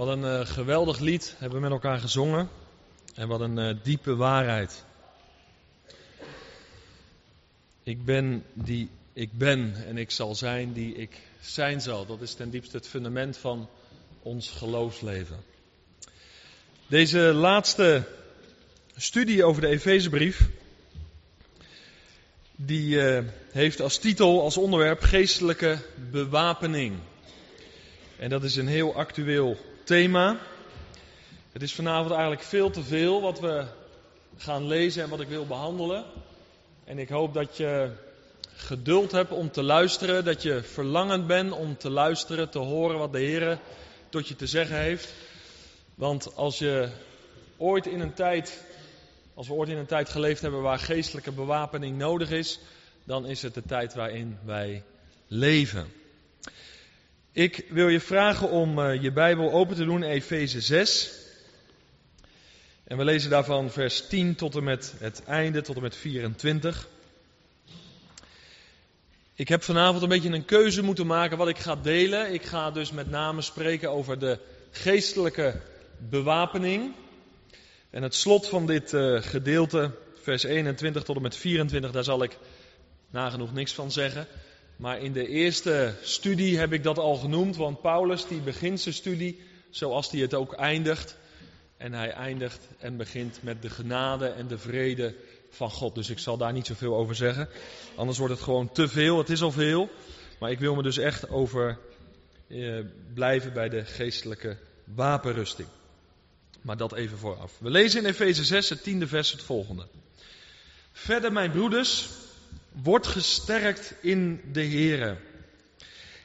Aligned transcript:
Wat 0.00 0.08
een 0.08 0.40
uh, 0.40 0.46
geweldig 0.46 0.98
lied 0.98 1.34
hebben 1.38 1.58
we 1.58 1.64
met 1.64 1.72
elkaar 1.72 1.98
gezongen. 1.98 2.48
En 3.14 3.28
wat 3.28 3.40
een 3.40 3.58
uh, 3.58 3.74
diepe 3.82 4.16
waarheid. 4.16 4.84
Ik 7.82 8.04
ben 8.04 8.44
die 8.52 8.90
ik 9.12 9.32
ben 9.32 9.74
en 9.86 9.98
ik 9.98 10.10
zal 10.10 10.34
zijn 10.34 10.72
die 10.72 10.94
ik 10.94 11.20
zijn 11.40 11.80
zal. 11.80 12.06
Dat 12.06 12.20
is 12.20 12.34
ten 12.34 12.50
diepste 12.50 12.76
het 12.76 12.88
fundament 12.88 13.36
van 13.36 13.68
ons 14.22 14.50
geloofsleven. 14.50 15.36
Deze 16.86 17.18
laatste 17.18 18.02
studie 18.96 19.44
over 19.44 19.62
de 19.62 19.68
Efezebrief, 19.68 20.48
die 22.56 22.96
uh, 22.96 23.24
heeft 23.50 23.80
als 23.80 23.98
titel, 23.98 24.42
als 24.42 24.56
onderwerp 24.56 25.00
geestelijke 25.00 25.78
bewapening. 26.10 26.98
En 28.18 28.28
dat 28.28 28.44
is 28.44 28.56
een 28.56 28.68
heel 28.68 28.94
actueel 28.94 29.68
thema. 29.90 30.38
Het 31.52 31.62
is 31.62 31.74
vanavond 31.74 32.10
eigenlijk 32.10 32.42
veel 32.42 32.70
te 32.70 32.82
veel 32.82 33.20
wat 33.20 33.40
we 33.40 33.64
gaan 34.36 34.66
lezen 34.66 35.02
en 35.02 35.08
wat 35.08 35.20
ik 35.20 35.28
wil 35.28 35.46
behandelen. 35.46 36.04
En 36.84 36.98
ik 36.98 37.08
hoop 37.08 37.34
dat 37.34 37.56
je 37.56 37.90
geduld 38.54 39.12
hebt 39.12 39.30
om 39.30 39.50
te 39.50 39.62
luisteren, 39.62 40.24
dat 40.24 40.42
je 40.42 40.62
verlangend 40.62 41.26
bent 41.26 41.52
om 41.52 41.76
te 41.76 41.90
luisteren, 41.90 42.50
te 42.50 42.58
horen 42.58 42.98
wat 42.98 43.12
de 43.12 43.18
Heer 43.18 43.58
tot 44.08 44.28
je 44.28 44.36
te 44.36 44.46
zeggen 44.46 44.76
heeft. 44.76 45.14
Want 45.94 46.36
als 46.36 46.58
je 46.58 46.88
ooit 47.56 47.86
in 47.86 48.00
een 48.00 48.14
tijd, 48.14 48.64
als 49.34 49.48
we 49.48 49.54
ooit 49.54 49.68
in 49.68 49.78
een 49.78 49.86
tijd 49.86 50.08
geleefd 50.08 50.42
hebben 50.42 50.62
waar 50.62 50.78
geestelijke 50.78 51.32
bewapening 51.32 51.98
nodig 51.98 52.30
is, 52.30 52.60
dan 53.04 53.26
is 53.26 53.42
het 53.42 53.54
de 53.54 53.62
tijd 53.66 53.94
waarin 53.94 54.38
wij 54.44 54.82
leven. 55.26 55.99
Ik 57.32 57.64
wil 57.68 57.88
je 57.88 58.00
vragen 58.00 58.50
om 58.50 58.78
uh, 58.78 59.02
je 59.02 59.12
Bijbel 59.12 59.52
open 59.52 59.76
te 59.76 59.84
doen, 59.84 60.02
Efeze 60.02 60.60
6. 60.60 61.10
En 62.84 62.96
we 62.96 63.04
lezen 63.04 63.30
daarvan 63.30 63.70
vers 63.70 64.06
10 64.06 64.34
tot 64.34 64.56
en 64.56 64.64
met 64.64 64.94
het 64.98 65.24
einde, 65.24 65.60
tot 65.60 65.76
en 65.76 65.82
met 65.82 65.96
24. 65.96 66.88
Ik 69.34 69.48
heb 69.48 69.62
vanavond 69.62 70.02
een 70.02 70.08
beetje 70.08 70.30
een 70.30 70.44
keuze 70.44 70.82
moeten 70.82 71.06
maken 71.06 71.38
wat 71.38 71.48
ik 71.48 71.58
ga 71.58 71.76
delen. 71.76 72.32
Ik 72.32 72.42
ga 72.42 72.70
dus 72.70 72.90
met 72.90 73.10
name 73.10 73.42
spreken 73.42 73.90
over 73.90 74.18
de 74.18 74.38
geestelijke 74.70 75.60
bewapening. 75.98 76.94
En 77.90 78.02
het 78.02 78.14
slot 78.14 78.48
van 78.48 78.66
dit 78.66 78.92
uh, 78.92 79.22
gedeelte, 79.22 79.90
vers 80.22 80.42
21 80.42 81.02
tot 81.02 81.16
en 81.16 81.22
met 81.22 81.36
24, 81.36 81.90
daar 81.90 82.04
zal 82.04 82.22
ik 82.22 82.38
nagenoeg 83.10 83.52
niks 83.52 83.74
van 83.74 83.92
zeggen. 83.92 84.26
Maar 84.80 84.98
in 84.98 85.12
de 85.12 85.28
eerste 85.28 85.94
studie 86.02 86.58
heb 86.58 86.72
ik 86.72 86.82
dat 86.82 86.98
al 86.98 87.16
genoemd, 87.16 87.56
want 87.56 87.80
Paulus 87.80 88.26
die 88.26 88.40
begint 88.40 88.80
zijn 88.80 88.94
studie 88.94 89.40
zoals 89.70 90.10
hij 90.10 90.20
het 90.20 90.34
ook 90.34 90.52
eindigt. 90.52 91.16
En 91.76 91.92
hij 91.92 92.10
eindigt 92.10 92.68
en 92.78 92.96
begint 92.96 93.38
met 93.42 93.62
de 93.62 93.70
genade 93.70 94.26
en 94.26 94.46
de 94.46 94.58
vrede 94.58 95.14
van 95.50 95.70
God. 95.70 95.94
Dus 95.94 96.10
ik 96.10 96.18
zal 96.18 96.36
daar 96.36 96.52
niet 96.52 96.66
zoveel 96.66 96.94
over 96.94 97.14
zeggen. 97.14 97.48
Anders 97.94 98.18
wordt 98.18 98.34
het 98.34 98.42
gewoon 98.42 98.72
te 98.72 98.88
veel. 98.88 99.18
Het 99.18 99.30
is 99.30 99.42
al 99.42 99.52
veel. 99.52 99.90
Maar 100.38 100.50
ik 100.50 100.58
wil 100.58 100.74
me 100.74 100.82
dus 100.82 100.98
echt 100.98 101.28
over 101.28 101.78
eh, 102.46 102.78
blijven 103.14 103.52
bij 103.52 103.68
de 103.68 103.84
geestelijke 103.84 104.56
wapenrusting. 104.84 105.68
Maar 106.60 106.76
dat 106.76 106.94
even 106.94 107.18
vooraf. 107.18 107.58
We 107.58 107.70
lezen 107.70 108.00
in 108.00 108.06
Efeze 108.06 108.44
6, 108.44 108.68
het 108.68 108.82
tiende 108.82 109.06
vers, 109.06 109.32
het 109.32 109.42
volgende. 109.42 109.86
Verder, 110.92 111.32
mijn 111.32 111.50
broeders, 111.50 112.08
wordt 112.82 113.06
gesterkt 113.06 113.94
in 114.00 114.40
de 114.52 114.64
Here 114.64 115.16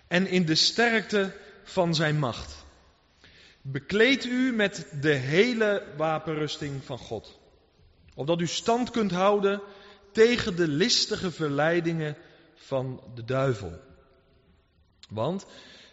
en 0.08 0.28
in 0.28 0.46
de 0.46 0.56
sterkte 0.56 1.36
van 1.64 1.96
zijn 1.96 2.20
macht. 2.20 2.66
Bekleed 3.62 4.26
u 4.26 4.54
met 4.54 4.88
de 5.02 5.14
hele 5.14 5.84
wapenrusting 5.98 6.84
van 6.84 6.98
God, 6.98 7.40
opdat 8.16 8.42
u 8.42 8.48
stand 8.48 8.92
kunt 8.92 9.12
houden 9.12 9.62
tegen 10.12 10.56
de 10.56 10.68
listige 10.68 11.32
verleidingen 11.32 12.18
van 12.56 13.04
de 13.16 13.24
duivel. 13.24 13.80
Want 15.10 15.46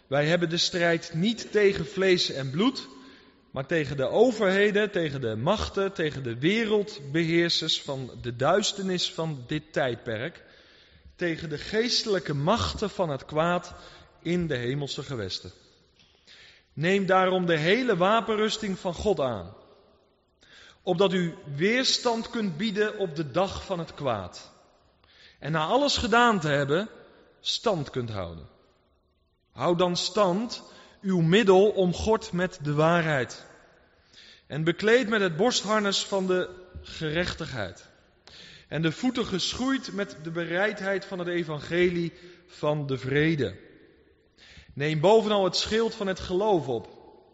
wij 0.07 0.25
hebben 0.25 0.49
de 0.49 0.57
strijd 0.57 1.13
niet 1.13 1.51
tegen 1.51 1.85
vlees 1.85 2.31
en 2.31 2.51
bloed, 2.51 2.87
maar 3.51 3.65
tegen 3.65 3.97
de 3.97 4.07
overheden, 4.07 4.91
tegen 4.91 5.21
de 5.21 5.35
machten, 5.35 5.93
tegen 5.93 6.23
de 6.23 6.39
wereldbeheersers 6.39 7.81
van 7.81 8.11
de 8.21 8.35
duisternis 8.35 9.11
van 9.11 9.43
dit 9.47 9.73
tijdperk, 9.73 10.43
tegen 11.15 11.49
de 11.49 11.57
geestelijke 11.57 12.33
machten 12.33 12.89
van 12.89 13.09
het 13.09 13.25
kwaad 13.25 13.73
in 14.21 14.47
de 14.47 14.55
hemelse 14.55 15.03
gewesten. 15.03 15.51
Neem 16.73 17.05
daarom 17.05 17.45
de 17.45 17.57
hele 17.57 17.97
wapenrusting 17.97 18.79
van 18.79 18.93
God 18.93 19.19
aan, 19.19 19.53
opdat 20.81 21.13
u 21.13 21.35
weerstand 21.55 22.29
kunt 22.29 22.57
bieden 22.57 22.97
op 22.97 23.15
de 23.15 23.31
dag 23.31 23.65
van 23.65 23.79
het 23.79 23.93
kwaad. 23.93 24.51
En 25.39 25.51
na 25.51 25.65
alles 25.65 25.97
gedaan 25.97 26.39
te 26.39 26.47
hebben, 26.47 26.89
stand 27.39 27.89
kunt 27.89 28.09
houden. 28.09 28.47
Houd 29.51 29.77
dan 29.77 29.97
stand, 29.97 30.63
uw 31.01 31.21
middel 31.21 31.69
omgord 31.69 32.31
met 32.31 32.59
de 32.61 32.73
waarheid. 32.73 33.45
En 34.47 34.63
bekleed 34.63 35.09
met 35.09 35.21
het 35.21 35.37
borstharnas 35.37 36.05
van 36.05 36.27
de 36.27 36.49
gerechtigheid. 36.81 37.91
En 38.73 38.81
de 38.81 38.91
voeten 38.91 39.25
geschoeid 39.25 39.91
met 39.91 40.17
de 40.23 40.31
bereidheid 40.31 41.05
van 41.05 41.19
het 41.19 41.27
evangelie 41.27 42.13
van 42.47 42.87
de 42.87 42.97
vrede. 42.97 43.55
Neem 44.73 44.99
bovenal 44.99 45.43
het 45.43 45.55
schild 45.55 45.95
van 45.95 46.07
het 46.07 46.19
geloof 46.19 46.67
op, 46.67 46.87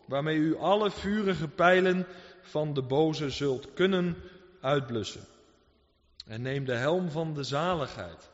waarmee 0.06 0.38
u 0.38 0.58
alle 0.58 0.92
vurige 0.92 1.48
pijlen 1.48 2.08
van 2.42 2.74
de 2.74 2.82
boze 2.82 3.30
zult 3.30 3.74
kunnen 3.74 4.16
uitblussen. 4.62 5.26
En 6.28 6.42
neem 6.42 6.66
de 6.66 6.76
helm 6.76 7.10
van 7.10 7.34
de 7.34 7.44
zaligheid 7.44 8.30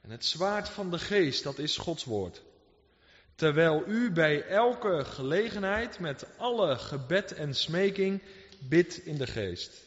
en 0.00 0.10
het 0.10 0.24
zwaard 0.24 0.68
van 0.68 0.90
de 0.90 0.98
geest, 0.98 1.42
dat 1.42 1.58
is 1.58 1.76
Gods 1.76 2.04
woord. 2.04 2.42
Terwijl 3.34 3.82
u 3.86 4.12
bij 4.12 4.42
elke 4.42 5.04
gelegenheid 5.04 5.98
met 5.98 6.26
alle 6.36 6.78
gebed 6.78 7.32
en 7.32 7.54
smeking 7.54 8.22
bidt 8.60 9.06
in 9.06 9.16
de 9.16 9.26
geest. 9.26 9.85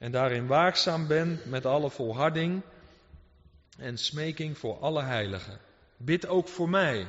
En 0.00 0.12
daarin 0.12 0.46
waakzaam 0.46 1.06
bent 1.06 1.44
met 1.44 1.66
alle 1.66 1.90
volharding 1.90 2.62
en 3.78 3.98
smeking 3.98 4.58
voor 4.58 4.78
alle 4.78 5.02
heiligen. 5.02 5.58
Bid 5.96 6.26
ook 6.26 6.48
voor 6.48 6.68
mij 6.68 7.06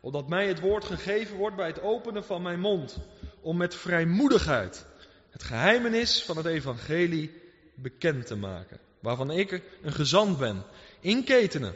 opdat 0.00 0.28
mij 0.28 0.48
het 0.48 0.60
woord 0.60 0.84
gegeven 0.84 1.36
wordt 1.36 1.56
bij 1.56 1.66
het 1.66 1.82
openen 1.82 2.24
van 2.24 2.42
mijn 2.42 2.60
mond, 2.60 2.98
om 3.40 3.56
met 3.56 3.74
vrijmoedigheid 3.74 4.86
het 5.30 5.42
geheimenis 5.42 6.24
van 6.24 6.36
het 6.36 6.46
evangelie 6.46 7.32
bekend 7.74 8.26
te 8.26 8.36
maken, 8.36 8.78
waarvan 9.00 9.30
ik 9.30 9.62
een 9.82 9.92
gezant 9.92 10.38
ben, 10.38 10.62
in 11.00 11.24
ketenen, 11.24 11.74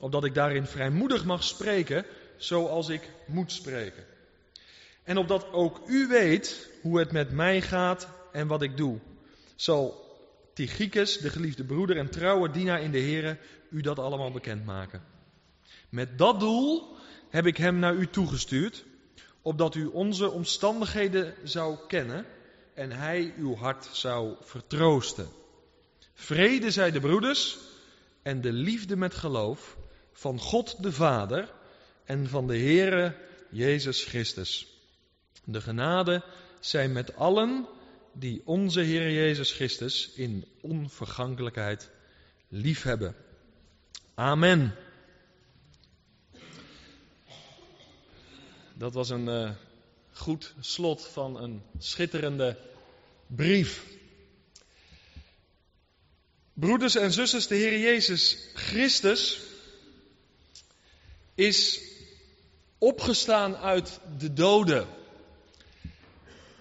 opdat 0.00 0.24
ik 0.24 0.34
daarin 0.34 0.66
vrijmoedig 0.66 1.24
mag 1.24 1.42
spreken, 1.42 2.06
zoals 2.36 2.88
ik 2.88 3.10
moet 3.26 3.52
spreken. 3.52 4.04
En 5.02 5.16
opdat 5.16 5.52
ook 5.52 5.80
u 5.86 6.06
weet 6.08 6.70
hoe 6.82 6.98
het 6.98 7.12
met 7.12 7.30
mij 7.30 7.60
gaat 7.60 8.08
en 8.32 8.46
wat 8.46 8.62
ik 8.62 8.76
doe, 8.76 8.98
zal 9.60 10.08
Tychicus, 10.54 11.18
de 11.18 11.30
geliefde 11.30 11.64
broeder 11.64 11.96
en 11.96 12.10
trouwe 12.10 12.50
dienaar 12.50 12.82
in 12.82 12.90
de 12.90 13.00
Here, 13.00 13.38
u 13.70 13.80
dat 13.80 13.98
allemaal 13.98 14.30
bekendmaken. 14.30 15.02
Met 15.88 16.18
dat 16.18 16.40
doel 16.40 16.96
heb 17.28 17.46
ik 17.46 17.56
hem 17.56 17.78
naar 17.78 17.94
u 17.94 18.06
toegestuurd, 18.06 18.84
opdat 19.42 19.74
u 19.74 19.86
onze 19.86 20.30
omstandigheden 20.30 21.34
zou 21.44 21.78
kennen 21.86 22.26
en 22.74 22.92
hij 22.92 23.34
uw 23.36 23.54
hart 23.54 23.88
zou 23.92 24.36
vertroosten. 24.40 25.28
Vrede 26.14 26.70
zij 26.70 26.90
de 26.90 27.00
broeders 27.00 27.58
en 28.22 28.40
de 28.40 28.52
liefde 28.52 28.96
met 28.96 29.14
geloof 29.14 29.76
van 30.12 30.38
God 30.38 30.82
de 30.82 30.92
Vader 30.92 31.52
en 32.04 32.28
van 32.28 32.46
de 32.46 32.58
Heere 32.58 33.16
Jezus 33.50 34.04
Christus. 34.04 34.66
De 35.44 35.60
genade 35.60 36.22
zij 36.60 36.88
met 36.88 37.16
allen 37.16 37.68
die 38.12 38.42
onze 38.44 38.80
Heer 38.80 39.12
Jezus 39.12 39.52
Christus 39.52 40.10
in 40.14 40.44
onvergankelijkheid 40.60 41.90
liefhebben. 42.48 43.14
Amen. 44.14 44.74
Dat 48.74 48.94
was 48.94 49.10
een 49.10 49.28
uh, 49.28 49.50
goed 50.12 50.54
slot 50.60 51.06
van 51.06 51.42
een 51.42 51.62
schitterende 51.78 52.58
brief. 53.26 53.84
Broeders 56.52 56.94
en 56.94 57.12
zusters, 57.12 57.46
de 57.46 57.54
Heer 57.54 57.78
Jezus 57.78 58.48
Christus 58.54 59.40
is 61.34 61.80
opgestaan 62.78 63.56
uit 63.56 64.00
de 64.18 64.32
doden. 64.32 64.86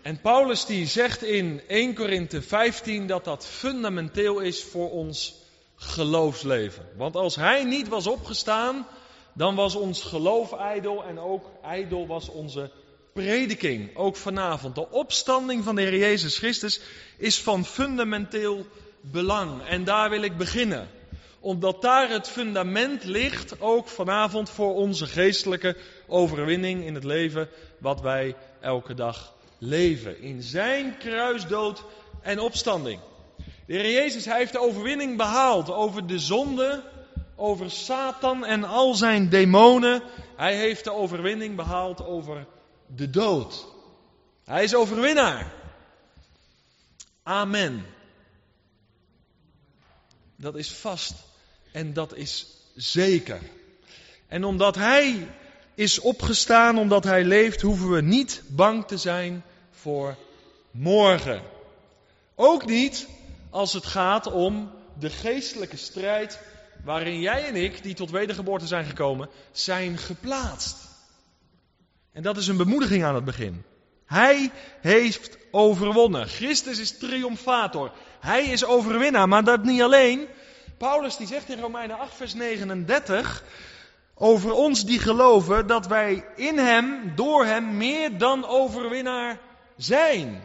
En 0.02 0.22
Paulus 0.22 0.66
die 0.66 0.88
zegt 0.88 1.24
in 1.24 1.62
1 1.68 1.94
Korinthe 1.94 2.42
15 2.42 3.08
dat 3.08 3.24
dat 3.24 3.46
fundamenteel 3.46 4.40
is 4.40 4.64
voor 4.64 4.92
ons 4.92 5.36
geloofsleven. 5.76 6.86
Want 6.96 7.16
als 7.16 7.36
hij 7.36 7.64
niet 7.64 7.88
was 7.88 8.08
opgestaan, 8.08 8.88
dan 9.34 9.56
was 9.56 9.76
ons 9.76 10.04
geloof 10.04 10.54
ijdel 10.54 11.04
en 11.04 11.20
ook 11.20 11.50
ijdel 11.64 12.08
was 12.08 12.30
onze 12.30 12.72
prediking, 13.14 13.96
ook 13.96 14.16
vanavond. 14.16 14.76
De 14.76 14.90
opstanding 14.90 15.64
van 15.64 15.76
de 15.76 15.82
Heer 15.82 15.98
Jezus 15.98 16.38
Christus 16.38 16.82
is 17.18 17.40
van 17.40 17.66
fundamenteel 17.66 18.66
belang. 19.02 19.68
En 19.68 19.84
daar 19.84 20.10
wil 20.10 20.22
ik 20.22 20.38
beginnen. 20.38 20.88
Omdat 21.40 21.82
daar 21.82 22.10
het 22.10 22.28
fundament 22.28 23.04
ligt, 23.04 23.62
ook 23.62 23.88
vanavond, 23.88 24.50
voor 24.50 24.76
onze 24.76 25.08
geestelijke 25.08 25.76
overwinning 26.08 26.86
in 26.86 26.96
het 26.96 27.04
leven 27.04 27.50
wat 27.78 28.02
wij 28.02 28.36
elke 28.60 28.94
dag 28.94 29.38
leven. 29.60 30.22
In 30.22 30.44
zijn 30.44 30.98
kruisdood 30.98 31.84
en 32.22 32.40
opstanding. 32.40 33.00
De 33.66 33.74
Heer 33.74 33.92
Jezus 33.92 34.26
hij 34.26 34.38
heeft 34.38 34.52
de 34.52 34.60
overwinning 34.60 35.18
behaald 35.18 35.72
over 35.72 36.08
de 36.08 36.20
zonde, 36.20 36.84
over 37.36 37.72
Satan 37.72 38.46
en 38.46 38.64
al 38.64 38.94
zijn 38.94 39.30
demonen. 39.30 40.02
Hij 40.36 40.56
heeft 40.56 40.84
de 40.84 40.94
overwinning 40.94 41.56
behaald 41.56 42.06
over 42.06 42.46
de 42.96 43.10
dood. 43.10 43.68
Hij 44.44 44.64
is 44.64 44.76
overwinnaar. 44.76 45.54
Amen. 47.24 47.86
Dat 50.36 50.56
is 50.56 50.72
vast 50.72 51.14
en 51.72 51.94
dat 51.94 52.16
is 52.16 52.48
zeker. 52.76 53.40
En 54.28 54.44
omdat 54.44 54.76
Hij 54.76 55.28
is 55.76 56.00
opgestaan, 56.00 56.78
omdat 56.78 57.04
Hij 57.04 57.24
leeft, 57.24 57.62
hoeven 57.62 57.90
we 57.90 58.02
niet 58.02 58.42
bang 58.48 58.88
te 58.88 58.98
zijn 58.98 59.44
voor 59.82 60.16
morgen. 60.72 61.42
Ook 62.36 62.66
niet 62.66 63.08
als 63.50 63.74
het 63.74 63.86
gaat 63.86 64.32
om 64.32 64.72
de 65.00 65.10
geestelijke 65.10 65.78
strijd 65.78 66.40
waarin 66.84 67.20
jij 67.20 67.46
en 67.46 67.56
ik, 67.56 67.84
die 67.84 67.94
tot 67.94 68.10
wedergeboorte 68.10 68.68
zijn 68.68 68.86
gekomen, 68.86 69.30
zijn 69.52 69.98
geplaatst. 69.98 70.78
En 72.12 72.24
dat 72.24 72.38
is 72.38 72.48
een 72.48 72.58
bemoediging 72.58 73.04
aan 73.04 73.16
het 73.16 73.26
begin. 73.26 73.64
Hij 74.06 74.52
heeft 74.82 75.38
overwonnen. 75.52 76.28
Christus 76.28 76.80
is 76.80 76.98
triomfator. 76.98 77.92
Hij 78.20 78.44
is 78.44 78.66
overwinnaar, 78.66 79.28
maar 79.28 79.44
dat 79.44 79.64
niet 79.64 79.82
alleen. 79.82 80.28
Paulus 80.78 81.18
die 81.18 81.28
zegt 81.28 81.50
in 81.50 81.60
Romeinen 81.60 82.00
8 82.00 82.16
vers 82.16 82.34
39 82.34 83.44
over 84.16 84.54
ons 84.54 84.86
die 84.86 85.00
geloven 85.00 85.68
dat 85.68 85.88
wij 85.88 86.26
in 86.36 86.58
hem, 86.58 87.12
door 87.16 87.46
hem, 87.46 87.78
meer 87.78 88.18
dan 88.18 88.46
overwinnaar 88.46 89.40
zijn. 89.80 90.42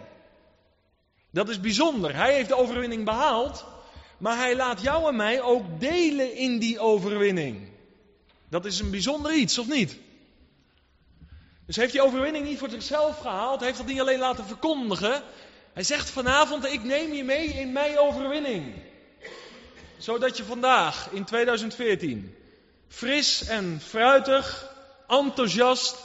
Dat 1.30 1.48
is 1.48 1.60
bijzonder. 1.60 2.14
Hij 2.14 2.34
heeft 2.34 2.48
de 2.48 2.56
overwinning 2.56 3.04
behaald, 3.04 3.64
maar 4.18 4.36
hij 4.36 4.56
laat 4.56 4.80
jou 4.80 5.08
en 5.08 5.16
mij 5.16 5.42
ook 5.42 5.80
delen 5.80 6.34
in 6.34 6.58
die 6.58 6.78
overwinning. 6.78 7.68
Dat 8.48 8.64
is 8.64 8.78
een 8.80 8.90
bijzonder 8.90 9.34
iets, 9.34 9.58
of 9.58 9.68
niet? 9.68 9.98
Dus 11.66 11.76
heeft 11.76 11.92
die 11.92 12.02
overwinning 12.02 12.46
niet 12.46 12.58
voor 12.58 12.70
zichzelf 12.70 13.18
gehaald, 13.18 13.60
heeft 13.60 13.76
dat 13.76 13.86
niet 13.86 14.00
alleen 14.00 14.18
laten 14.18 14.46
verkondigen. 14.46 15.22
Hij 15.72 15.82
zegt 15.82 16.10
vanavond, 16.10 16.64
ik 16.64 16.84
neem 16.84 17.12
je 17.12 17.24
mee 17.24 17.46
in 17.46 17.72
mijn 17.72 17.98
overwinning. 17.98 18.74
Zodat 19.98 20.36
je 20.36 20.44
vandaag, 20.44 21.08
in 21.10 21.24
2014, 21.24 22.34
fris 22.88 23.44
en 23.44 23.80
fruitig, 23.80 24.70
enthousiast, 25.08 25.96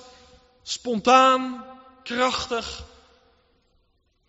spontaan, 0.64 1.66
krachtig, 2.04 2.88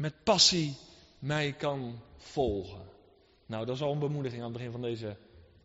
met 0.01 0.23
passie 0.25 0.77
mij 1.19 1.55
kan 1.59 2.01
volgen. 2.17 2.81
Nou, 3.47 3.67
dat 3.67 3.75
is 3.77 3.83
al 3.83 3.93
een 3.93 3.99
bemoediging 3.99 4.43
aan 4.43 4.49
het 4.49 4.57
begin 4.57 4.73
van 4.73 4.83
deze 4.83 5.17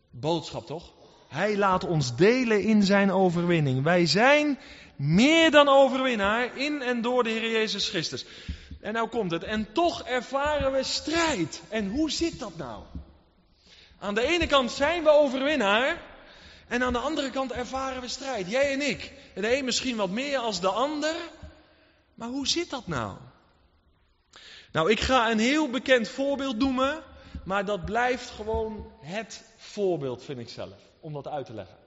boodschap, 0.10 0.66
toch? 0.66 0.92
Hij 1.28 1.58
laat 1.58 1.84
ons 1.84 2.16
delen 2.16 2.64
in 2.64 2.84
zijn 2.84 3.12
overwinning. 3.12 3.84
Wij 3.84 4.06
zijn 4.06 4.60
meer 4.96 5.52
dan 5.52 5.68
overwinnaar 5.68 6.58
in 6.58 6.82
en 6.82 7.02
door 7.02 7.24
de 7.24 7.30
Heer 7.30 7.52
Jezus 7.52 7.90
Christus. 7.90 8.26
En 8.82 8.94
nou 8.94 9.08
komt 9.08 9.32
het. 9.32 9.44
En 9.44 9.72
toch 9.74 10.04
ervaren 10.04 10.72
we 10.72 10.84
strijd. 10.84 11.62
En 11.70 11.90
hoe 11.90 12.12
zit 12.12 12.40
dat 12.40 12.58
nou? 12.58 12.84
Aan 14.00 14.16
de 14.16 14.28
ene 14.28 14.48
kant 14.48 14.72
zijn 14.72 15.04
we 15.04 15.10
overwinnaar. 15.10 16.02
En 16.68 16.84
aan 16.84 16.94
de 16.94 17.00
andere 17.00 17.30
kant 17.30 17.52
ervaren 17.52 18.02
we 18.02 18.08
strijd. 18.08 18.50
Jij 18.50 18.74
en 18.74 18.90
ik. 18.90 19.14
De 19.36 19.58
een 19.58 19.66
misschien 19.66 19.96
wat 19.96 20.10
meer 20.10 20.38
als 20.38 20.62
de 20.62 20.70
ander. 20.70 21.16
Maar 22.14 22.30
hoe 22.30 22.48
zit 22.48 22.70
dat 22.70 22.88
nou? 22.88 23.18
Nou, 24.76 24.92
ik 24.92 25.00
ga 25.00 25.32
een 25.32 25.40
heel 25.40 25.70
bekend 25.70 26.08
voorbeeld 26.08 26.58
noemen. 26.58 27.04
Maar 27.44 27.66
dat 27.66 27.86
blijft 27.86 28.30
gewoon 28.30 28.92
het 29.00 29.44
voorbeeld, 29.58 30.24
vind 30.24 30.40
ik 30.40 30.50
zelf. 30.50 30.78
Om 31.00 31.14
dat 31.14 31.28
uit 31.28 31.46
te 31.46 31.54
leggen. 31.54 31.78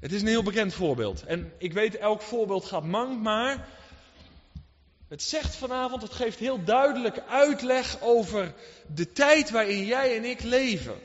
Het 0.00 0.12
is 0.12 0.20
een 0.20 0.26
heel 0.26 0.42
bekend 0.42 0.74
voorbeeld. 0.74 1.24
En 1.24 1.52
ik 1.58 1.72
weet, 1.72 1.96
elk 1.96 2.22
voorbeeld 2.22 2.64
gaat 2.64 2.84
mank, 2.84 3.20
maar 3.20 3.68
het 5.08 5.22
zegt 5.22 5.56
vanavond, 5.56 6.02
het 6.02 6.12
geeft 6.12 6.38
heel 6.38 6.64
duidelijk 6.64 7.18
uitleg 7.28 8.00
over 8.00 8.54
de 8.94 9.12
tijd 9.12 9.50
waarin 9.50 9.84
jij 9.84 10.16
en 10.16 10.24
ik 10.24 10.42
leven. 10.42 10.98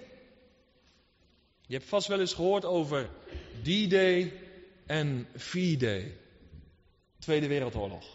Je 1.62 1.74
hebt 1.74 1.90
vast 1.90 2.08
wel 2.08 2.20
eens 2.20 2.34
gehoord 2.34 2.66
over 2.66 3.10
D-Day 3.62 4.34
en 4.86 5.28
V-Day. 5.36 6.18
Tweede 7.20 7.48
Wereldoorlog. 7.48 8.06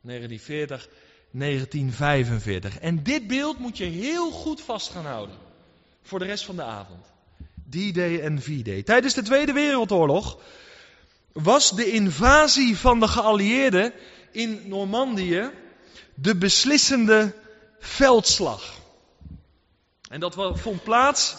1940, 0.00 0.88
1945. 1.30 2.78
En 2.78 3.02
dit 3.02 3.26
beeld 3.26 3.58
moet 3.58 3.76
je 3.76 3.84
heel 3.84 4.30
goed 4.30 4.60
vast 4.60 4.90
gaan 4.90 5.06
houden. 5.06 5.36
Voor 6.02 6.18
de 6.18 6.24
rest 6.24 6.44
van 6.44 6.56
de 6.56 6.62
avond. 6.62 7.06
D-Day 7.70 8.20
en 8.20 8.42
V-Day. 8.42 8.82
Tijdens 8.82 9.14
de 9.14 9.22
Tweede 9.22 9.52
Wereldoorlog 9.52 10.38
was 11.32 11.70
de 11.70 11.90
invasie 11.90 12.76
van 12.76 13.00
de 13.00 13.08
geallieerden 13.08 13.92
in 14.30 14.62
Normandië 14.64 15.50
de 16.14 16.36
beslissende 16.36 17.34
veldslag. 17.78 18.78
En 20.08 20.20
dat 20.20 20.34
vond 20.54 20.82
plaats 20.82 21.36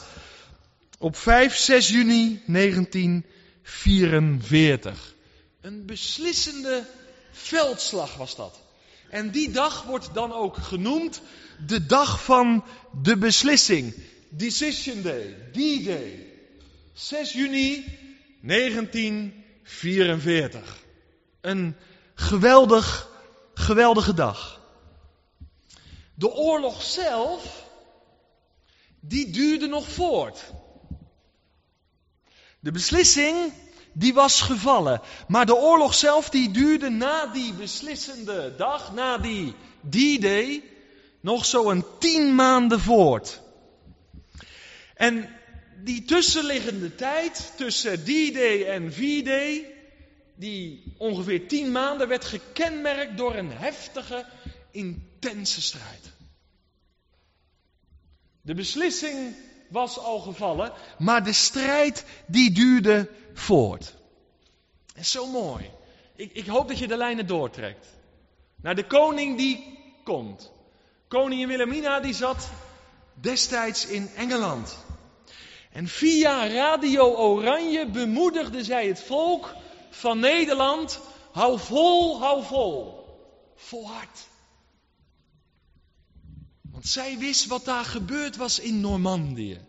op 0.97 1.15
5, 1.15 1.55
6 1.55 1.87
juni 1.87 2.41
1944. 2.45 5.13
Een 5.61 5.85
beslissende 5.85 6.85
veldslag 7.31 8.15
was 8.15 8.35
dat. 8.35 8.60
En 9.11 9.31
die 9.31 9.51
dag 9.51 9.83
wordt 9.83 10.13
dan 10.13 10.33
ook 10.33 10.57
genoemd 10.57 11.21
de 11.67 11.85
dag 11.85 12.23
van 12.23 12.63
de 13.01 13.17
beslissing. 13.17 13.95
Decision 14.29 15.01
Day, 15.01 15.35
D-Day. 15.51 16.27
6 16.93 17.33
juni 17.33 17.85
1944. 18.41 20.77
Een 21.41 21.75
geweldig, 22.13 23.09
geweldige 23.53 24.13
dag. 24.13 24.61
De 26.13 26.33
oorlog 26.33 26.83
zelf, 26.83 27.65
die 28.99 29.29
duurde 29.29 29.67
nog 29.67 29.87
voort. 29.87 30.51
De 32.59 32.71
beslissing, 32.71 33.53
die 33.93 34.13
was 34.13 34.41
gevallen. 34.41 35.01
Maar 35.27 35.45
de 35.45 35.55
oorlog 35.55 35.93
zelf, 35.93 36.29
die 36.29 36.51
duurde 36.51 36.89
na 36.89 37.25
die 37.25 37.53
beslissende 37.53 38.53
dag, 38.57 38.93
na 38.93 39.17
die 39.17 39.53
D-Day, 39.89 40.63
nog 41.21 41.45
zo'n 41.45 41.85
tien 41.99 42.35
maanden 42.35 42.79
voort. 42.79 43.41
En 44.93 45.29
die 45.83 46.05
tussenliggende 46.05 46.95
tijd 46.95 47.53
tussen 47.55 48.03
D-Day 48.03 48.65
en 48.65 48.93
V-Day, 48.93 49.73
die 50.35 50.93
ongeveer 50.97 51.47
tien 51.47 51.71
maanden, 51.71 52.07
werd 52.07 52.25
gekenmerkt 52.25 53.17
door 53.17 53.35
een 53.35 53.51
heftige, 53.51 54.25
intense 54.71 55.61
strijd. 55.61 56.11
De 58.41 58.53
beslissing 58.53 59.35
was 59.71 59.97
al 59.97 60.19
gevallen, 60.19 60.73
maar 60.97 61.23
de 61.23 61.33
strijd 61.33 62.05
die 62.27 62.51
duurde 62.51 63.09
voort. 63.33 63.95
En 64.95 65.05
zo 65.05 65.27
mooi. 65.27 65.71
Ik, 66.15 66.33
ik 66.33 66.45
hoop 66.45 66.67
dat 66.67 66.79
je 66.79 66.87
de 66.87 66.97
lijnen 66.97 67.27
doortrekt. 67.27 67.87
Naar 68.55 68.75
de 68.75 68.87
koning 68.87 69.37
die 69.37 69.79
komt. 70.03 70.51
Koningin 71.07 71.47
Wilhelmina 71.47 71.99
die 71.99 72.13
zat 72.13 72.49
destijds 73.13 73.85
in 73.85 74.09
Engeland. 74.15 74.77
En 75.71 75.87
via 75.87 76.47
Radio 76.47 77.15
Oranje 77.15 77.85
bemoedigde 77.85 78.63
zij 78.63 78.87
het 78.87 79.03
volk 79.03 79.53
van 79.89 80.19
Nederland. 80.19 80.99
Hou 81.31 81.59
vol, 81.59 82.19
hou 82.19 82.43
vol. 82.43 83.05
Volhard. 83.55 84.29
Want 86.81 86.93
zij 86.93 87.17
wist 87.17 87.45
wat 87.45 87.65
daar 87.65 87.85
gebeurd 87.85 88.35
was 88.35 88.59
in 88.59 88.79
Normandië. 88.79 89.59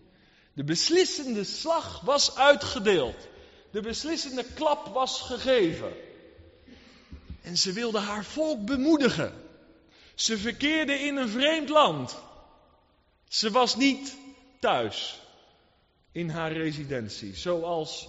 De 0.53 0.65
beslissende 0.65 1.45
slag 1.45 2.01
was 2.01 2.37
uitgedeeld. 2.37 3.29
De 3.71 3.81
beslissende 3.81 4.45
klap 4.55 4.87
was 4.87 5.21
gegeven. 5.21 5.93
En 7.43 7.59
ze 7.59 7.73
wilde 7.73 7.99
haar 7.99 8.25
volk 8.25 8.65
bemoedigen. 8.65 9.33
Ze 10.15 10.39
verkeerde 10.39 10.93
in 10.93 11.17
een 11.17 11.29
vreemd 11.29 11.69
land. 11.69 12.17
Ze 13.29 13.51
was 13.51 13.77
niet 13.77 14.17
thuis 14.61 15.21
in 16.13 16.29
haar 16.29 16.53
residentie, 16.53 17.37
zoals 17.37 18.09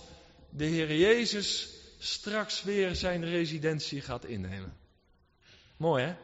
de 0.49 0.65
Heer 0.65 0.95
Jezus 0.95 1.69
straks 1.99 2.63
weer 2.63 2.95
zijn 2.95 3.25
residentie 3.25 4.01
gaat 4.01 4.25
innemen. 4.25 4.77
Mooi 5.77 6.03
hè? 6.03 6.15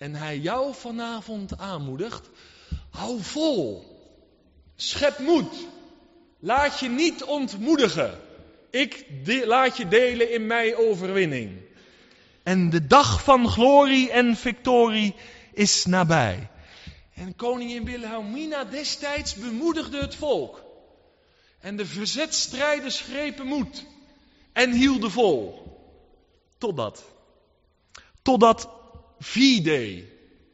En 0.00 0.14
hij 0.14 0.38
jou 0.38 0.74
vanavond 0.74 1.58
aanmoedigt, 1.58 2.30
hou 2.90 3.22
vol. 3.22 3.84
Schep 4.76 5.18
moed. 5.18 5.66
Laat 6.38 6.78
je 6.78 6.88
niet 6.88 7.24
ontmoedigen. 7.24 8.18
Ik 8.70 9.06
laat 9.44 9.76
je 9.76 9.88
delen 9.88 10.32
in 10.32 10.46
mijn 10.46 10.76
overwinning. 10.76 11.60
En 12.42 12.70
de 12.70 12.86
dag 12.86 13.24
van 13.24 13.48
glorie 13.48 14.10
en 14.10 14.36
victorie 14.36 15.14
is 15.52 15.86
nabij. 15.86 16.50
En 17.14 17.36
koningin 17.36 17.84
Wilhelmina 17.84 18.64
destijds 18.64 19.34
bemoedigde 19.34 20.00
het 20.00 20.14
volk. 20.14 20.64
En 21.58 21.76
de 21.76 21.86
verzetstrijders 21.86 23.00
grepen 23.00 23.46
moed 23.46 23.86
en 24.52 24.72
hielden 24.72 25.10
vol. 25.10 25.62
Totdat. 26.58 27.04
Totdat 28.22 28.79
V-Day 29.20 30.08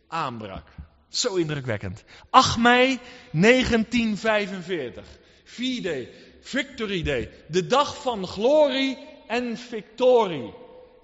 aanbrak. 0.08 0.68
Zo 1.08 1.34
indrukwekkend. 1.34 2.04
8 2.30 2.58
mei 2.58 2.98
1945. 3.32 5.06
V-Day. 5.44 6.08
Victory 6.40 7.02
Day. 7.02 7.30
De 7.48 7.66
dag 7.66 8.02
van 8.02 8.26
glorie 8.26 8.98
en 9.26 9.56
victorie. 9.56 10.54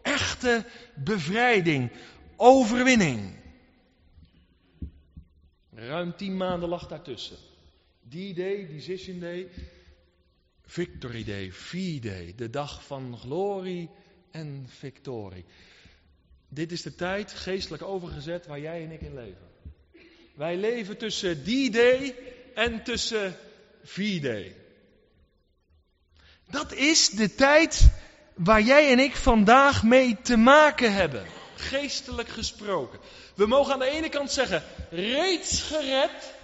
Echte 0.03 0.65
bevrijding. 0.95 1.91
Overwinning. 2.37 3.41
Ruim 5.75 6.17
tien 6.17 6.37
maanden 6.37 6.69
lag 6.69 6.87
daartussen. 6.87 7.37
D-Day, 8.09 8.67
Decision 8.67 9.21
Day, 9.21 9.49
Victory 10.63 11.25
Day, 11.25 11.53
V-Day, 11.53 12.35
de 12.37 12.51
dag 12.51 12.85
van 12.85 13.17
glorie 13.19 13.91
en 14.31 14.67
victorie. 14.69 15.45
Dit 16.55 16.73
is 16.73 16.83
de 16.83 16.95
tijd, 16.95 17.33
geestelijk 17.33 17.83
overgezet, 17.83 18.47
waar 18.47 18.61
jij 18.61 18.83
en 18.83 18.91
ik 18.91 19.01
in 19.01 19.15
leven. 19.15 19.49
Wij 20.35 20.57
leven 20.57 20.97
tussen 20.97 21.43
D-Day 21.43 22.17
en 22.55 22.85
tussen 22.85 23.37
V-Day. 23.85 24.57
Dat 26.51 26.73
is 26.73 27.09
de 27.09 27.35
tijd 27.35 27.91
waar 28.35 28.63
jij 28.63 28.91
en 28.91 28.99
ik 28.99 29.17
vandaag 29.17 29.83
mee 29.83 30.21
te 30.23 30.37
maken 30.37 30.93
hebben, 30.93 31.27
geestelijk 31.57 32.29
gesproken. 32.29 32.99
We 33.35 33.47
mogen 33.47 33.73
aan 33.73 33.79
de 33.79 33.91
ene 33.91 34.09
kant 34.09 34.31
zeggen, 34.31 34.63
reeds 34.91 35.63
gered, 35.63 36.35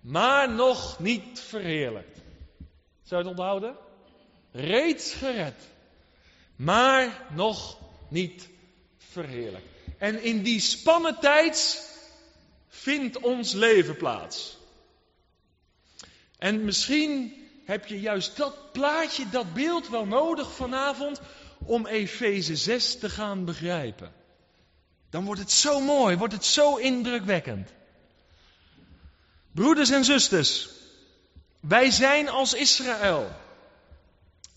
maar 0.00 0.50
nog 0.50 0.98
niet 0.98 1.40
verheerlijkt. 1.40 2.18
Zou 3.02 3.22
je 3.22 3.28
het 3.28 3.38
onthouden? 3.38 3.76
Reeds 4.50 5.12
gered, 5.12 5.56
maar 6.56 7.26
nog 7.30 7.78
niet 8.08 8.50
verheerlijkt. 9.12 9.66
En 9.98 10.22
in 10.22 10.42
die 10.42 10.82
tijd 11.20 11.86
vindt 12.68 13.18
ons 13.18 13.52
leven 13.52 13.96
plaats. 13.96 14.56
En 16.38 16.64
misschien 16.64 17.34
heb 17.64 17.86
je 17.86 18.00
juist 18.00 18.36
dat 18.36 18.72
plaatje, 18.72 19.28
dat 19.28 19.54
beeld 19.54 19.88
wel 19.88 20.06
nodig 20.06 20.52
vanavond 20.52 21.20
om 21.64 21.86
Efeze 21.86 22.56
6 22.56 22.98
te 22.98 23.10
gaan 23.10 23.44
begrijpen. 23.44 24.12
Dan 25.10 25.24
wordt 25.24 25.40
het 25.40 25.52
zo 25.52 25.80
mooi, 25.80 26.16
wordt 26.16 26.34
het 26.34 26.44
zo 26.44 26.76
indrukwekkend. 26.76 27.72
Broeders 29.52 29.90
en 29.90 30.04
zusters, 30.04 30.68
wij 31.60 31.90
zijn 31.90 32.28
als 32.28 32.54
Israël 32.54 33.30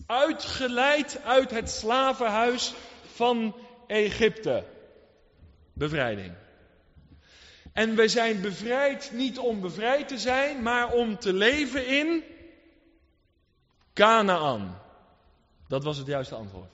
uitgeleid 0.06 1.22
uit 1.24 1.50
het 1.50 1.70
slavenhuis 1.70 2.74
van 3.14 3.54
Egypte. 3.86 4.64
Bevrijding. 5.72 6.32
En 7.72 7.96
wij 7.96 8.08
zijn 8.08 8.40
bevrijd 8.40 9.10
niet 9.12 9.38
om 9.38 9.60
bevrijd 9.60 10.08
te 10.08 10.18
zijn, 10.18 10.62
maar 10.62 10.92
om 10.92 11.18
te 11.18 11.32
leven 11.32 11.86
in 11.86 12.24
Canaan. 13.92 14.78
Dat 15.68 15.84
was 15.84 15.98
het 15.98 16.06
juiste 16.06 16.34
antwoord. 16.34 16.70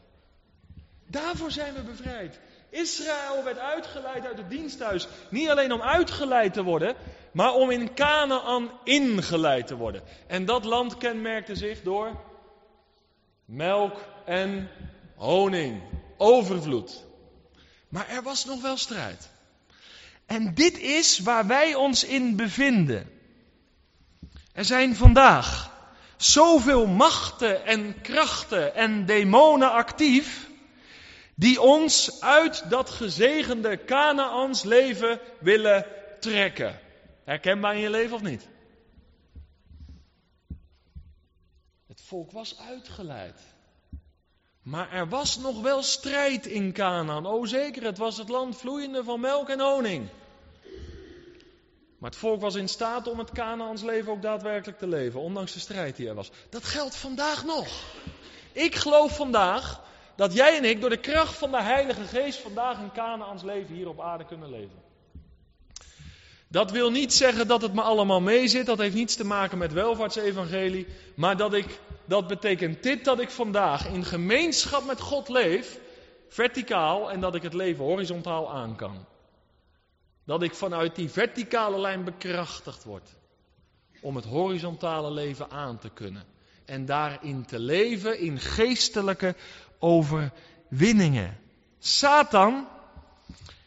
Daarvoor 1.06 1.50
zijn 1.50 1.74
we 1.74 1.82
bevrijd. 1.82 2.40
Israël 2.70 3.44
werd 3.44 3.58
uitgeleid 3.58 4.26
uit 4.26 4.36
het 4.36 4.50
diensthuis. 4.50 5.08
Niet 5.30 5.48
alleen 5.48 5.72
om 5.72 5.82
uitgeleid 5.82 6.52
te 6.52 6.62
worden, 6.62 6.94
maar 7.32 7.54
om 7.54 7.70
in 7.70 7.94
Canaan 7.94 8.70
ingeleid 8.84 9.66
te 9.66 9.76
worden. 9.76 10.02
En 10.26 10.44
dat 10.44 10.64
land 10.64 10.96
kenmerkte 10.96 11.54
zich 11.54 11.82
door 11.82 12.20
melk 13.44 13.96
en 14.24 14.68
honing. 15.14 15.82
Overvloed. 16.22 17.04
Maar 17.88 18.08
er 18.08 18.22
was 18.22 18.44
nog 18.44 18.62
wel 18.62 18.76
strijd. 18.76 19.28
En 20.26 20.54
dit 20.54 20.78
is 20.78 21.18
waar 21.18 21.46
wij 21.46 21.74
ons 21.74 22.04
in 22.04 22.36
bevinden. 22.36 23.10
Er 24.52 24.64
zijn 24.64 24.96
vandaag 24.96 25.70
zoveel 26.16 26.86
machten 26.86 27.64
en 27.64 28.00
krachten 28.00 28.74
en 28.74 29.06
demonen 29.06 29.72
actief 29.72 30.48
die 31.34 31.60
ons 31.60 32.20
uit 32.20 32.70
dat 32.70 32.90
gezegende 32.90 33.76
Kanaans 33.76 34.62
leven 34.62 35.20
willen 35.40 35.86
trekken. 36.20 36.80
Herkenbaar 37.24 37.74
in 37.74 37.80
je 37.80 37.90
leven 37.90 38.14
of 38.14 38.22
niet? 38.22 38.48
Het 41.86 42.00
volk 42.00 42.30
was 42.30 42.58
uitgeleid. 42.58 43.40
Maar 44.62 44.92
er 44.92 45.08
was 45.08 45.38
nog 45.38 45.60
wel 45.60 45.82
strijd 45.82 46.46
in 46.46 46.72
Canaan. 46.72 47.26
O 47.26 47.44
zeker, 47.44 47.82
het 47.82 47.98
was 47.98 48.16
het 48.16 48.28
land 48.28 48.56
vloeiende 48.56 49.04
van 49.04 49.20
melk 49.20 49.48
en 49.48 49.60
honing. 49.60 50.08
Maar 51.98 52.10
het 52.10 52.20
volk 52.20 52.40
was 52.40 52.54
in 52.54 52.68
staat 52.68 53.08
om 53.08 53.18
het 53.18 53.30
Kanaans 53.30 53.82
leven 53.82 54.12
ook 54.12 54.22
daadwerkelijk 54.22 54.78
te 54.78 54.86
leven, 54.86 55.20
ondanks 55.20 55.52
de 55.52 55.60
strijd 55.60 55.96
die 55.96 56.08
er 56.08 56.14
was. 56.14 56.30
Dat 56.50 56.64
geldt 56.64 56.96
vandaag 56.96 57.44
nog. 57.44 57.68
Ik 58.52 58.74
geloof 58.74 59.16
vandaag 59.16 59.80
dat 60.16 60.34
jij 60.34 60.56
en 60.56 60.64
ik 60.64 60.80
door 60.80 60.90
de 60.90 60.96
kracht 60.96 61.34
van 61.34 61.50
de 61.50 61.62
Heilige 61.62 62.02
Geest 62.02 62.38
vandaag 62.38 62.78
een 62.78 62.92
Kanaans 62.92 63.42
leven 63.42 63.74
hier 63.74 63.88
op 63.88 64.00
aarde 64.00 64.24
kunnen 64.24 64.50
leven. 64.50 64.82
Dat 66.48 66.70
wil 66.70 66.90
niet 66.90 67.12
zeggen 67.12 67.46
dat 67.46 67.62
het 67.62 67.74
me 67.74 67.82
allemaal 67.82 68.20
meezit, 68.20 68.66
dat 68.66 68.78
heeft 68.78 68.94
niets 68.94 69.14
te 69.14 69.24
maken 69.24 69.58
met 69.58 69.72
welvaartsevangelie, 69.72 70.86
maar 71.14 71.36
dat 71.36 71.54
ik, 71.54 71.78
dat 72.12 72.26
betekent 72.26 72.82
dit 72.82 73.04
dat 73.04 73.20
ik 73.20 73.30
vandaag 73.30 73.86
in 73.86 74.04
gemeenschap 74.04 74.84
met 74.84 75.00
God 75.00 75.28
leef, 75.28 75.78
verticaal, 76.28 77.10
en 77.10 77.20
dat 77.20 77.34
ik 77.34 77.42
het 77.42 77.54
leven 77.54 77.84
horizontaal 77.84 78.52
aan 78.52 78.76
kan. 78.76 79.04
Dat 80.24 80.42
ik 80.42 80.54
vanuit 80.54 80.96
die 80.96 81.10
verticale 81.10 81.78
lijn 81.78 82.04
bekrachtigd 82.04 82.84
word 82.84 83.08
om 84.00 84.16
het 84.16 84.24
horizontale 84.24 85.10
leven 85.10 85.50
aan 85.50 85.78
te 85.78 85.88
kunnen. 85.90 86.24
En 86.64 86.86
daarin 86.86 87.44
te 87.44 87.58
leven 87.58 88.18
in 88.18 88.38
geestelijke 88.38 89.34
overwinningen. 89.78 91.38
Satan 91.78 92.68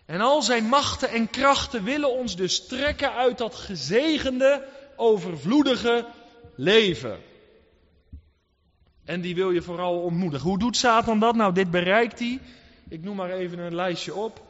en 0.06 0.22
al 0.22 0.42
zijn 0.42 0.66
machten 0.66 1.10
en 1.10 1.30
krachten 1.30 1.84
willen 1.84 2.12
ons 2.12 2.36
dus 2.36 2.68
trekken 2.68 3.14
uit 3.14 3.38
dat 3.38 3.56
gezegende, 3.56 4.68
overvloedige 4.96 6.06
leven. 6.56 7.34
En 9.06 9.22
die 9.22 9.36
wil 9.36 9.52
je 9.52 9.62
vooral 9.62 10.02
ontmoedigen. 10.02 10.50
Hoe 10.50 10.60
doet 10.60 10.78
Satan 10.78 11.20
dat? 11.20 11.36
Nou, 11.36 11.54
dit 11.54 11.72
bereikt 11.72 12.20
hij. 12.20 12.40
Ik 12.90 13.04
noem 13.04 13.16
maar 13.16 13.32
even 13.32 13.60
een 13.60 13.76
lijstje 13.76 14.16
op. 14.16 14.42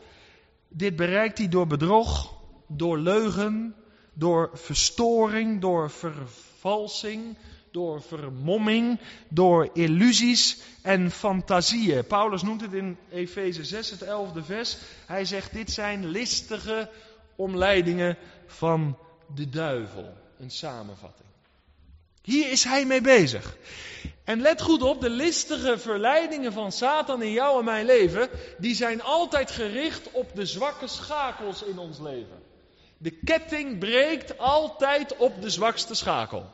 Dit 0.67 0.95
bereikt 0.95 1.37
hij 1.37 1.49
door 1.49 1.67
bedrog, 1.67 2.33
door 2.67 2.97
leugen, 2.97 3.75
door 4.13 4.49
verstoring, 4.53 5.61
door 5.61 5.91
vervalsing, 5.91 7.37
door 7.71 8.01
vermomming, 8.01 8.99
door 9.27 9.69
illusies 9.73 10.57
en 10.81 11.11
fantasieën. 11.11 12.05
Paulus 12.05 12.41
noemt 12.41 12.61
het 12.61 12.73
in 12.73 12.97
Efeze 13.11 13.63
6, 13.63 13.89
het 13.89 14.05
11e 14.05 14.45
vers. 14.45 14.77
Hij 15.05 15.25
zegt: 15.25 15.53
Dit 15.53 15.71
zijn 15.71 16.07
listige 16.07 16.89
omleidingen 17.35 18.17
van 18.47 18.97
de 19.35 19.49
duivel. 19.49 20.13
Een 20.37 20.51
samenvatting. 20.51 21.29
Hier 22.21 22.51
is 22.51 22.63
hij 22.63 22.85
mee 22.85 23.01
bezig. 23.01 23.57
En 24.25 24.41
let 24.41 24.61
goed 24.61 24.81
op, 24.81 25.01
de 25.01 25.09
listige 25.09 25.77
verleidingen 25.77 26.53
van 26.53 26.71
Satan 26.71 27.21
in 27.21 27.31
jou 27.31 27.59
en 27.59 27.65
mijn 27.65 27.85
leven, 27.85 28.29
die 28.57 28.75
zijn 28.75 29.01
altijd 29.01 29.51
gericht 29.51 30.11
op 30.11 30.35
de 30.35 30.45
zwakke 30.45 30.87
schakels 30.87 31.63
in 31.63 31.77
ons 31.77 31.99
leven. 31.99 32.43
De 32.97 33.11
ketting 33.11 33.79
breekt 33.79 34.37
altijd 34.37 35.17
op 35.17 35.41
de 35.41 35.49
zwakste 35.49 35.95
schakel. 35.95 36.45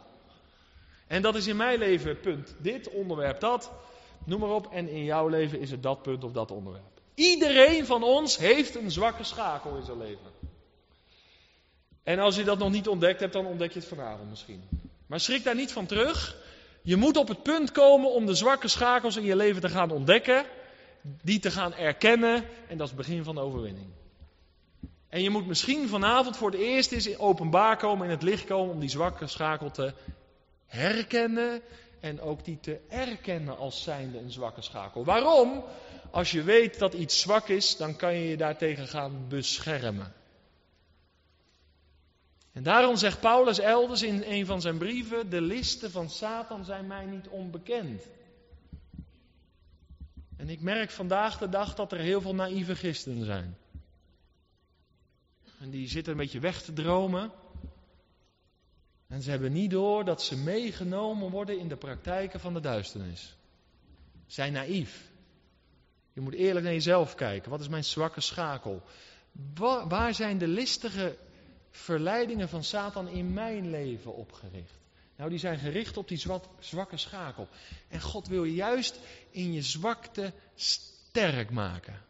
En 1.08 1.22
dat 1.22 1.36
is 1.36 1.48
in 1.48 1.56
mijn 1.56 1.80
leven 1.80 2.20
punt 2.20 2.56
dit, 2.58 2.90
onderwerp 2.90 3.40
dat, 3.40 3.72
noem 4.25 4.40
maar 4.40 4.50
op. 4.50 4.72
En 4.72 4.90
in 4.90 5.04
jouw 5.04 5.28
leven 5.28 5.60
is 5.60 5.72
het 5.72 5.84
dat 5.84 6.01
punt 6.01 6.24
of 6.24 6.32
dat 6.32 6.51
onderwerp. 6.51 7.01
Iedereen 7.16 7.86
van 7.86 8.04
ons 8.04 8.38
heeft 8.38 8.75
een 8.75 8.92
zwakke 8.92 9.24
schakel 9.24 9.75
in 9.75 9.86
zijn 9.86 9.98
leven. 9.98 10.32
En 12.04 12.20
als 12.20 12.36
je 12.36 12.44
dat 12.44 12.58
nog 12.58 12.72
niet 12.72 12.88
ontdekt 12.88 13.20
hebt, 13.20 13.34
dan 13.34 13.46
ontdek 13.46 13.72
je 13.72 13.80
het 13.80 13.88
vanavond 13.88 14.30
misschien. 14.30 14.63
Maar 15.08 15.20
schrik 15.20 15.44
daar 15.44 15.56
niet 15.56 15.72
van 15.72 15.86
terug. 15.86 16.36
Je 16.82 16.96
moet 16.96 17.18
op 17.18 17.28
het 17.28 17.44
punt 17.44 17.72
komen 17.72 18.12
om 18.12 18.26
de 18.26 18.36
zwakke 18.36 18.68
schakels 18.68 19.16
in 19.16 19.24
je 19.24 19.36
leven 19.36 19.62
te 19.62 19.70
gaan 19.70 19.92
ontdekken, 19.92 20.46
die 21.02 21.40
te 21.40 21.52
gaan 21.52 21.74
erkennen 21.74 22.46
en 22.68 22.78
dat 22.78 22.88
is 22.88 22.94
het 22.94 23.08
begin 23.08 23.24
van 23.24 23.36
de 23.36 23.42
overwinning. 23.42 23.88
En 25.10 25.22
je 25.22 25.30
moet 25.30 25.48
misschien 25.48 25.88
vanavond 25.88 26.38
voor 26.38 26.52
het 26.52 26.60
eerst 26.60 26.92
eens 26.92 27.18
openbaar 27.18 27.78
komen, 27.78 28.06
in 28.06 28.12
het 28.12 28.22
licht 28.22 28.46
komen 28.46 28.74
om 28.74 28.80
die 28.80 28.90
zwakke 28.90 29.28
schakel 29.28 29.72
te 29.72 29.94
herkennen 30.66 31.62
en 32.00 32.22
ook 32.22 32.46
die 32.46 32.60
te 32.60 32.80
erkennen 32.90 33.58
als 33.58 33.84
zijnde 33.84 34.20
een 34.20 34.32
zwakke 34.32 34.62
schakel. 34.62 35.06
Waarom? 35.06 35.64
Als 36.12 36.32
je 36.32 36.44
weet 36.44 36.80
dat 36.80 36.94
iets 36.94 37.20
zwak 37.20 37.48
is, 37.48 37.78
dan 37.78 37.96
kan 37.96 38.14
je 38.14 38.30
je 38.30 38.38
daartegen 38.38 38.88
gaan 38.88 39.26
beschermen. 39.28 40.14
En 42.51 42.63
daarom 42.63 42.96
zegt 42.96 43.20
Paulus 43.20 43.60
elders 43.60 44.01
in 44.01 44.24
een 44.25 44.46
van 44.46 44.62
zijn 44.62 44.77
brieven: 44.77 45.29
De 45.29 45.41
listen 45.41 45.91
van 45.91 46.10
Satan 46.10 46.65
zijn 46.65 46.88
mij 46.88 47.05
niet 47.05 47.27
onbekend. 47.27 48.08
En 50.38 50.50
ik 50.50 50.62
merk 50.62 50.89
vandaag 50.89 51.38
de 51.38 51.50
dag 51.50 51.75
dat 51.75 51.91
er 51.91 52.00
heel 52.00 52.22
veel 52.22 52.36
naïeve 52.36 52.75
christenen 52.75 53.25
zijn. 53.25 53.58
En 55.60 55.70
die 55.70 55.88
zitten 55.88 56.12
een 56.12 56.20
beetje 56.20 56.39
weg 56.39 56.62
te 56.62 56.74
dromen. 56.74 57.31
En 59.08 59.22
ze 59.22 59.29
hebben 59.29 59.51
niet 59.51 59.72
door 59.72 60.05
dat 60.05 60.24
ze 60.24 60.38
meegenomen 60.38 61.29
worden 61.29 61.60
in 61.60 61.67
de 61.67 61.75
praktijken 61.75 62.39
van 62.39 62.53
de 62.53 62.60
duisternis. 62.60 63.36
Zijn 64.27 64.53
naïef. 64.53 65.12
Je 66.13 66.22
moet 66.22 66.34
eerlijk 66.34 66.65
naar 66.65 66.74
jezelf 66.74 67.15
kijken. 67.15 67.50
Wat 67.50 67.60
is 67.60 67.67
mijn 67.67 67.84
zwakke 67.84 68.22
schakel? 68.22 68.84
Waar 69.88 70.13
zijn 70.13 70.38
de 70.38 70.48
listige 70.48 71.17
verleidingen 71.72 72.50
van 72.50 72.63
Satan 72.63 73.08
in 73.08 73.34
mijn 73.34 73.70
leven 73.70 74.16
opgericht? 74.16 74.80
Nou, 75.16 75.30
die 75.30 75.40
zijn 75.40 75.60
gericht 75.60 75.98
op 75.98 76.08
die 76.08 76.22
zwakke 76.60 76.98
schakel. 76.98 77.48
En 77.88 78.01
God 78.01 78.28
wil 78.28 78.44
je 78.44 78.54
juist 78.54 79.00
in 79.30 79.54
je 79.54 79.62
zwakte 79.62 80.34
sterk 80.56 81.50
maken. 81.50 82.01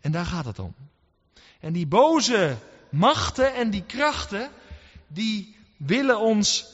En 0.00 0.12
daar 0.12 0.26
gaat 0.26 0.44
het 0.44 0.58
om. 0.58 0.74
En 1.60 1.72
die 1.72 1.86
boze 1.86 2.56
machten 2.88 3.54
en 3.54 3.70
die 3.70 3.84
krachten, 3.84 4.50
die 5.06 5.56
willen 5.76 6.18
ons 6.18 6.66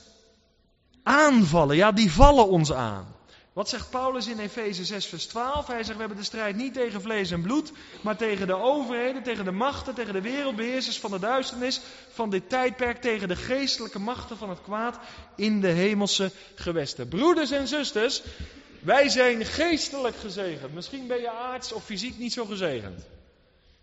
aanvallen. 1.03 1.77
Ja, 1.77 1.93
die 1.93 2.13
vallen 2.13 2.49
ons 2.49 2.73
aan. 2.73 3.12
Wat 3.53 3.69
zegt 3.69 3.91
Paulus 3.91 4.27
in 4.27 4.39
Efeze 4.39 4.85
6, 4.85 5.07
vers 5.07 5.27
12? 5.27 5.67
Hij 5.67 5.77
zegt: 5.77 5.93
We 5.93 5.99
hebben 5.99 6.17
de 6.17 6.25
strijd 6.25 6.57
niet 6.57 6.75
tegen 6.75 7.01
vlees 7.01 7.31
en 7.31 7.43
bloed, 7.43 7.73
maar 8.01 8.17
tegen 8.17 8.47
de 8.47 8.57
overheden, 8.57 9.23
tegen 9.23 9.45
de 9.45 9.51
machten, 9.51 9.95
tegen 9.95 10.13
de 10.13 10.21
wereldbeheersers 10.21 10.99
van 10.99 11.11
de 11.11 11.19
duisternis 11.19 11.81
van 12.13 12.31
dit 12.31 12.49
tijdperk, 12.49 13.01
tegen 13.01 13.29
de 13.29 13.37
geestelijke 13.37 13.99
machten 13.99 14.37
van 14.37 14.49
het 14.49 14.63
kwaad 14.63 14.99
in 15.37 15.61
de 15.61 15.69
hemelse 15.69 16.31
gewesten. 16.55 17.09
Broeders 17.09 17.51
en 17.51 17.69
zusters, 17.69 18.23
wij 18.81 19.09
zijn 19.09 19.45
geestelijk 19.45 20.17
gezegend. 20.17 20.75
Misschien 20.75 21.07
ben 21.07 21.21
je 21.21 21.31
aards 21.31 21.73
of 21.73 21.85
fysiek 21.85 22.19
niet 22.19 22.33
zo 22.33 22.45
gezegend. 22.45 23.07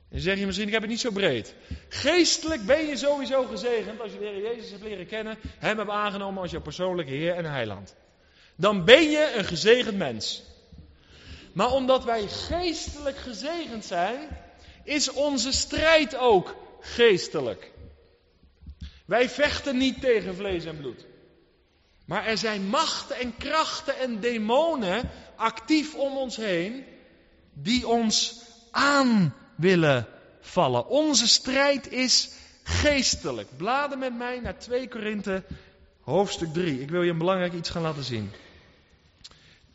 En 0.10 0.20
zeg 0.20 0.40
je 0.40 0.46
misschien, 0.46 0.68
ik 0.68 0.74
heb 0.74 0.82
het 0.82 0.92
niet 0.92 1.00
zo 1.00 1.12
breed. 1.12 1.54
Geestelijk 1.90 2.66
ben 2.66 2.86
je 2.86 2.98
sowieso 2.98 3.44
gezegend 3.44 4.02
als 4.02 4.12
je 4.12 4.20
de 4.20 4.26
Heer 4.26 4.42
Jezus 4.42 4.72
hebt 4.72 4.84
leren 4.84 5.08
kennen, 5.08 5.38
Hem 5.44 5.78
hebt 5.78 5.90
aangenomen 5.90 6.42
als 6.42 6.52
je 6.52 6.62
persoonlijke 6.62 7.12
Heer 7.12 7.34
en 7.36 7.46
Heiland. 7.46 7.96
Dan 8.60 8.86
ben 8.86 9.10
je 9.10 9.34
een 9.36 9.46
gezegend 9.46 9.98
mens. 9.98 10.44
Maar 11.54 11.72
omdat 11.72 12.04
wij 12.04 12.28
geestelijk 12.28 13.18
gezegend 13.18 13.86
zijn, 13.86 14.20
is 14.84 15.12
onze 15.12 15.52
strijd 15.52 16.16
ook 16.16 16.56
geestelijk. 16.80 17.72
Wij 19.06 19.30
vechten 19.30 19.78
niet 19.78 20.02
tegen 20.02 20.36
vlees 20.36 20.66
en 20.66 20.78
bloed. 20.78 21.06
Maar 22.06 22.26
er 22.26 22.38
zijn 22.38 22.68
machten 22.68 23.16
en 23.16 23.38
krachten 23.38 23.98
en 23.98 24.20
demonen 24.20 25.10
actief 25.36 25.96
om 25.96 26.18
ons 26.18 26.36
heen, 26.36 26.86
die 27.54 27.88
ons 27.88 28.42
aan 28.72 29.36
willen 29.56 30.08
vallen. 30.42 30.88
Onze 30.88 31.28
strijd 31.28 31.92
is 31.92 32.30
geestelijk. 32.64 33.58
Bladen 33.58 34.00
met 34.00 34.18
mij 34.18 34.40
naar 34.40 34.60
2 34.60 34.88
Korinthe 34.88 35.44
hoofdstuk 36.02 36.54
3. 36.54 36.82
Ik 36.82 36.90
wil 36.90 37.02
je 37.02 37.12
een 37.12 37.18
belangrijk 37.18 37.54
iets 37.54 37.70
gaan 37.70 37.82
laten 37.82 38.04
zien. 38.04 38.32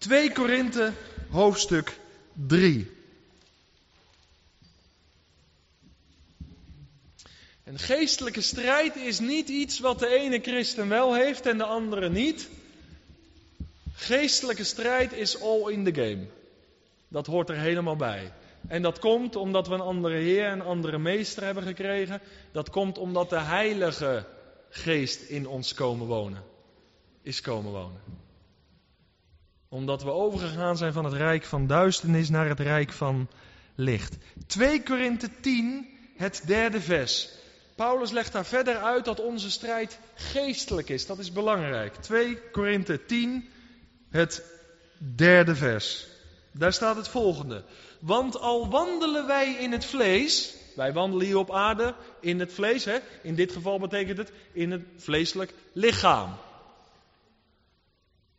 2 0.05 0.33
Korinthe 0.33 0.93
hoofdstuk 1.31 1.99
3. 2.33 2.91
Een 7.65 7.79
geestelijke 7.79 8.41
strijd 8.41 8.97
is 8.97 9.19
niet 9.19 9.49
iets 9.49 9.79
wat 9.79 9.99
de 9.99 10.09
ene 10.09 10.41
christen 10.41 10.89
wel 10.89 11.15
heeft 11.15 11.47
en 11.47 11.59
de 11.59 11.65
andere 11.65 12.11
niet. 12.11 12.49
Geestelijke 13.93 14.65
strijd 14.65 15.13
is 15.13 15.41
all 15.41 15.73
in 15.73 15.85
the 15.85 15.95
game. 15.95 16.27
Dat 17.09 17.27
hoort 17.27 17.49
er 17.49 17.59
helemaal 17.59 17.97
bij. 17.97 18.33
En 18.69 18.83
dat 18.83 18.99
komt 18.99 19.37
omdat 19.37 19.69
we 19.69 19.75
een 19.75 19.81
andere 19.81 20.17
Heer 20.17 20.45
en 20.45 20.61
een 20.61 20.67
andere 20.67 20.99
Meester 20.99 21.45
hebben 21.45 21.63
gekregen. 21.63 22.21
Dat 22.53 22.71
komt 22.71 22.99
omdat 22.99 23.31
de 23.31 23.41
Heilige 23.41 24.27
Geest 24.69 25.23
in 25.23 25.47
ons 25.47 25.75
komen 25.75 26.07
wonen. 26.07 26.43
Is 27.23 27.41
komen 27.41 27.73
wonen. 27.73 28.24
Omdat 29.75 30.03
we 30.03 30.11
overgegaan 30.11 30.77
zijn 30.77 30.93
van 30.93 31.05
het 31.05 31.15
rijk 31.15 31.45
van 31.45 31.67
duisternis 31.67 32.29
naar 32.29 32.49
het 32.49 32.61
rijk 32.61 32.93
van 32.93 33.29
licht. 33.75 34.17
2 34.47 34.83
Korinthe 34.83 35.29
10, 35.41 35.89
het 36.17 36.43
derde 36.47 36.81
vers. 36.81 37.29
Paulus 37.75 38.11
legt 38.11 38.33
daar 38.33 38.45
verder 38.45 38.77
uit 38.77 39.05
dat 39.05 39.21
onze 39.21 39.51
strijd 39.51 39.99
geestelijk 40.15 40.89
is. 40.89 41.07
Dat 41.07 41.19
is 41.19 41.33
belangrijk. 41.33 41.95
2 41.95 42.39
Korinthe 42.51 43.05
10, 43.05 43.49
het 44.11 44.43
derde 44.99 45.55
vers. 45.55 46.07
Daar 46.53 46.73
staat 46.73 46.97
het 46.97 47.09
volgende. 47.09 47.65
Want 47.99 48.41
al 48.41 48.69
wandelen 48.69 49.27
wij 49.27 49.53
in 49.53 49.73
het 49.73 49.85
vlees, 49.85 50.55
wij 50.77 50.93
wandelen 50.93 51.27
hier 51.27 51.39
op 51.39 51.53
aarde 51.53 51.95
in 52.21 52.41
het 52.41 52.53
vlees, 52.53 52.85
hè? 52.85 52.99
in 53.23 53.35
dit 53.35 53.53
geval 53.53 53.79
betekent 53.79 54.19
het 54.19 54.33
in 54.53 54.71
het 54.71 54.83
vleeselijk 54.97 55.55
lichaam. 55.73 56.37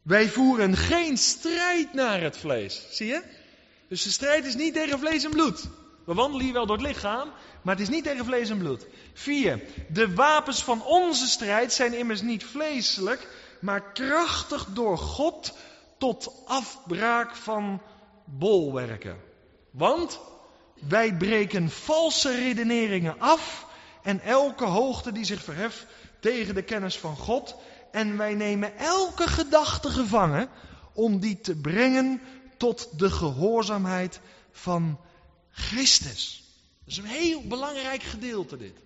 Wij 0.06 0.30
voeren 0.30 0.78
geen 0.78 1.18
strijd 1.18 1.94
naar 1.94 2.22
het 2.22 2.38
vlees, 2.38 2.88
zie 2.90 3.08
je? 3.08 3.24
Dus 3.88 4.04
de 4.04 4.10
strijd 4.10 4.46
is 4.46 4.56
niet 4.56 4.74
tegen 4.74 5.00
vlees 5.00 5.24
en 5.24 5.30
bloed. 5.30 5.64
We 6.06 6.14
wandelen 6.14 6.46
hier 6.46 6.54
wel 6.54 6.66
door 6.66 6.78
het 6.78 6.86
lichaam, 6.86 7.32
maar 7.62 7.74
het 7.76 7.84
is 7.84 7.90
niet 7.90 8.04
tegen 8.04 8.26
vlees 8.26 8.50
en 8.50 8.58
bloed. 8.58 8.88
4. 9.14 9.62
De 9.90 10.14
wapens 10.14 10.64
van 10.64 10.84
onze 10.84 11.28
strijd 11.28 11.74
zijn 11.74 11.94
immers 11.94 12.22
niet 12.22 12.44
vleeselijk, 12.44 13.28
maar 13.62 13.92
krachtig 13.92 14.66
door 14.66 14.98
God 14.98 15.54
tot 15.98 16.32
afbraak 16.46 17.36
van 17.36 17.82
bolwerken. 18.26 19.18
Want 19.72 20.20
wij 20.88 21.14
breken 21.14 21.70
valse 21.70 22.36
redeneringen 22.36 23.20
af 23.20 23.66
en 24.04 24.20
elke 24.20 24.66
hoogte 24.66 25.12
die 25.12 25.26
zich 25.26 25.44
verheft 25.44 25.86
tegen 26.20 26.56
de 26.56 26.64
kennis 26.64 26.98
van 26.98 27.16
God. 27.18 27.56
En 27.96 28.18
wij 28.18 28.34
nemen 28.34 28.78
elke 28.78 29.28
gedachte 29.28 29.90
gevangen 29.90 30.50
om 30.94 31.20
die 31.20 31.42
te 31.42 31.56
brengen 31.56 32.22
tot 32.58 33.00
de 33.00 33.10
gehoorzaamheid 33.10 34.20
van 34.52 35.00
Christus. 35.52 36.44
Dat 36.80 36.88
is 36.88 36.98
een 36.98 37.06
heel 37.06 37.48
belangrijk 37.48 38.04
gedeelte 38.04 38.58
dit. 38.58 38.78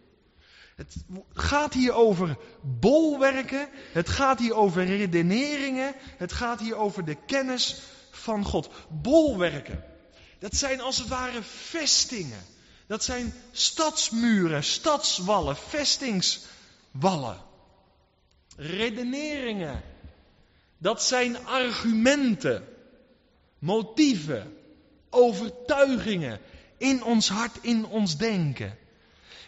Het 0.76 0.96
gaat 1.34 1.74
hier 1.74 1.94
over 1.94 2.38
bolwerken, 2.62 3.70
het 3.94 4.10
gaat 4.10 4.40
hier 4.40 4.54
over 4.54 4.86
redeneringen, 4.86 5.96
het 6.18 6.32
gaat 6.32 6.60
hier 6.60 6.76
over 6.76 7.06
de 7.06 7.18
kennis 7.26 7.82
van 8.12 8.46
God. 8.46 8.70
Bolwerken. 8.90 9.84
Dat 10.40 10.56
zijn 10.56 10.82
als 10.82 10.98
het 10.98 11.08
ware 11.08 11.42
vestingen. 11.44 12.46
Dat 12.88 13.04
zijn 13.04 13.34
stadsmuren, 13.52 14.64
stadswallen, 14.64 15.58
vestingswallen. 15.58 17.48
Redeneringen. 18.60 19.82
Dat 20.78 21.04
zijn 21.04 21.46
argumenten, 21.46 22.66
motieven, 23.60 24.58
overtuigingen 25.10 26.40
in 26.78 27.04
ons 27.04 27.30
hart, 27.30 27.58
in 27.62 27.86
ons 27.86 28.18
denken. 28.18 28.78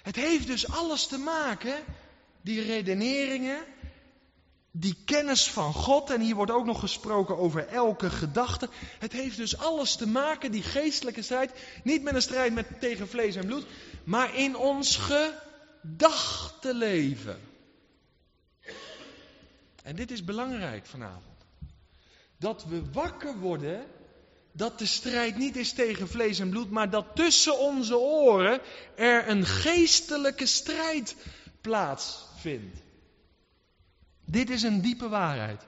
Het 0.02 0.15
heeft 0.15 0.47
dus 0.47 0.69
alles 0.69 1.08
te 1.08 1.17
maken, 1.17 1.76
die 2.41 2.62
redeneringen, 2.62 3.63
die 4.71 4.97
kennis 5.06 5.47
van 5.47 5.74
God, 5.74 6.10
en 6.10 6.21
hier 6.21 6.36
wordt 6.36 6.52
ook 6.52 6.65
nog 6.65 6.80
gesproken 6.80 7.38
over 7.38 7.67
elke 7.67 8.10
gedachte. 8.10 8.69
Het 9.00 9.12
heeft 9.12 9.38
dus 9.38 9.58
alles 9.58 9.95
te 9.95 10.08
maken, 10.08 10.52
die 10.52 10.63
geestelijke 10.63 11.21
strijd, 11.21 11.52
niet 11.84 12.04
met 12.04 12.15
een 12.15 12.21
strijd 12.21 12.54
met, 12.54 12.67
tegen 12.80 13.08
vlees 13.08 13.36
en 13.36 13.45
bloed, 13.45 13.65
maar 14.04 14.36
in 14.36 14.56
ons 14.56 15.00
gedachtenleven. 15.82 17.51
En 19.84 19.96
dit 19.96 20.12
is 20.12 20.24
belangrijk 20.24 20.86
vanavond. 20.86 21.46
Dat 22.38 22.65
we 22.65 22.91
wakker 22.91 23.38
worden 23.38 23.86
dat 24.52 24.80
de 24.80 24.86
strijd 24.86 25.38
niet 25.38 25.56
is 25.56 25.74
tegen 25.74 26.08
vlees 26.08 26.39
en 26.39 26.50
bloed, 26.50 26.70
maar 26.70 26.89
dat 26.89 27.06
tussen 27.15 27.60
onze 27.60 27.98
oren 27.98 28.62
er 28.96 29.30
een 29.30 29.46
geestelijke 29.46 30.46
strijd 30.46 31.15
plaatsvindt. 31.62 32.82
Dit 34.26 34.50
is 34.50 34.63
een 34.63 34.82
diepe 34.82 35.10
waarheid. 35.10 35.62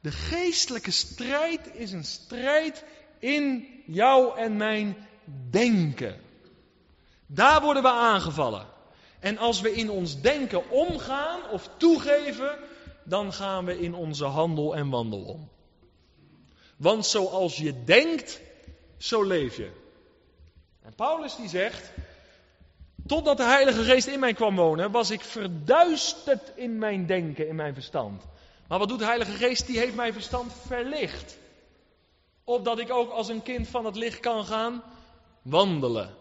De 0.00 0.12
geestelijke 0.12 0.90
strijd 0.90 1.74
is 1.74 1.92
een 1.92 2.04
strijd 2.04 2.84
in 3.18 3.68
jou 3.86 4.38
en 4.38 4.56
mijn 4.56 4.96
denken. 5.50 6.20
Daar 7.26 7.60
worden 7.60 7.82
we 7.82 7.90
aangevallen. 7.90 8.66
En 9.20 9.38
als 9.38 9.60
we 9.60 9.74
in 9.74 9.90
ons 9.90 10.20
denken 10.20 10.70
omgaan 10.70 11.50
of 11.50 11.70
toegeven, 11.76 12.58
dan 13.04 13.32
gaan 13.32 13.64
we 13.64 13.80
in 13.80 13.94
onze 13.94 14.24
handel 14.24 14.76
en 14.76 14.88
wandel 14.90 15.22
om. 15.22 15.48
Want 16.76 17.06
zoals 17.06 17.56
je 17.56 17.84
denkt, 17.84 18.40
zo 18.98 19.22
leef 19.22 19.56
je. 19.56 19.70
En 20.82 20.94
Paulus 20.94 21.36
die 21.36 21.48
zegt, 21.48 21.92
totdat 23.06 23.36
de 23.36 23.44
Heilige 23.44 23.82
Geest 23.82 24.06
in 24.06 24.20
mij 24.20 24.32
kwam 24.32 24.56
wonen, 24.56 24.90
was 24.90 25.10
ik 25.10 25.20
verduisterd 25.20 26.52
in 26.54 26.78
mijn 26.78 27.06
denken, 27.06 27.48
in 27.48 27.54
mijn 27.54 27.74
verstand. 27.74 28.22
Maar 28.68 28.78
wat 28.78 28.88
doet 28.88 28.98
de 28.98 29.04
Heilige 29.04 29.32
Geest? 29.32 29.66
Die 29.66 29.78
heeft 29.78 29.94
mijn 29.94 30.12
verstand 30.12 30.52
verlicht. 30.66 31.38
Opdat 32.44 32.78
ik 32.78 32.90
ook 32.90 33.10
als 33.10 33.28
een 33.28 33.42
kind 33.42 33.68
van 33.68 33.84
het 33.84 33.96
licht 33.96 34.20
kan 34.20 34.44
gaan 34.44 34.82
wandelen. 35.42 36.14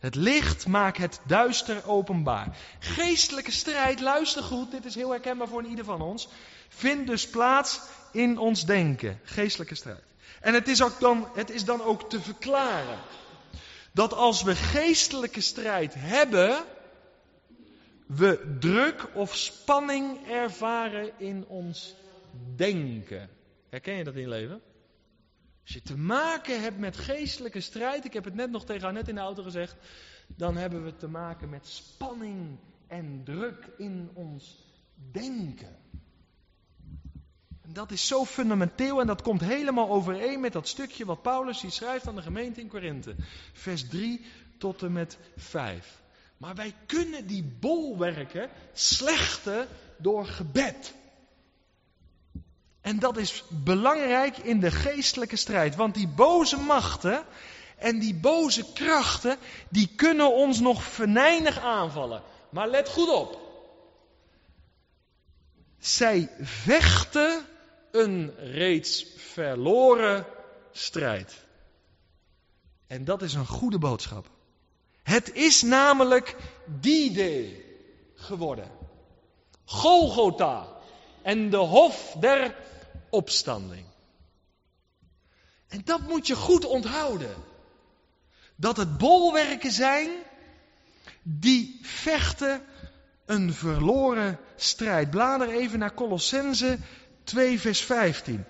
Het 0.00 0.14
licht 0.14 0.66
maakt 0.66 0.98
het 0.98 1.20
duister 1.26 1.88
openbaar. 1.88 2.56
Geestelijke 2.78 3.50
strijd, 3.50 4.00
luister 4.00 4.42
goed, 4.42 4.70
dit 4.70 4.84
is 4.84 4.94
heel 4.94 5.10
herkenbaar 5.10 5.48
voor 5.48 5.64
ieder 5.64 5.84
van 5.84 6.00
ons, 6.00 6.28
vindt 6.68 7.06
dus 7.06 7.28
plaats 7.28 7.80
in 8.12 8.38
ons 8.38 8.64
denken. 8.64 9.20
Geestelijke 9.22 9.74
strijd. 9.74 10.02
En 10.40 10.54
het 10.54 10.68
is, 10.68 10.82
ook 10.82 11.00
dan, 11.00 11.28
het 11.34 11.50
is 11.50 11.64
dan 11.64 11.82
ook 11.82 12.10
te 12.10 12.20
verklaren 12.20 12.98
dat 13.92 14.12
als 14.12 14.42
we 14.42 14.54
geestelijke 14.56 15.40
strijd 15.40 15.94
hebben, 15.96 16.64
we 18.06 18.56
druk 18.60 19.06
of 19.14 19.36
spanning 19.36 20.28
ervaren 20.28 21.10
in 21.18 21.44
ons 21.46 21.94
denken. 22.56 23.28
Herken 23.68 23.94
je 23.94 24.04
dat 24.04 24.14
in 24.14 24.20
je 24.20 24.28
leven? 24.28 24.60
Als 25.62 25.72
je 25.72 25.82
te 25.82 25.96
maken 25.96 26.62
hebt 26.62 26.78
met 26.78 26.96
geestelijke 26.96 27.60
strijd, 27.60 28.04
ik 28.04 28.12
heb 28.12 28.24
het 28.24 28.34
net 28.34 28.50
nog 28.50 28.64
tegen 28.64 28.94
net 28.94 29.08
in 29.08 29.14
de 29.14 29.20
auto 29.20 29.42
gezegd, 29.42 29.76
dan 30.26 30.56
hebben 30.56 30.84
we 30.84 30.96
te 30.96 31.08
maken 31.08 31.48
met 31.48 31.66
spanning 31.66 32.58
en 32.86 33.20
druk 33.24 33.68
in 33.76 34.10
ons 34.14 34.64
denken. 35.12 35.76
En 37.60 37.72
dat 37.72 37.90
is 37.90 38.06
zo 38.06 38.24
fundamenteel 38.24 39.00
en 39.00 39.06
dat 39.06 39.22
komt 39.22 39.40
helemaal 39.40 39.90
overeen 39.90 40.40
met 40.40 40.52
dat 40.52 40.68
stukje 40.68 41.04
wat 41.04 41.22
Paulus 41.22 41.60
hier 41.60 41.70
schrijft 41.70 42.08
aan 42.08 42.14
de 42.14 42.22
gemeente 42.22 42.60
in 42.60 42.68
Korinthe. 42.68 43.14
Vers 43.52 43.88
3 43.88 44.24
tot 44.58 44.82
en 44.82 44.92
met 44.92 45.18
5. 45.36 46.00
Maar 46.36 46.54
wij 46.54 46.74
kunnen 46.86 47.26
die 47.26 47.44
bolwerken 47.60 48.50
slechten 48.72 49.66
door 49.98 50.26
gebed. 50.26 50.94
En 52.80 52.98
dat 52.98 53.16
is 53.16 53.44
belangrijk 53.48 54.38
in 54.38 54.60
de 54.60 54.70
geestelijke 54.70 55.36
strijd. 55.36 55.76
Want 55.76 55.94
die 55.94 56.08
boze 56.08 56.56
machten 56.56 57.24
en 57.76 57.98
die 57.98 58.14
boze 58.14 58.72
krachten, 58.72 59.36
die 59.68 59.90
kunnen 59.96 60.34
ons 60.34 60.60
nog 60.60 60.82
venijnig 60.82 61.58
aanvallen. 61.58 62.22
Maar 62.50 62.68
let 62.68 62.88
goed 62.88 63.08
op. 63.08 63.38
Zij 65.78 66.30
vechten 66.40 67.46
een 67.90 68.34
reeds 68.36 69.06
verloren 69.16 70.26
strijd. 70.72 71.44
En 72.86 73.04
dat 73.04 73.22
is 73.22 73.34
een 73.34 73.46
goede 73.46 73.78
boodschap. 73.78 74.30
Het 75.02 75.34
is 75.34 75.62
namelijk 75.62 76.36
die 76.80 77.12
day 77.12 77.64
geworden. 78.14 78.70
Golgotha 79.64 80.79
en 81.22 81.50
de 81.50 81.56
hof 81.56 82.16
der 82.20 82.54
opstanding. 83.10 83.84
En 85.68 85.80
dat 85.84 86.00
moet 86.00 86.26
je 86.26 86.36
goed 86.36 86.64
onthouden. 86.64 87.34
Dat 88.56 88.76
het 88.76 88.98
bolwerken 88.98 89.72
zijn 89.72 90.10
die 91.22 91.78
vechten 91.82 92.62
een 93.26 93.54
verloren 93.54 94.38
strijd. 94.56 95.10
Blader 95.10 95.50
even 95.50 95.78
naar 95.78 95.94
Colossense 95.94 96.78
2 97.24 97.60
vers 97.60 97.80
15. 97.80 98.44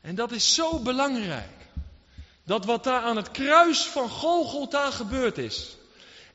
En 0.00 0.14
dat 0.14 0.30
is 0.32 0.54
zo 0.54 0.78
belangrijk. 0.78 1.50
Dat 2.44 2.64
wat 2.64 2.84
daar 2.84 3.02
aan 3.02 3.16
het 3.16 3.30
kruis 3.30 3.86
van 3.86 4.08
Golgotha 4.08 4.90
gebeurd 4.90 5.38
is. 5.38 5.76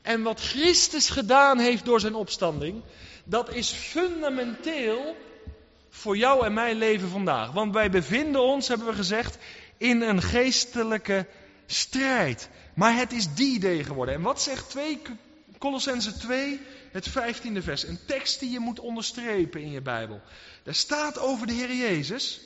En 0.08 0.22
wat 0.22 0.42
Christus 0.42 1.10
gedaan 1.10 1.60
heeft 1.60 1.86
door 1.86 2.00
zijn 2.00 2.16
opstanding. 2.16 2.84
Dat 3.24 3.54
is 3.54 3.72
fundamenteel 3.72 5.16
voor 5.90 6.18
jou 6.18 6.46
en 6.46 6.54
mijn 6.54 6.78
leven 6.78 7.10
vandaag. 7.10 7.52
Want 7.52 7.74
wij 7.74 7.90
bevinden 7.90 8.42
ons, 8.42 8.68
hebben 8.68 8.88
we 8.88 8.94
gezegd, 8.94 9.38
in 9.78 10.02
een 10.02 10.22
geestelijke 10.22 11.26
strijd. 11.66 12.50
Maar 12.76 12.96
het 12.96 13.12
is 13.12 13.34
die 13.34 13.60
day 13.60 13.84
geworden. 13.84 14.16
En 14.16 14.22
wat 14.22 14.42
zegt 14.42 14.70
2 14.70 15.02
Colossense 15.58 16.18
2, 16.18 16.62
het 16.92 17.10
15e 17.10 17.58
vers? 17.58 17.84
Een 17.84 18.00
tekst 18.06 18.40
die 18.40 18.52
je 18.52 18.60
moet 18.60 18.80
onderstrepen 18.80 19.62
in 19.62 19.72
je 19.72 19.82
Bijbel. 19.82 20.22
Daar 20.64 20.76
staat 20.76 21.20
over 21.20 21.48
de 21.48 21.54
Heer 21.54 21.74
Jezus. 21.74 22.42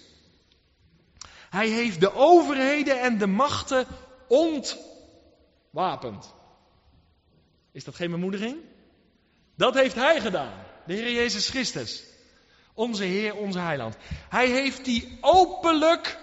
Hij 1.49 1.67
heeft 1.67 1.99
de 1.99 2.13
overheden 2.13 3.01
en 3.01 3.17
de 3.17 3.27
machten 3.27 3.85
ontwapend. 4.27 6.39
Is 7.71 7.83
dat 7.83 7.95
geen 7.95 8.11
bemoediging? 8.11 8.57
Dat 9.55 9.73
heeft 9.73 9.95
Hij 9.95 10.21
gedaan. 10.21 10.63
De 10.85 10.93
Heer 10.93 11.11
Jezus 11.11 11.49
Christus. 11.49 12.03
Onze 12.73 13.03
Heer, 13.03 13.35
onze 13.35 13.59
Heiland. 13.59 13.95
Hij 14.29 14.47
heeft 14.47 14.85
die 14.85 15.17
openlijk 15.21 16.17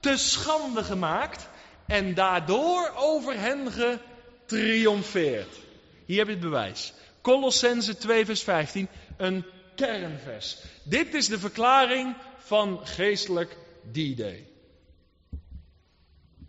te 0.00 0.16
schande 0.16 0.84
gemaakt 0.84 1.48
en 1.86 2.14
daardoor 2.14 2.92
over 2.96 3.40
hen 3.40 3.72
getriomfeerd. 3.72 5.56
Hier 6.04 6.18
heb 6.18 6.26
je 6.26 6.32
het 6.32 6.42
bewijs. 6.42 6.92
Colossense 7.20 7.96
2 7.96 8.24
vers 8.24 8.42
15, 8.42 8.88
een 9.16 9.44
kernvers. 9.74 10.58
Dit 10.82 11.14
is 11.14 11.28
de 11.28 11.38
verklaring 11.38 12.16
van 12.38 12.80
geestelijk 12.86 13.56
D-Day. 13.92 14.46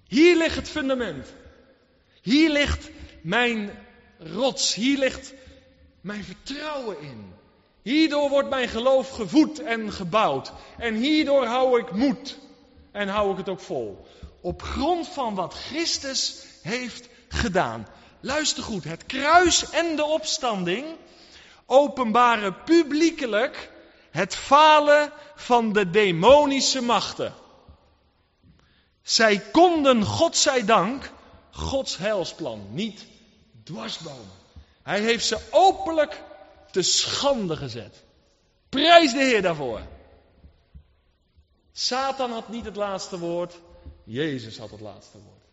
Hier 0.07 0.37
ligt 0.37 0.55
het 0.55 0.69
fundament. 0.69 1.33
Hier 2.21 2.51
ligt 2.51 2.89
mijn 3.21 3.71
rots. 4.19 4.73
Hier 4.73 4.97
ligt 4.97 5.33
mijn 6.01 6.23
vertrouwen 6.23 7.01
in. 7.01 7.33
Hierdoor 7.81 8.29
wordt 8.29 8.49
mijn 8.49 8.69
geloof 8.69 9.09
gevoed 9.09 9.59
en 9.59 9.91
gebouwd. 9.91 10.51
En 10.77 10.95
hierdoor 10.95 11.45
hou 11.45 11.79
ik 11.79 11.91
moed. 11.91 12.37
En 12.91 13.07
hou 13.07 13.31
ik 13.31 13.37
het 13.37 13.49
ook 13.49 13.59
vol. 13.59 14.07
Op 14.41 14.61
grond 14.61 15.07
van 15.07 15.35
wat 15.35 15.53
Christus 15.53 16.43
heeft 16.61 17.09
gedaan. 17.27 17.87
Luister 18.19 18.63
goed, 18.63 18.83
het 18.83 19.05
kruis 19.05 19.69
en 19.69 19.95
de 19.95 20.05
opstanding 20.05 20.85
openbaren 21.65 22.63
publiekelijk 22.63 23.71
het 24.11 24.35
falen 24.35 25.11
van 25.35 25.73
de 25.73 25.89
demonische 25.89 26.81
machten. 26.81 27.33
Zij 29.01 29.39
konden, 29.51 30.03
God 30.03 30.35
zij 30.35 30.65
dank, 30.65 31.11
Gods 31.51 31.97
heilsplan 31.97 32.67
niet 32.71 33.05
Hij 34.83 35.01
heeft 35.01 35.25
ze 35.25 35.37
openlijk 35.51 36.21
te 36.71 36.81
schande 36.81 37.55
gezet. 37.55 38.03
Prijs 38.69 39.11
de 39.11 39.23
Heer 39.23 39.41
daarvoor. 39.41 39.81
Satan 41.71 42.31
had 42.31 42.49
niet 42.49 42.65
het 42.65 42.75
laatste 42.75 43.19
woord, 43.19 43.59
Jezus 44.03 44.57
had 44.57 44.71
het 44.71 44.79
laatste 44.79 45.17
woord. 45.17 45.43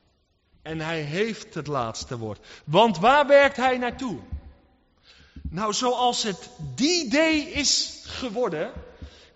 En 0.63 0.81
hij 0.81 1.01
heeft 1.01 1.55
het 1.55 1.67
laatste 1.67 2.19
woord. 2.19 2.47
Want 2.65 2.99
waar 2.99 3.27
werkt 3.27 3.57
hij 3.57 3.79
naartoe? 3.79 4.19
Nou, 5.51 5.73
zoals 5.73 6.23
het 6.23 6.49
die 6.75 7.11
day 7.11 7.37
is 7.37 8.03
geworden 8.05 8.73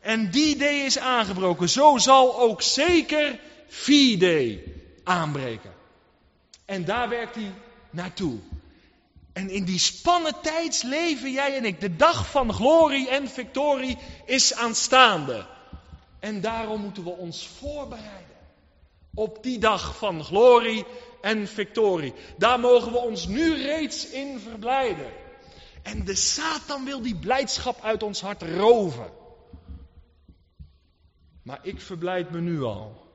en 0.01 0.31
die 0.31 0.57
day 0.57 0.75
is 0.75 0.99
aangebroken, 0.99 1.69
zo 1.69 1.99
zal 1.99 2.41
ook 2.41 2.63
zeker 2.63 3.41
V-day 3.69 4.65
aanbreken. 5.05 5.73
En 6.65 6.85
daar 6.85 7.09
werkt 7.09 7.35
hij 7.35 7.53
naartoe. 7.91 8.39
En 9.41 9.51
in 9.51 9.65
die 9.65 9.79
spannen 9.79 10.41
tijds 10.43 10.83
leven 10.83 11.33
jij 11.33 11.57
en 11.57 11.65
ik. 11.65 11.81
De 11.81 11.97
dag 11.97 12.31
van 12.31 12.53
glorie 12.53 13.09
en 13.09 13.29
victorie 13.29 13.99
is 14.25 14.55
aanstaande. 14.55 15.47
En 16.19 16.41
daarom 16.41 16.81
moeten 16.81 17.05
we 17.05 17.11
ons 17.11 17.49
voorbereiden. 17.49 18.37
Op 19.15 19.43
die 19.43 19.59
dag 19.59 19.97
van 19.97 20.25
glorie 20.25 20.85
en 21.21 21.49
victorie. 21.49 22.15
Daar 22.39 22.61
mogen 22.61 22.93
we 22.93 22.99
ons 22.99 23.27
nu 23.27 23.55
reeds 23.55 24.11
in 24.11 24.39
verblijden. 24.39 25.13
En 25.83 26.05
de 26.05 26.15
Satan 26.15 26.85
wil 26.85 27.03
die 27.03 27.17
blijdschap 27.17 27.81
uit 27.83 28.03
ons 28.03 28.21
hart 28.21 28.43
roven. 28.43 29.11
Maar 31.43 31.61
ik 31.63 31.81
verblijd 31.81 32.31
me 32.31 32.41
nu 32.41 32.63
al 32.63 33.07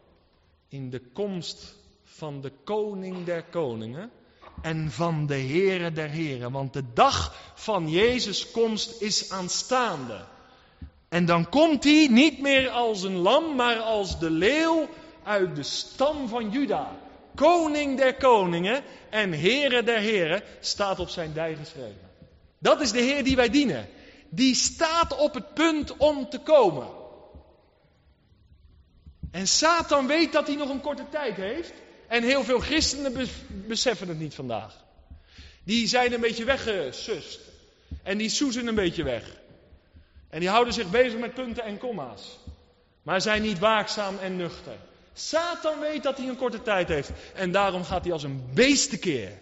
in 0.68 0.90
de 0.90 1.02
komst 1.14 1.76
van 2.04 2.42
de 2.42 2.52
koning 2.64 3.26
der 3.26 3.44
koningen 3.44 4.12
en 4.65 4.91
van 4.91 5.25
de 5.25 5.38
Heere 5.38 5.91
der 5.91 6.10
Heren. 6.10 6.51
Want 6.51 6.73
de 6.73 6.84
dag 6.93 7.36
van 7.54 7.89
Jezus' 7.89 8.51
komst 8.51 9.01
is 9.01 9.30
aanstaande. 9.30 10.25
En 11.10 11.25
dan 11.25 11.49
komt 11.49 11.84
hij 11.84 12.08
niet 12.12 12.41
meer 12.41 12.69
als 12.69 13.04
een 13.04 13.15
lam, 13.15 13.56
maar 13.56 13.78
als 13.78 14.19
de 14.19 14.30
leeuw 14.30 14.88
uit 15.23 15.56
de 15.56 15.63
stam 15.63 16.28
van 16.28 16.49
Juda. 16.49 16.97
Koning 17.36 17.97
der 17.97 18.15
koningen 18.15 18.84
en 19.10 19.32
Heere 19.32 19.84
der 19.84 19.99
heren 19.99 20.43
staat 20.60 20.99
op 20.99 21.10
zijn 21.10 21.34
dij 21.34 21.56
geschreven. 21.56 22.10
Dat 22.60 22.82
is 22.82 22.91
de 22.91 23.01
Heer 23.01 23.23
die 23.23 23.36
wij 23.36 23.49
dienen. 23.49 23.88
Die 24.30 24.56
staat 24.56 25.17
op 25.17 25.34
het 25.34 25.54
punt 25.54 25.97
om 25.97 26.30
te 26.30 26.39
komen. 26.39 26.88
En 29.32 29.47
Satan 29.47 30.08
weet 30.08 30.32
dat 30.32 30.47
hij 30.47 30.56
nog 30.56 30.69
een 30.69 30.82
korte 30.82 31.10
tijd 31.10 31.36
heeft. 31.36 31.73
En 32.15 32.23
heel 32.23 32.43
veel 32.43 32.60
christenen 32.60 33.28
beseffen 33.67 34.08
het 34.08 34.19
niet 34.19 34.36
vandaag. 34.36 34.73
Die 35.63 35.88
zijn 35.88 36.13
een 36.13 36.21
beetje 36.21 36.43
weggesust. 36.43 37.39
En 38.04 38.17
die 38.17 38.30
soezen 38.30 38.67
een 38.67 38.75
beetje 38.75 39.04
weg. 39.04 39.38
En 40.30 40.39
die 40.39 40.49
houden 40.49 40.73
zich 40.73 40.89
bezig 40.89 41.19
met 41.19 41.34
punten 41.34 41.63
en 41.63 41.78
komma's. 41.78 42.38
Maar 43.04 43.21
zijn 43.21 43.41
niet 43.41 43.60
waakzaam 43.60 44.17
en 44.17 44.36
nuchter. 44.36 44.78
Satan 45.13 45.80
weet 45.80 46.04
dat 46.04 46.17
hij 46.17 46.28
een 46.28 46.38
korte 46.38 46.62
tijd 46.62 46.88
heeft. 46.88 47.12
En 47.34 47.51
daarom 47.51 47.84
gaat 47.84 48.04
hij 48.04 48.13
als 48.13 48.23
een 48.23 48.49
beest 48.54 48.89
tekeer. 48.89 49.41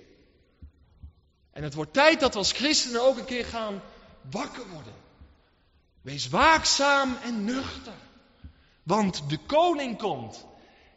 En 1.51 1.63
het 1.63 1.73
wordt 1.73 1.93
tijd 1.93 2.19
dat 2.19 2.33
we 2.33 2.39
als 2.39 2.51
christenen 2.51 3.01
ook 3.01 3.17
een 3.17 3.25
keer 3.25 3.45
gaan 3.45 3.81
wakker 4.31 4.67
worden. 4.67 4.93
Wees 6.01 6.29
waakzaam 6.29 7.17
en 7.23 7.43
nuchter. 7.45 7.93
Want 8.83 9.29
de 9.29 9.37
koning 9.37 9.97
komt. 9.97 10.45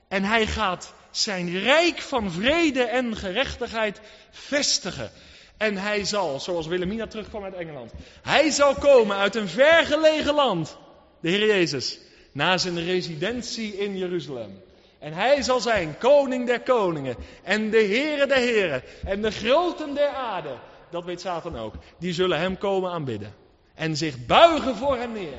En 0.08 0.24
hij 0.24 0.46
gaat 0.46 0.94
zijn 1.22 1.58
rijk 1.58 1.98
van 1.98 2.30
vrede 2.30 2.82
en 2.82 3.16
gerechtigheid 3.16 4.00
vestigen. 4.30 5.10
En 5.56 5.76
hij 5.76 6.04
zal, 6.04 6.40
zoals 6.40 6.66
Wilhelmina 6.66 7.06
terugkwam 7.06 7.44
uit 7.44 7.54
Engeland, 7.54 7.92
hij 8.22 8.50
zal 8.50 8.74
komen 8.74 9.16
uit 9.16 9.34
een 9.34 9.48
vergelegen 9.48 10.34
land, 10.34 10.76
de 11.20 11.28
Heer 11.30 11.46
Jezus, 11.46 11.98
na 12.32 12.58
zijn 12.58 12.84
residentie 12.84 13.76
in 13.76 13.98
Jeruzalem. 13.98 14.62
En 14.98 15.12
hij 15.12 15.42
zal 15.42 15.60
zijn 15.60 15.98
koning 15.98 16.46
der 16.46 16.60
koningen 16.60 17.16
en 17.42 17.70
de 17.70 17.82
Heere 17.82 18.26
der 18.26 18.36
heren 18.36 18.82
en 19.04 19.22
de 19.22 19.30
groten 19.30 19.94
der 19.94 20.08
aarde. 20.08 20.54
Dat 20.90 21.04
weet 21.04 21.20
Satan 21.20 21.58
ook. 21.58 21.74
Die 21.98 22.12
zullen 22.12 22.38
hem 22.38 22.58
komen 22.58 22.90
aanbidden 22.90 23.34
en 23.74 23.96
zich 23.96 24.26
buigen 24.26 24.76
voor 24.76 24.96
hem 24.96 25.12
neer. 25.12 25.38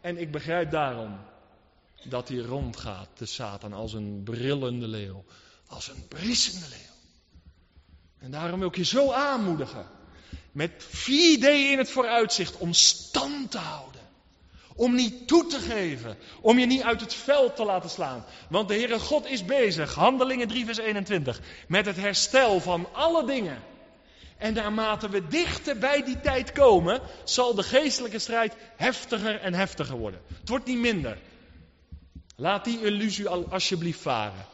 En 0.00 0.18
ik 0.18 0.30
begrijp 0.30 0.70
daarom 0.70 1.18
dat 2.02 2.28
hij 2.28 2.38
rondgaat, 2.38 3.08
de 3.18 3.26
Satan, 3.26 3.72
als 3.72 3.92
een 3.92 4.20
brillende 4.24 4.86
leeuw. 4.86 5.24
Als 5.66 5.88
een 5.88 6.08
briesende 6.08 6.66
leeuw. 6.68 6.96
En 8.18 8.30
daarom 8.30 8.58
wil 8.58 8.68
ik 8.68 8.76
je 8.76 8.84
zo 8.84 9.12
aanmoedigen. 9.12 9.86
Met 10.52 10.72
vier 10.88 11.38
d 11.40 11.44
in 11.44 11.78
het 11.78 11.90
vooruitzicht 11.90 12.56
om 12.56 12.72
stand 12.72 13.50
te 13.50 13.58
houden. 13.58 14.00
Om 14.74 14.94
niet 14.94 15.26
toe 15.28 15.46
te 15.46 15.58
geven. 15.58 16.16
Om 16.40 16.58
je 16.58 16.66
niet 16.66 16.82
uit 16.82 17.00
het 17.00 17.14
veld 17.14 17.56
te 17.56 17.64
laten 17.64 17.90
slaan. 17.90 18.24
Want 18.48 18.68
de 18.68 18.74
Heere 18.74 18.98
God 18.98 19.26
is 19.26 19.44
bezig, 19.44 19.94
handelingen 19.94 20.48
3 20.48 20.64
vers 20.64 20.78
21, 20.78 21.40
met 21.68 21.86
het 21.86 21.96
herstel 21.96 22.60
van 22.60 22.88
alle 22.92 23.26
dingen. 23.26 23.62
En 24.38 24.54
naarmate 24.54 25.08
we 25.08 25.26
dichter 25.26 25.78
bij 25.78 26.04
die 26.04 26.20
tijd 26.20 26.52
komen, 26.52 27.00
zal 27.24 27.54
de 27.54 27.62
geestelijke 27.62 28.18
strijd 28.18 28.54
heftiger 28.76 29.40
en 29.40 29.54
heftiger 29.54 29.96
worden. 29.96 30.20
Het 30.40 30.48
wordt 30.48 30.66
niet 30.66 30.78
minder. 30.78 31.18
Laat 32.40 32.64
die 32.64 32.80
illusie 32.80 33.28
alsjeblieft 33.28 34.00
varen. 34.00 34.46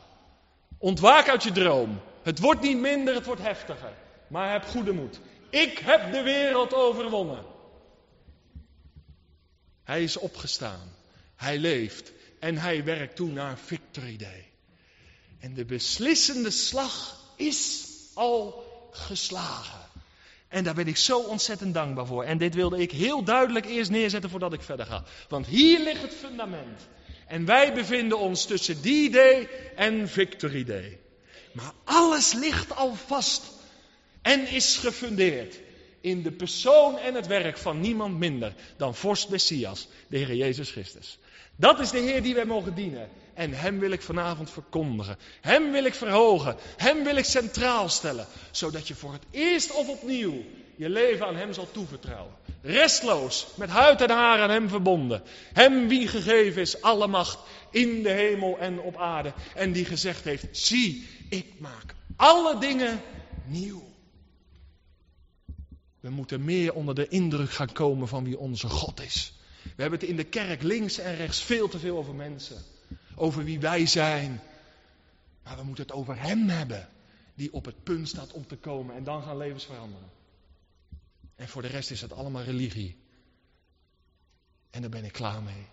Ontwaak 0.78 1.28
uit 1.28 1.42
je 1.42 1.52
droom. 1.52 2.00
Het 2.22 2.38
wordt 2.38 2.60
niet 2.60 2.78
minder, 2.78 3.14
het 3.14 3.26
wordt 3.26 3.42
heftiger. 3.42 3.92
Maar 4.28 4.52
heb 4.52 4.64
goede 4.64 4.92
moed. 4.92 5.20
Ik 5.50 5.78
heb 5.78 6.12
de 6.12 6.22
wereld 6.22 6.74
overwonnen. 6.74 7.44
Hij 9.82 10.02
is 10.02 10.16
opgestaan. 10.16 10.94
Hij 11.36 11.58
leeft. 11.58 12.12
En 12.40 12.56
hij 12.56 12.84
werkt 12.84 13.16
toe 13.16 13.30
naar 13.30 13.58
Victory 13.58 14.16
Day. 14.16 14.50
En 15.40 15.54
de 15.54 15.64
beslissende 15.64 16.50
slag 16.50 17.20
is 17.36 17.86
al 18.14 18.64
geslagen. 18.90 19.80
En 20.48 20.64
daar 20.64 20.74
ben 20.74 20.88
ik 20.88 20.96
zo 20.96 21.18
ontzettend 21.18 21.74
dankbaar 21.74 22.06
voor. 22.06 22.24
En 22.24 22.38
dit 22.38 22.54
wilde 22.54 22.78
ik 22.78 22.90
heel 22.90 23.24
duidelijk 23.24 23.66
eerst 23.66 23.90
neerzetten 23.90 24.30
voordat 24.30 24.52
ik 24.52 24.62
verder 24.62 24.86
ga. 24.86 25.04
Want 25.28 25.46
hier 25.46 25.80
ligt 25.80 26.02
het 26.02 26.14
fundament. 26.14 26.80
En 27.34 27.44
wij 27.44 27.72
bevinden 27.72 28.18
ons 28.18 28.44
tussen 28.44 28.82
die 28.82 29.10
day 29.10 29.48
en 29.76 30.08
Victory 30.08 30.64
Day. 30.64 30.98
Maar 31.52 31.72
alles 31.84 32.32
ligt 32.32 32.76
al 32.76 32.94
vast 32.94 33.42
en 34.22 34.48
is 34.48 34.76
gefundeerd 34.76 35.60
in 36.00 36.22
de 36.22 36.32
persoon 36.32 36.98
en 36.98 37.14
het 37.14 37.26
werk 37.26 37.58
van 37.58 37.80
niemand 37.80 38.18
minder 38.18 38.54
dan 38.76 38.94
vorst 38.94 39.28
Messias, 39.28 39.88
de 40.06 40.16
Heer 40.16 40.34
Jezus 40.34 40.70
Christus. 40.70 41.18
Dat 41.56 41.80
is 41.80 41.90
de 41.90 41.98
Heer 41.98 42.22
die 42.22 42.34
wij 42.34 42.44
mogen 42.44 42.74
dienen. 42.74 43.08
En 43.34 43.52
Hem 43.52 43.78
wil 43.78 43.90
ik 43.90 44.02
vanavond 44.02 44.50
verkondigen. 44.50 45.18
Hem 45.40 45.72
wil 45.72 45.84
ik 45.84 45.94
verhogen. 45.94 46.56
Hem 46.76 47.04
wil 47.04 47.16
ik 47.16 47.24
centraal 47.24 47.88
stellen. 47.88 48.26
Zodat 48.50 48.88
je 48.88 48.94
voor 48.94 49.12
het 49.12 49.24
eerst 49.30 49.72
of 49.72 49.88
opnieuw 49.88 50.44
je 50.76 50.88
leven 50.88 51.26
aan 51.26 51.36
Hem 51.36 51.52
zal 51.52 51.68
toevertrouwen. 51.70 52.34
Restloos, 52.62 53.46
met 53.56 53.68
huid 53.68 54.00
en 54.00 54.10
haar 54.10 54.40
aan 54.40 54.50
Hem 54.50 54.68
verbonden. 54.68 55.22
Hem 55.52 55.88
wie 55.88 56.08
gegeven 56.08 56.60
is 56.62 56.82
alle 56.82 57.06
macht 57.06 57.38
in 57.70 58.02
de 58.02 58.10
hemel 58.10 58.58
en 58.58 58.80
op 58.80 58.96
aarde. 58.96 59.32
En 59.54 59.72
die 59.72 59.84
gezegd 59.84 60.24
heeft, 60.24 60.46
zie, 60.50 61.08
ik 61.28 61.46
maak 61.58 61.94
alle 62.16 62.58
dingen 62.58 63.00
nieuw. 63.46 63.92
We 66.00 66.10
moeten 66.10 66.44
meer 66.44 66.74
onder 66.74 66.94
de 66.94 67.08
indruk 67.08 67.50
gaan 67.50 67.72
komen 67.72 68.08
van 68.08 68.24
wie 68.24 68.38
onze 68.38 68.68
God 68.68 69.00
is. 69.00 69.32
We 69.62 69.82
hebben 69.82 70.00
het 70.00 70.08
in 70.08 70.16
de 70.16 70.24
kerk 70.24 70.62
links 70.62 70.98
en 70.98 71.16
rechts 71.16 71.40
veel 71.40 71.68
te 71.68 71.78
veel 71.78 71.96
over 71.96 72.14
mensen. 72.14 72.62
Over 73.14 73.44
wie 73.44 73.60
wij 73.60 73.86
zijn. 73.86 74.40
Maar 75.42 75.56
we 75.56 75.62
moeten 75.62 75.84
het 75.84 75.94
over 75.94 76.20
Hem 76.20 76.48
hebben. 76.48 76.88
Die 77.34 77.52
op 77.52 77.64
het 77.64 77.82
punt 77.82 78.08
staat 78.08 78.32
om 78.32 78.46
te 78.46 78.56
komen. 78.56 78.94
En 78.94 79.04
dan 79.04 79.22
gaan 79.22 79.36
levens 79.36 79.64
veranderen. 79.64 80.13
En 81.44 81.50
voor 81.50 81.62
de 81.62 81.68
rest 81.68 81.90
is 81.90 82.00
het 82.00 82.12
allemaal 82.12 82.42
religie. 82.42 82.96
En 84.70 84.80
daar 84.80 84.90
ben 84.90 85.04
ik 85.04 85.12
klaar 85.12 85.42
mee. 85.42 85.66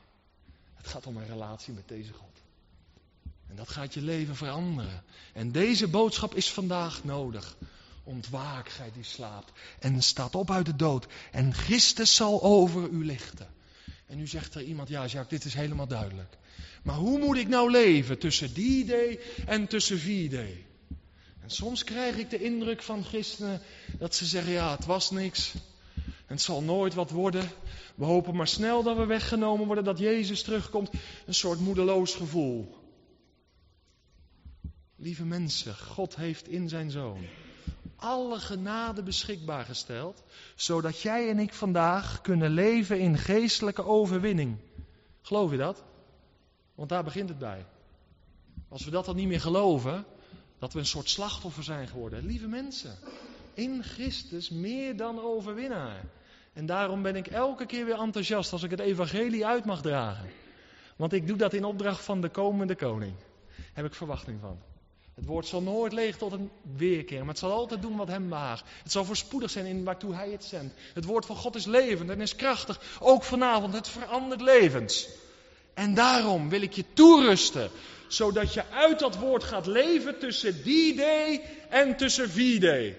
Het 0.74 0.88
gaat 0.88 1.08
om 1.08 1.18
een 1.18 1.28
relatie 1.28 1.74
met 1.74 1.88
deze 1.88 2.14
God. 2.14 2.42
En 3.48 3.56
dat 3.56 3.70
gaat 3.70 3.94
je 3.94 4.02
leven 4.02 4.36
veranderen. 4.36 5.04
En 5.34 5.52
deze 5.52 5.88
boodschap 5.88 6.36
is 6.36 6.52
vandaag 6.52 7.04
nodig. 7.04 7.58
Ontwaak, 8.04 8.70
gij 8.70 8.92
die 8.94 9.04
slaapt. 9.04 9.52
En 9.80 10.04
staat 10.04 10.36
op 10.36 10.52
uit 10.52 10.66
de 10.66 10.76
dood. 10.76 11.08
En 11.32 11.54
Christus 11.54 12.16
zal 12.16 12.42
over 12.42 12.90
u 12.90 13.06
lichten. 13.06 13.54
En 14.06 14.18
nu 14.18 14.28
zegt 14.28 14.56
er 14.56 14.64
iemand, 14.64 14.90
ja 14.90 15.06
Jacques, 15.06 15.40
dit 15.40 15.46
is 15.46 15.54
helemaal 15.54 15.88
duidelijk. 15.88 16.38
Maar 16.84 16.96
hoe 16.96 17.20
moet 17.20 17.38
ik 17.38 17.48
nou 17.48 17.72
leven 17.72 18.20
tussen 18.20 18.54
die 18.54 18.86
day 18.86 19.20
en 19.46 19.68
tussen 19.68 20.00
vier 20.00 20.30
day? 20.30 20.66
Soms 21.52 21.84
krijg 21.84 22.18
ik 22.18 22.30
de 22.30 22.44
indruk 22.44 22.82
van 22.82 23.04
christenen 23.04 23.62
dat 23.98 24.16
ze 24.16 24.26
zeggen, 24.26 24.52
ja 24.52 24.72
het 24.72 24.86
was 24.86 25.12
niks. 25.12 25.54
En 26.06 26.38
het 26.38 26.42
zal 26.42 26.62
nooit 26.62 26.94
wat 26.94 27.12
worden. 27.12 27.50
We 27.96 28.06
hopen 28.06 28.36
maar 28.36 28.48
snel 28.48 28.84
dat 28.84 28.98
we 28.98 29.06
weggenomen 29.06 29.66
worden, 29.66 29.84
dat 29.84 30.00
Jezus 30.00 30.44
terugkomt. 30.44 30.90
Een 31.26 31.34
soort 31.34 31.60
moedeloos 31.60 32.16
gevoel. 32.16 32.78
Lieve 34.96 35.26
mensen, 35.26 35.78
God 35.78 36.16
heeft 36.16 36.48
in 36.48 36.70
zijn 36.70 36.92
zoon 36.92 37.26
alle 38.02 38.40
genade 38.40 39.04
beschikbaar 39.04 39.66
gesteld, 39.66 40.24
zodat 40.56 41.02
jij 41.02 41.30
en 41.30 41.40
ik 41.40 41.54
vandaag 41.54 42.22
kunnen 42.22 42.52
leven 42.52 43.00
in 43.00 43.18
geestelijke 43.18 43.86
overwinning. 43.86 44.58
Geloof 45.22 45.52
je 45.52 45.58
dat? 45.58 45.84
Want 46.76 46.90
daar 46.90 47.04
begint 47.04 47.30
het 47.30 47.38
bij. 47.38 47.66
Als 48.70 48.86
we 48.86 48.92
dat 48.92 49.06
dan 49.06 49.16
niet 49.16 49.28
meer 49.28 49.42
geloven, 49.42 50.06
dat 50.62 50.74
we 50.74 50.80
een 50.80 50.86
soort 50.86 51.10
slachtoffer 51.10 51.64
zijn 51.64 51.88
geworden. 51.88 52.26
Lieve 52.26 52.48
mensen, 52.48 52.98
in 53.54 53.84
Christus 53.84 54.50
meer 54.50 54.98
dan 54.98 55.22
overwinnaar. 55.22 56.04
En 56.54 56.66
daarom 56.66 57.02
ben 57.02 57.16
ik 57.16 57.28
elke 57.28 57.66
keer 57.66 57.86
weer 57.86 58.00
enthousiast 58.00 58.52
als 58.52 58.64
ik 58.64 58.72
het 58.72 58.80
evangelie 58.80 59.46
uit 59.46 59.66
mag 59.66 59.82
dragen. 59.82 60.30
Want 60.96 61.14
ik 61.14 61.28
doe 61.28 61.38
dat 61.38 61.54
in 61.54 61.64
opdracht 61.64 62.04
van 62.04 62.22
de 62.22 62.30
komende 62.30 62.76
koning. 62.76 63.14
Heb 63.74 63.86
ik 63.86 63.96
verwachting 63.96 64.40
van. 64.42 64.60
Het 65.14 65.26
woord 65.26 65.48
zal 65.48 65.62
nooit 65.62 65.94
leeg 65.94 66.18
tot 66.18 66.32
een 66.32 66.52
weerkeer, 66.76 67.20
maar 67.20 67.28
het 67.28 67.40
zal 67.40 67.52
altijd 67.52 67.82
doen 67.82 67.98
wat 67.98 68.08
hem 68.08 68.30
behaagt. 68.30 68.64
Het 68.84 68.92
zal 68.92 69.06
voorspoedig 69.06 69.50
zijn 69.50 69.66
in 69.66 69.84
waartoe 69.84 70.14
hij 70.14 70.30
het 70.30 70.44
zendt. 70.44 70.74
Het 70.94 71.06
woord 71.06 71.26
van 71.26 71.36
God 71.36 71.56
is 71.56 71.66
levend 71.66 72.10
en 72.10 72.22
is 72.22 72.36
krachtig. 72.36 72.82
Ook 73.00 73.24
vanavond, 73.24 73.74
het 73.74 73.88
verandert 73.88 74.42
levens. 74.42 75.08
En 75.74 75.94
daarom 75.94 76.50
wil 76.50 76.62
ik 76.62 76.74
je 76.74 76.86
toerusten, 76.94 77.70
zodat 78.14 78.54
je 78.54 78.64
uit 78.74 79.00
dat 79.00 79.18
woord 79.18 79.44
gaat 79.44 79.66
leven 79.66 80.20
tussen 80.20 80.64
die 80.64 80.96
day 80.96 81.42
en 81.70 81.98
tussen 81.98 82.30
vie 82.30 82.60
day. 82.60 82.98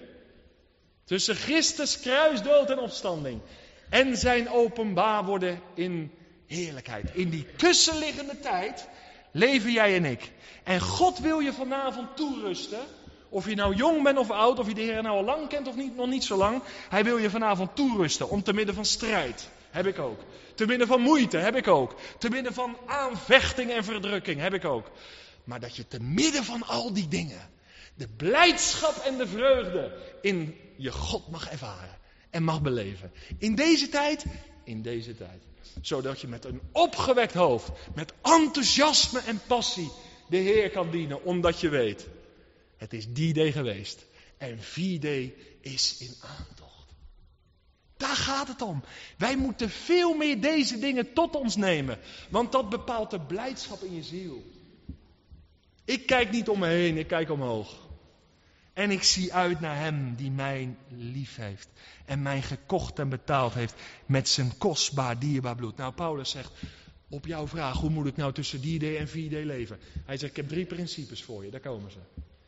Tussen 1.05 1.35
Christus 1.35 1.99
kruisdood 1.99 2.69
en 2.69 2.79
opstanding. 2.79 3.41
En 3.89 4.17
zijn 4.17 4.49
openbaar 4.49 5.25
worden 5.25 5.61
in 5.73 6.11
heerlijkheid. 6.47 7.09
In 7.13 7.29
die 7.29 7.45
tussenliggende 7.55 8.39
tijd 8.39 8.87
leven 9.31 9.71
jij 9.71 9.95
en 9.95 10.05
ik. 10.05 10.31
En 10.63 10.81
God 10.81 11.19
wil 11.19 11.39
je 11.39 11.53
vanavond 11.53 12.15
toerusten 12.15 12.79
Of 13.33 13.49
je 13.49 13.55
nou 13.55 13.75
jong 13.75 14.03
bent 14.03 14.17
of 14.17 14.31
oud, 14.31 14.59
of 14.59 14.67
je 14.67 14.73
de 14.73 14.81
Heer 14.81 15.01
nou 15.01 15.17
al 15.17 15.23
lang 15.23 15.47
kent 15.47 15.67
of 15.67 15.75
niet, 15.75 15.95
nog 15.95 16.07
niet 16.07 16.23
zo 16.23 16.37
lang. 16.37 16.61
Hij 16.89 17.03
wil 17.03 17.17
je 17.17 17.29
vanavond 17.29 17.75
toerusten 17.75 18.29
om 18.29 18.43
te 18.43 18.53
midden 18.53 18.75
van 18.75 18.85
strijd. 18.85 19.49
Heb 19.73 19.87
ik 19.87 19.99
ook. 19.99 20.19
Te 20.55 20.65
midden 20.65 20.87
van 20.87 21.01
moeite 21.01 21.37
heb 21.37 21.55
ik 21.55 21.67
ook. 21.67 21.95
Te 22.17 22.29
midden 22.29 22.53
van 22.53 22.77
aanvechting 22.85 23.71
en 23.71 23.83
verdrukking 23.83 24.39
heb 24.39 24.53
ik 24.53 24.65
ook. 24.65 24.91
Maar 25.43 25.59
dat 25.59 25.75
je 25.75 25.87
te 25.87 25.99
midden 25.99 26.43
van 26.43 26.63
al 26.63 26.93
die 26.93 27.07
dingen 27.07 27.49
de 27.95 28.07
blijdschap 28.07 28.95
en 28.95 29.17
de 29.17 29.27
vreugde 29.27 29.97
in 30.21 30.55
je 30.75 30.91
God 30.91 31.29
mag 31.29 31.49
ervaren 31.49 31.97
en 32.29 32.43
mag 32.43 32.61
beleven. 32.61 33.11
In 33.37 33.55
deze 33.55 33.89
tijd, 33.89 34.25
in 34.63 34.81
deze 34.81 35.15
tijd. 35.15 35.41
Zodat 35.81 36.21
je 36.21 36.27
met 36.27 36.45
een 36.45 36.61
opgewekt 36.71 37.33
hoofd, 37.33 37.71
met 37.95 38.13
enthousiasme 38.21 39.19
en 39.19 39.41
passie 39.47 39.91
de 40.29 40.37
Heer 40.37 40.69
kan 40.69 40.91
dienen, 40.91 41.23
omdat 41.23 41.59
je 41.59 41.69
weet, 41.69 42.07
het 42.77 42.93
is 42.93 43.05
die 43.09 43.33
day 43.33 43.51
geweest 43.51 44.05
en 44.37 44.59
vier 44.59 44.99
day 44.99 45.33
is 45.61 45.97
in 45.99 46.13
aantocht. 46.21 46.62
Daar 48.03 48.15
gaat 48.15 48.47
het 48.47 48.61
om. 48.61 48.83
Wij 49.17 49.37
moeten 49.37 49.69
veel 49.69 50.13
meer 50.13 50.41
deze 50.41 50.79
dingen 50.79 51.13
tot 51.13 51.35
ons 51.35 51.55
nemen, 51.55 51.99
want 52.29 52.51
dat 52.51 52.69
bepaalt 52.69 53.11
de 53.11 53.19
blijdschap 53.19 53.81
in 53.83 53.95
je 53.95 54.03
ziel. 54.03 54.43
Ik 55.85 56.05
kijk 56.05 56.31
niet 56.31 56.49
om 56.49 56.59
me 56.59 56.67
heen, 56.67 56.97
ik 56.97 57.07
kijk 57.07 57.29
omhoog. 57.29 57.75
En 58.73 58.91
ik 58.91 59.03
zie 59.03 59.33
uit 59.33 59.59
naar 59.59 59.77
Hem 59.77 60.15
die 60.15 60.31
mij 60.31 60.75
lief 60.89 61.35
heeft. 61.35 61.69
En 62.05 62.21
mij 62.21 62.41
gekocht 62.41 62.99
en 62.99 63.09
betaald 63.09 63.53
heeft 63.53 63.75
met 64.05 64.29
zijn 64.29 64.57
kostbaar, 64.57 65.19
dierbaar 65.19 65.55
bloed. 65.55 65.77
Nou, 65.77 65.93
Paulus 65.93 66.29
zegt 66.29 66.51
op 67.09 67.25
jouw 67.25 67.47
vraag, 67.47 67.79
hoe 67.79 67.89
moet 67.89 68.07
ik 68.07 68.15
nou 68.15 68.33
tussen 68.33 68.61
die 68.61 68.79
day 68.79 68.97
en 68.97 69.07
4D 69.07 69.45
leven? 69.45 69.79
Hij 70.05 70.17
zegt, 70.17 70.31
ik 70.31 70.37
heb 70.37 70.47
drie 70.47 70.65
principes 70.65 71.23
voor 71.23 71.45
je, 71.45 71.51
daar 71.51 71.59
komen 71.59 71.91
ze. 71.91 71.97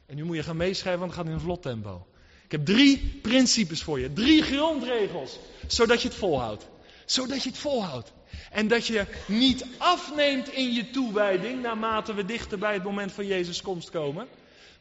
En 0.06 0.16
nu 0.16 0.24
moet 0.24 0.36
je 0.36 0.44
gaan 0.44 0.58
meeschrijven, 0.58 1.00
want 1.00 1.12
het 1.12 1.22
gaat 1.22 1.30
in 1.30 1.36
een 1.38 1.46
vlot 1.46 1.62
tempo. 1.62 2.08
Ik 2.46 2.52
heb 2.52 2.66
drie 2.66 3.20
principes 3.22 3.84
voor 3.84 4.00
je, 4.00 4.14
drie 4.14 4.42
grondregels, 4.42 5.40
zodat 5.68 6.02
je 6.02 6.08
het 6.08 6.18
volhoudt. 6.18 6.68
Zodat 7.06 7.44
je 7.44 7.50
het 7.50 7.58
volhoudt. 7.58 8.14
En 8.52 8.68
dat 8.68 8.88
je 8.88 9.06
niet 9.28 9.66
afneemt 9.78 10.54
in 10.54 10.74
je 10.74 10.90
toewijding 10.90 11.62
naarmate 11.62 12.14
we 12.14 12.26
dichter 12.26 12.58
bij 12.58 12.74
het 12.74 12.84
moment 12.84 13.12
van 13.12 13.26
Jezus' 13.26 13.62
komst 13.62 13.90
komen. 13.90 14.28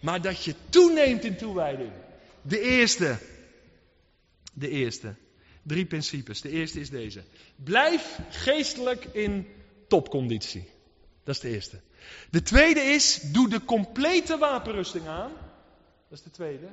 Maar 0.00 0.22
dat 0.22 0.44
je 0.44 0.54
toeneemt 0.68 1.24
in 1.24 1.36
toewijding. 1.36 1.90
De 2.42 2.60
eerste. 2.60 3.18
De 4.52 4.68
eerste. 4.68 5.14
Drie 5.62 5.86
principes. 5.86 6.40
De 6.40 6.50
eerste 6.50 6.80
is 6.80 6.90
deze. 6.90 7.22
Blijf 7.56 8.18
geestelijk 8.30 9.04
in 9.04 9.46
topconditie. 9.88 10.68
Dat 11.24 11.34
is 11.34 11.40
de 11.40 11.48
eerste. 11.48 11.80
De 12.30 12.42
tweede 12.42 12.80
is, 12.80 13.20
doe 13.22 13.48
de 13.48 13.64
complete 13.64 14.38
wapenrusting 14.38 15.06
aan. 15.06 15.32
Dat 16.08 16.18
is 16.18 16.22
de 16.22 16.30
tweede. 16.30 16.66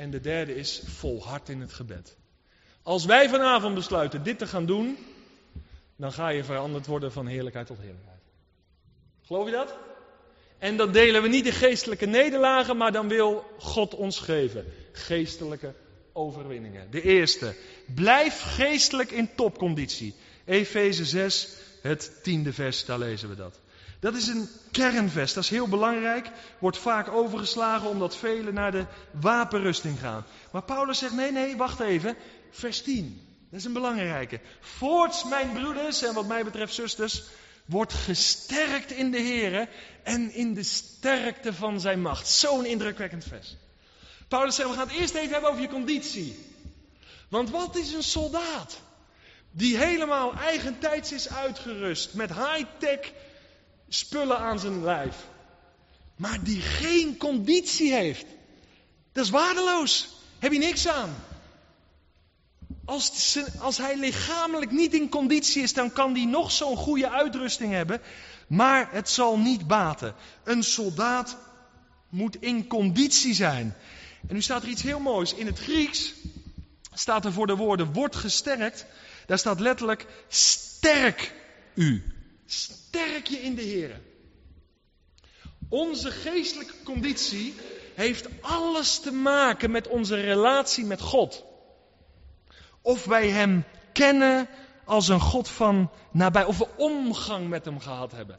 En 0.00 0.10
de 0.10 0.20
derde 0.20 0.54
is, 0.54 0.82
volhard 0.84 1.48
in 1.48 1.60
het 1.60 1.72
gebed. 1.72 2.16
Als 2.82 3.04
wij 3.04 3.28
vanavond 3.28 3.74
besluiten 3.74 4.22
dit 4.22 4.38
te 4.38 4.46
gaan 4.46 4.66
doen, 4.66 4.98
dan 5.96 6.12
ga 6.12 6.28
je 6.28 6.44
veranderd 6.44 6.86
worden 6.86 7.12
van 7.12 7.26
heerlijkheid 7.26 7.66
tot 7.66 7.78
heerlijkheid. 7.78 8.20
Geloof 9.22 9.46
je 9.46 9.52
dat? 9.52 9.74
En 10.58 10.76
dan 10.76 10.92
delen 10.92 11.22
we 11.22 11.28
niet 11.28 11.44
de 11.44 11.52
geestelijke 11.52 12.06
nederlagen, 12.06 12.76
maar 12.76 12.92
dan 12.92 13.08
wil 13.08 13.44
God 13.58 13.94
ons 13.94 14.18
geven 14.18 14.64
geestelijke 14.92 15.74
overwinningen. 16.12 16.90
De 16.90 17.02
eerste, 17.02 17.54
blijf 17.94 18.40
geestelijk 18.40 19.10
in 19.10 19.34
topconditie. 19.34 20.14
Efeze 20.44 21.04
6, 21.04 21.48
het 21.82 22.22
tiende 22.22 22.52
vers, 22.52 22.84
daar 22.84 22.98
lezen 22.98 23.28
we 23.28 23.34
dat. 23.34 23.60
Dat 24.00 24.14
is 24.14 24.26
een 24.26 24.48
kernvest, 24.70 25.34
dat 25.34 25.44
is 25.44 25.50
heel 25.50 25.68
belangrijk, 25.68 26.30
wordt 26.58 26.78
vaak 26.78 27.08
overgeslagen 27.08 27.88
omdat 27.88 28.16
velen 28.16 28.54
naar 28.54 28.72
de 28.72 28.84
wapenrusting 29.10 29.98
gaan. 29.98 30.24
Maar 30.52 30.62
Paulus 30.62 30.98
zegt, 30.98 31.14
nee, 31.14 31.32
nee, 31.32 31.56
wacht 31.56 31.80
even, 31.80 32.16
vers 32.50 32.82
10. 32.82 33.28
Dat 33.50 33.58
is 33.58 33.64
een 33.64 33.72
belangrijke. 33.72 34.40
Voorts, 34.60 35.24
mijn 35.24 35.52
broeders 35.52 36.02
en 36.02 36.14
wat 36.14 36.26
mij 36.26 36.44
betreft 36.44 36.74
zusters, 36.74 37.22
wordt 37.64 37.92
gesterkt 37.92 38.90
in 38.90 39.10
de 39.10 39.18
Heer 39.18 39.68
en 40.02 40.34
in 40.34 40.54
de 40.54 40.62
sterkte 40.62 41.52
van 41.52 41.80
zijn 41.80 42.00
macht. 42.00 42.28
Zo'n 42.28 42.64
indrukwekkend 42.64 43.24
vers. 43.24 43.56
Paulus 44.28 44.54
zegt, 44.54 44.68
we 44.68 44.74
gaan 44.74 44.88
het 44.88 44.96
eerst 44.96 45.14
even 45.14 45.32
hebben 45.32 45.50
over 45.50 45.62
je 45.62 45.68
conditie. 45.68 46.38
Want 47.28 47.50
wat 47.50 47.76
is 47.76 47.92
een 47.92 48.02
soldaat? 48.02 48.80
Die 49.50 49.76
helemaal 49.76 50.34
eigentijds 50.34 51.12
is 51.12 51.28
uitgerust 51.28 52.14
met 52.14 52.34
high-tech 52.34 53.12
spullen 53.92 54.38
aan 54.38 54.58
zijn 54.58 54.82
lijf. 54.82 55.16
Maar 56.16 56.42
die 56.42 56.60
geen 56.60 57.16
conditie 57.16 57.92
heeft. 57.92 58.26
Dat 59.12 59.24
is 59.24 59.30
waardeloos. 59.30 60.08
Heb 60.38 60.52
je 60.52 60.58
niks 60.58 60.88
aan. 60.88 61.14
Als, 62.84 63.38
als 63.58 63.78
hij 63.78 63.96
lichamelijk 63.96 64.70
niet 64.70 64.94
in 64.94 65.08
conditie 65.08 65.62
is, 65.62 65.72
dan 65.72 65.92
kan 65.92 66.14
hij 66.14 66.24
nog 66.24 66.52
zo'n 66.52 66.76
goede 66.76 67.10
uitrusting 67.10 67.72
hebben. 67.72 68.00
Maar 68.46 68.88
het 68.92 69.08
zal 69.08 69.38
niet 69.38 69.66
baten. 69.66 70.14
Een 70.44 70.62
soldaat 70.62 71.36
moet 72.08 72.36
in 72.42 72.66
conditie 72.66 73.34
zijn. 73.34 73.74
En 74.28 74.34
nu 74.34 74.42
staat 74.42 74.62
er 74.62 74.68
iets 74.68 74.82
heel 74.82 75.00
moois. 75.00 75.34
In 75.34 75.46
het 75.46 75.58
Grieks 75.58 76.12
staat 76.92 77.24
er 77.24 77.32
voor 77.32 77.46
de 77.46 77.56
woorden 77.56 77.92
wordt 77.92 78.16
gesterkt. 78.16 78.86
Daar 79.26 79.38
staat 79.38 79.60
letterlijk 79.60 80.06
sterk 80.28 81.34
u. 81.74 82.19
Sterk 82.52 83.26
je 83.26 83.36
in 83.36 83.54
de 83.54 83.62
Heer. 83.62 84.00
Onze 85.68 86.10
geestelijke 86.10 86.74
conditie 86.84 87.54
heeft 87.94 88.28
alles 88.40 88.98
te 88.98 89.12
maken 89.12 89.70
met 89.70 89.88
onze 89.88 90.14
relatie 90.14 90.84
met 90.84 91.00
God. 91.00 91.44
Of 92.82 93.04
wij 93.04 93.28
Hem 93.28 93.64
kennen 93.92 94.48
als 94.84 95.08
een 95.08 95.20
God 95.20 95.48
van 95.48 95.90
nabij, 96.10 96.44
of 96.44 96.58
we 96.58 96.66
omgang 96.76 97.48
met 97.48 97.64
Hem 97.64 97.80
gehad 97.80 98.12
hebben. 98.12 98.38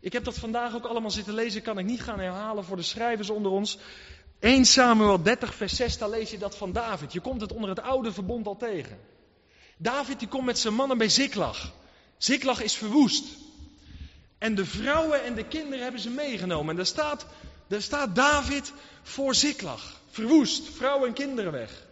Ik 0.00 0.12
heb 0.12 0.24
dat 0.24 0.38
vandaag 0.38 0.74
ook 0.74 0.86
allemaal 0.86 1.10
zitten 1.10 1.34
lezen, 1.34 1.62
kan 1.62 1.78
ik 1.78 1.86
niet 1.86 2.02
gaan 2.02 2.20
herhalen 2.20 2.64
voor 2.64 2.76
de 2.76 2.82
schrijvers 2.82 3.30
onder 3.30 3.52
ons. 3.52 3.78
1 4.38 4.64
Samuel 4.64 5.22
30 5.22 5.54
vers 5.54 5.76
6, 5.76 5.98
daar 5.98 6.10
lees 6.10 6.30
je 6.30 6.38
dat 6.38 6.56
van 6.56 6.72
David. 6.72 7.12
Je 7.12 7.20
komt 7.20 7.40
het 7.40 7.52
onder 7.52 7.70
het 7.70 7.80
oude 7.80 8.12
verbond 8.12 8.46
al 8.46 8.56
tegen. 8.56 8.98
David 9.76 10.18
die 10.18 10.28
komt 10.28 10.44
met 10.44 10.58
zijn 10.58 10.74
mannen 10.74 10.98
bij 10.98 11.08
Ziklag. 11.08 11.72
Ziklag 12.18 12.62
is 12.62 12.74
verwoest. 12.74 13.46
En 14.38 14.54
de 14.54 14.66
vrouwen 14.66 15.24
en 15.24 15.34
de 15.34 15.44
kinderen 15.44 15.82
hebben 15.82 16.00
ze 16.00 16.10
meegenomen. 16.10 16.70
En 16.70 16.76
daar 16.76 16.86
staat, 16.86 17.26
daar 17.66 17.82
staat 17.82 18.14
David 18.14 18.72
voor 19.02 19.34
Ziklag. 19.34 20.00
Verwoest, 20.10 20.68
vrouwen 20.68 21.08
en 21.08 21.14
kinderen 21.14 21.52
weg. 21.52 21.86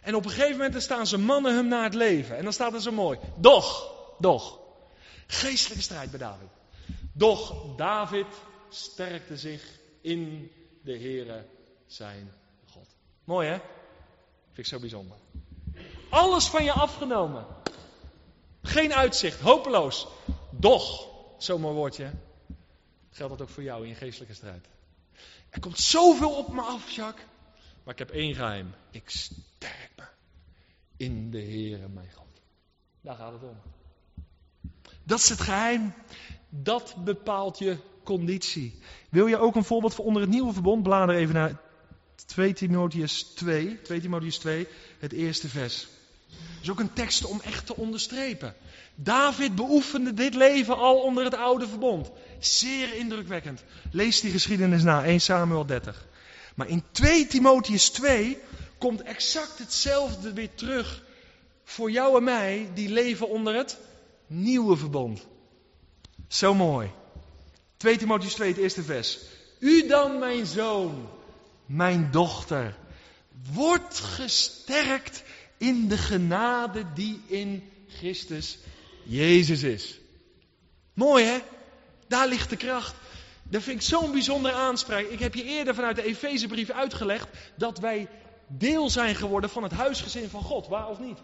En 0.00 0.14
op 0.14 0.24
een 0.24 0.30
gegeven 0.30 0.56
moment 0.56 0.82
staan 0.82 1.06
ze 1.06 1.18
mannen 1.18 1.54
hem 1.54 1.68
naar 1.68 1.84
het 1.84 1.94
leven. 1.94 2.36
En 2.36 2.44
dan 2.44 2.52
staat 2.52 2.74
er 2.74 2.80
zo 2.80 2.92
mooi. 2.92 3.18
Doch, 3.36 3.92
doch. 4.18 4.58
Geestelijke 5.26 5.82
strijd 5.82 6.10
bij 6.10 6.18
David. 6.18 6.48
Doch 7.12 7.76
David 7.76 8.26
sterkte 8.68 9.36
zich 9.36 9.62
in 10.00 10.50
de 10.82 10.98
Heere 10.98 11.46
zijn 11.86 12.32
God. 12.70 12.88
Mooi 13.24 13.48
hè? 13.48 13.58
Vind 14.44 14.58
ik 14.58 14.66
zo 14.66 14.78
bijzonder. 14.78 15.16
Alles 16.10 16.46
van 16.46 16.64
je 16.64 16.72
afgenomen. 16.72 17.46
Geen 18.62 18.94
uitzicht, 18.94 19.40
hopeloos. 19.40 20.06
Doch, 20.50 21.11
zo'n 21.44 21.60
mooi 21.60 21.74
woordje. 21.74 22.10
Geldt 23.10 23.38
dat 23.38 23.48
ook 23.48 23.54
voor 23.54 23.62
jou 23.62 23.82
in 23.82 23.88
je 23.88 23.94
geestelijke 23.94 24.34
strijd? 24.34 24.66
Er 25.50 25.60
komt 25.60 25.78
zoveel 25.78 26.30
op 26.30 26.52
me 26.52 26.60
af, 26.60 26.90
Jacques. 26.90 27.26
Maar 27.84 27.94
ik 27.94 27.98
heb 27.98 28.10
één 28.10 28.34
geheim. 28.34 28.74
Ik 28.90 29.10
sterk 29.10 29.90
me 29.96 30.04
in 30.96 31.30
de 31.30 31.42
Heere 31.42 31.88
mijn 31.88 32.12
God. 32.14 32.40
Daar 33.00 33.16
gaat 33.16 33.32
het 33.32 33.42
om. 33.42 33.56
Dat 35.02 35.18
is 35.18 35.28
het 35.28 35.40
geheim. 35.40 35.94
Dat 36.48 36.94
bepaalt 37.04 37.58
je 37.58 37.76
conditie. 38.04 38.80
Wil 39.08 39.26
je 39.26 39.38
ook 39.38 39.54
een 39.54 39.64
voorbeeld 39.64 39.94
voor 39.94 40.04
onder 40.04 40.22
het 40.22 40.30
nieuwe 40.30 40.52
verbond? 40.52 40.82
Blader 40.82 41.14
even 41.14 41.34
naar 41.34 41.60
2 42.26 42.52
Timotheus 42.52 43.22
2. 43.22 43.82
2 43.82 44.00
Timotheus 44.00 44.38
2, 44.38 44.68
het 44.98 45.12
eerste 45.12 45.48
vers. 45.48 45.88
Dat 46.28 46.62
is 46.62 46.70
ook 46.70 46.80
een 46.80 46.92
tekst 46.92 47.24
om 47.24 47.40
echt 47.40 47.66
te 47.66 47.76
onderstrepen. 47.76 48.54
David 48.94 49.54
beoefende 49.54 50.14
dit 50.14 50.34
leven 50.34 50.76
al 50.76 50.96
onder 50.96 51.24
het 51.24 51.34
oude 51.34 51.68
verbond. 51.68 52.10
Zeer 52.38 52.94
indrukwekkend. 52.94 53.64
Lees 53.90 54.20
die 54.20 54.30
geschiedenis 54.30 54.82
na, 54.82 55.04
1 55.04 55.20
Samuel 55.20 55.66
30. 55.66 56.06
Maar 56.54 56.68
in 56.68 56.82
2 56.90 57.26
Timotheus 57.26 57.90
2 57.90 58.38
komt 58.78 59.02
exact 59.02 59.58
hetzelfde 59.58 60.32
weer 60.32 60.54
terug 60.54 61.02
voor 61.64 61.90
jou 61.90 62.16
en 62.16 62.24
mij 62.24 62.70
die 62.74 62.88
leven 62.88 63.28
onder 63.28 63.54
het 63.54 63.78
nieuwe 64.26 64.76
verbond. 64.76 65.26
Zo 66.28 66.54
mooi. 66.54 66.90
2 67.76 67.96
Timotheus 67.96 68.34
2, 68.34 68.48
het 68.48 68.58
eerste 68.58 68.82
vers. 68.82 69.18
U 69.58 69.86
dan, 69.86 70.18
mijn 70.18 70.46
zoon, 70.46 71.08
mijn 71.66 72.08
dochter, 72.10 72.76
wordt 73.52 73.98
gesterkt 73.98 75.22
in 75.56 75.88
de 75.88 75.98
genade 75.98 76.92
die 76.94 77.20
in 77.26 77.70
Christus 77.88 78.58
Jezus 79.02 79.62
is. 79.62 79.98
Mooi 80.94 81.24
hè? 81.24 81.38
Daar 82.08 82.28
ligt 82.28 82.50
de 82.50 82.56
kracht. 82.56 82.94
Dat 83.42 83.62
vind 83.62 83.80
ik 83.80 83.86
zo'n 83.86 84.12
bijzondere 84.12 84.54
aanspraak. 84.54 85.04
Ik 85.04 85.18
heb 85.18 85.34
je 85.34 85.44
eerder 85.44 85.74
vanuit 85.74 85.96
de 85.96 86.04
Efezebrief 86.04 86.70
uitgelegd 86.70 87.28
dat 87.56 87.78
wij 87.78 88.08
deel 88.46 88.90
zijn 88.90 89.14
geworden 89.14 89.50
van 89.50 89.62
het 89.62 89.72
huisgezin 89.72 90.28
van 90.28 90.42
God, 90.42 90.68
waar 90.68 90.88
of 90.88 90.98
niet? 90.98 91.18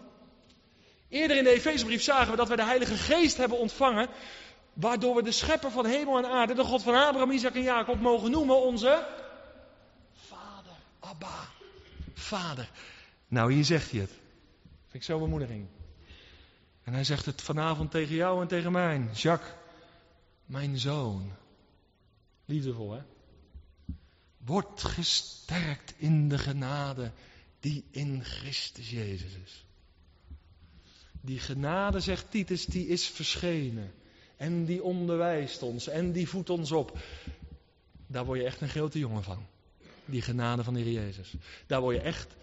Eerder 1.09 1.37
in 1.37 1.43
de 1.43 1.49
Efezebrief 1.49 2.01
zagen 2.01 2.31
we 2.31 2.37
dat 2.37 2.47
we 2.47 2.55
de 2.55 2.63
Heilige 2.63 2.95
Geest 2.95 3.37
hebben 3.37 3.57
ontvangen, 3.57 4.07
waardoor 4.73 5.15
we 5.15 5.23
de 5.23 5.31
schepper 5.31 5.71
van 5.71 5.85
hemel 5.85 6.17
en 6.17 6.25
aarde, 6.25 6.53
de 6.53 6.63
God 6.63 6.83
van 6.83 6.95
Abraham, 6.95 7.31
Isaac 7.31 7.55
en 7.55 7.61
Jacob, 7.61 7.99
mogen 7.99 8.31
noemen 8.31 8.61
onze 8.61 9.05
Vader, 10.13 10.73
Abba, 10.99 11.47
Vader. 12.13 12.69
Nou, 13.27 13.53
hier 13.53 13.63
zegt 13.65 13.91
hij 13.91 13.99
het. 13.99 14.11
Vind 14.89 14.93
ik 14.93 15.03
zo'n 15.03 15.19
bemoediging. 15.19 15.67
En 16.89 16.95
hij 16.95 17.03
zegt 17.03 17.25
het 17.25 17.41
vanavond 17.41 17.91
tegen 17.91 18.15
jou 18.15 18.41
en 18.41 18.47
tegen 18.47 18.71
mij. 18.71 19.09
Jacques, 19.13 19.53
mijn 20.45 20.77
zoon. 20.77 21.31
Liefdevol, 22.45 22.91
hè? 22.91 23.01
Word 24.37 24.83
gesterkt 24.83 25.93
in 25.97 26.29
de 26.29 26.37
genade 26.37 27.11
die 27.59 27.83
in 27.91 28.23
Christus 28.23 28.89
Jezus 28.89 29.31
is. 29.45 29.65
Die 31.21 31.39
genade, 31.39 31.99
zegt 31.99 32.31
Titus, 32.31 32.65
die 32.65 32.87
is 32.87 33.07
verschenen. 33.07 33.93
En 34.37 34.65
die 34.65 34.83
onderwijst 34.83 35.61
ons 35.61 35.87
en 35.87 36.11
die 36.11 36.27
voedt 36.27 36.49
ons 36.49 36.71
op. 36.71 36.97
Daar 38.07 38.25
word 38.25 38.39
je 38.39 38.45
echt 38.45 38.61
een 38.61 38.69
grote 38.69 38.99
jongen 38.99 39.23
van. 39.23 39.45
Die 40.05 40.21
genade 40.21 40.63
van 40.63 40.73
de 40.73 40.79
Heer 40.79 41.01
Jezus. 41.01 41.33
Daar 41.67 41.81
word 41.81 41.95
je 41.95 42.01
echt 42.01 42.35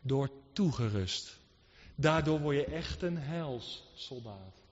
door 0.00 0.30
toegerust. 0.52 1.38
Daardoor 2.00 2.40
word 2.40 2.56
je 2.56 2.64
echt 2.64 3.02
een 3.02 3.18
helssoldaat. 3.18 4.62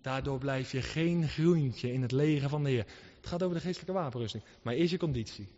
Daardoor 0.00 0.38
blijf 0.38 0.72
je 0.72 0.82
geen 0.82 1.28
groentje 1.28 1.92
in 1.92 2.02
het 2.02 2.12
leger 2.12 2.48
van 2.48 2.64
de 2.64 2.70
Heer. 2.70 2.86
Het 3.16 3.26
gaat 3.26 3.42
over 3.42 3.56
de 3.56 3.62
geestelijke 3.62 3.92
wapenrusting. 3.92 4.42
Maar 4.62 4.74
eerst 4.74 4.90
je 4.90 4.98
conditie. 4.98 5.48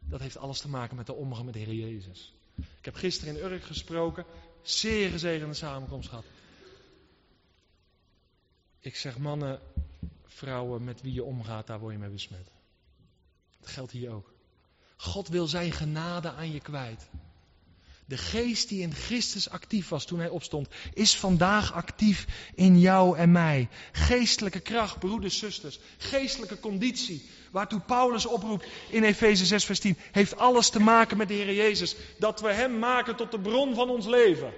Dat 0.00 0.20
heeft 0.20 0.36
alles 0.36 0.60
te 0.60 0.68
maken 0.68 0.96
met 0.96 1.06
de 1.06 1.14
omgang 1.14 1.44
met 1.44 1.54
de 1.54 1.60
Heer 1.60 1.74
Jezus. 1.74 2.34
Ik 2.56 2.84
heb 2.84 2.94
gisteren 2.94 3.36
in 3.36 3.44
Urk 3.44 3.62
gesproken. 3.62 4.24
Zeer 4.62 5.10
gezegende 5.10 5.54
samenkomst 5.54 6.08
gehad. 6.08 6.24
Ik 8.80 8.96
zeg 8.96 9.18
mannen, 9.18 9.60
vrouwen, 10.24 10.84
met 10.84 11.02
wie 11.02 11.12
je 11.12 11.24
omgaat, 11.24 11.66
daar 11.66 11.80
word 11.80 11.92
je 11.92 11.98
mee 11.98 12.10
besmet. 12.10 12.50
Dat 13.60 13.68
geldt 13.68 13.92
hier 13.92 14.10
ook. 14.10 14.32
God 14.96 15.28
wil 15.28 15.46
zijn 15.46 15.72
genade 15.72 16.30
aan 16.30 16.52
je 16.52 16.60
kwijt. 16.60 17.08
De 18.06 18.16
geest 18.16 18.68
die 18.68 18.82
in 18.82 18.94
Christus 18.94 19.50
actief 19.50 19.88
was 19.88 20.04
toen 20.04 20.18
hij 20.18 20.28
opstond, 20.28 20.68
is 20.94 21.16
vandaag 21.16 21.72
actief 21.72 22.26
in 22.54 22.80
jou 22.80 23.18
en 23.18 23.32
mij. 23.32 23.68
Geestelijke 23.92 24.60
kracht, 24.60 24.98
broeders, 24.98 25.38
zusters. 25.38 25.78
Geestelijke 25.98 26.60
conditie, 26.60 27.28
waartoe 27.50 27.80
Paulus 27.80 28.26
oproept 28.26 28.66
in 28.90 29.04
Efeze 29.04 29.46
6, 29.46 29.64
vers 29.64 29.80
10, 29.80 29.98
heeft 30.12 30.36
alles 30.36 30.68
te 30.70 30.80
maken 30.80 31.16
met 31.16 31.28
de 31.28 31.34
Heer 31.34 31.54
Jezus. 31.54 31.96
Dat 32.18 32.40
we 32.40 32.52
Hem 32.52 32.78
maken 32.78 33.16
tot 33.16 33.30
de 33.30 33.40
bron 33.40 33.74
van 33.74 33.90
ons 33.90 34.06
leven. 34.06 34.52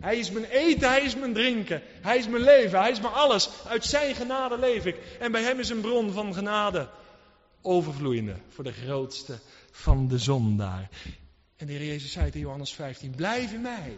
Hij 0.00 0.18
is 0.18 0.30
mijn 0.30 0.44
eten, 0.44 0.88
Hij 0.88 1.02
is 1.02 1.16
mijn 1.16 1.32
drinken, 1.32 1.82
Hij 2.00 2.18
is 2.18 2.28
mijn 2.28 2.42
leven, 2.42 2.78
Hij 2.78 2.90
is 2.90 3.00
mijn 3.00 3.12
alles. 3.12 3.48
Uit 3.66 3.84
Zijn 3.84 4.14
genade 4.14 4.58
leef 4.58 4.86
ik. 4.86 4.96
En 5.20 5.32
bij 5.32 5.42
Hem 5.42 5.58
is 5.58 5.68
een 5.68 5.80
bron 5.80 6.12
van 6.12 6.34
genade 6.34 6.88
overvloeiende 7.62 8.36
voor 8.48 8.64
de 8.64 8.72
grootste 8.72 9.38
van 9.70 10.08
de 10.08 10.18
zondaar. 10.18 10.88
En 11.58 11.66
de 11.66 11.72
Heer 11.72 11.86
Jezus 11.86 12.12
zei 12.12 12.30
in 12.32 12.40
Johannes 12.40 12.72
15, 12.72 13.14
blijf 13.14 13.52
in 13.52 13.60
mij 13.60 13.96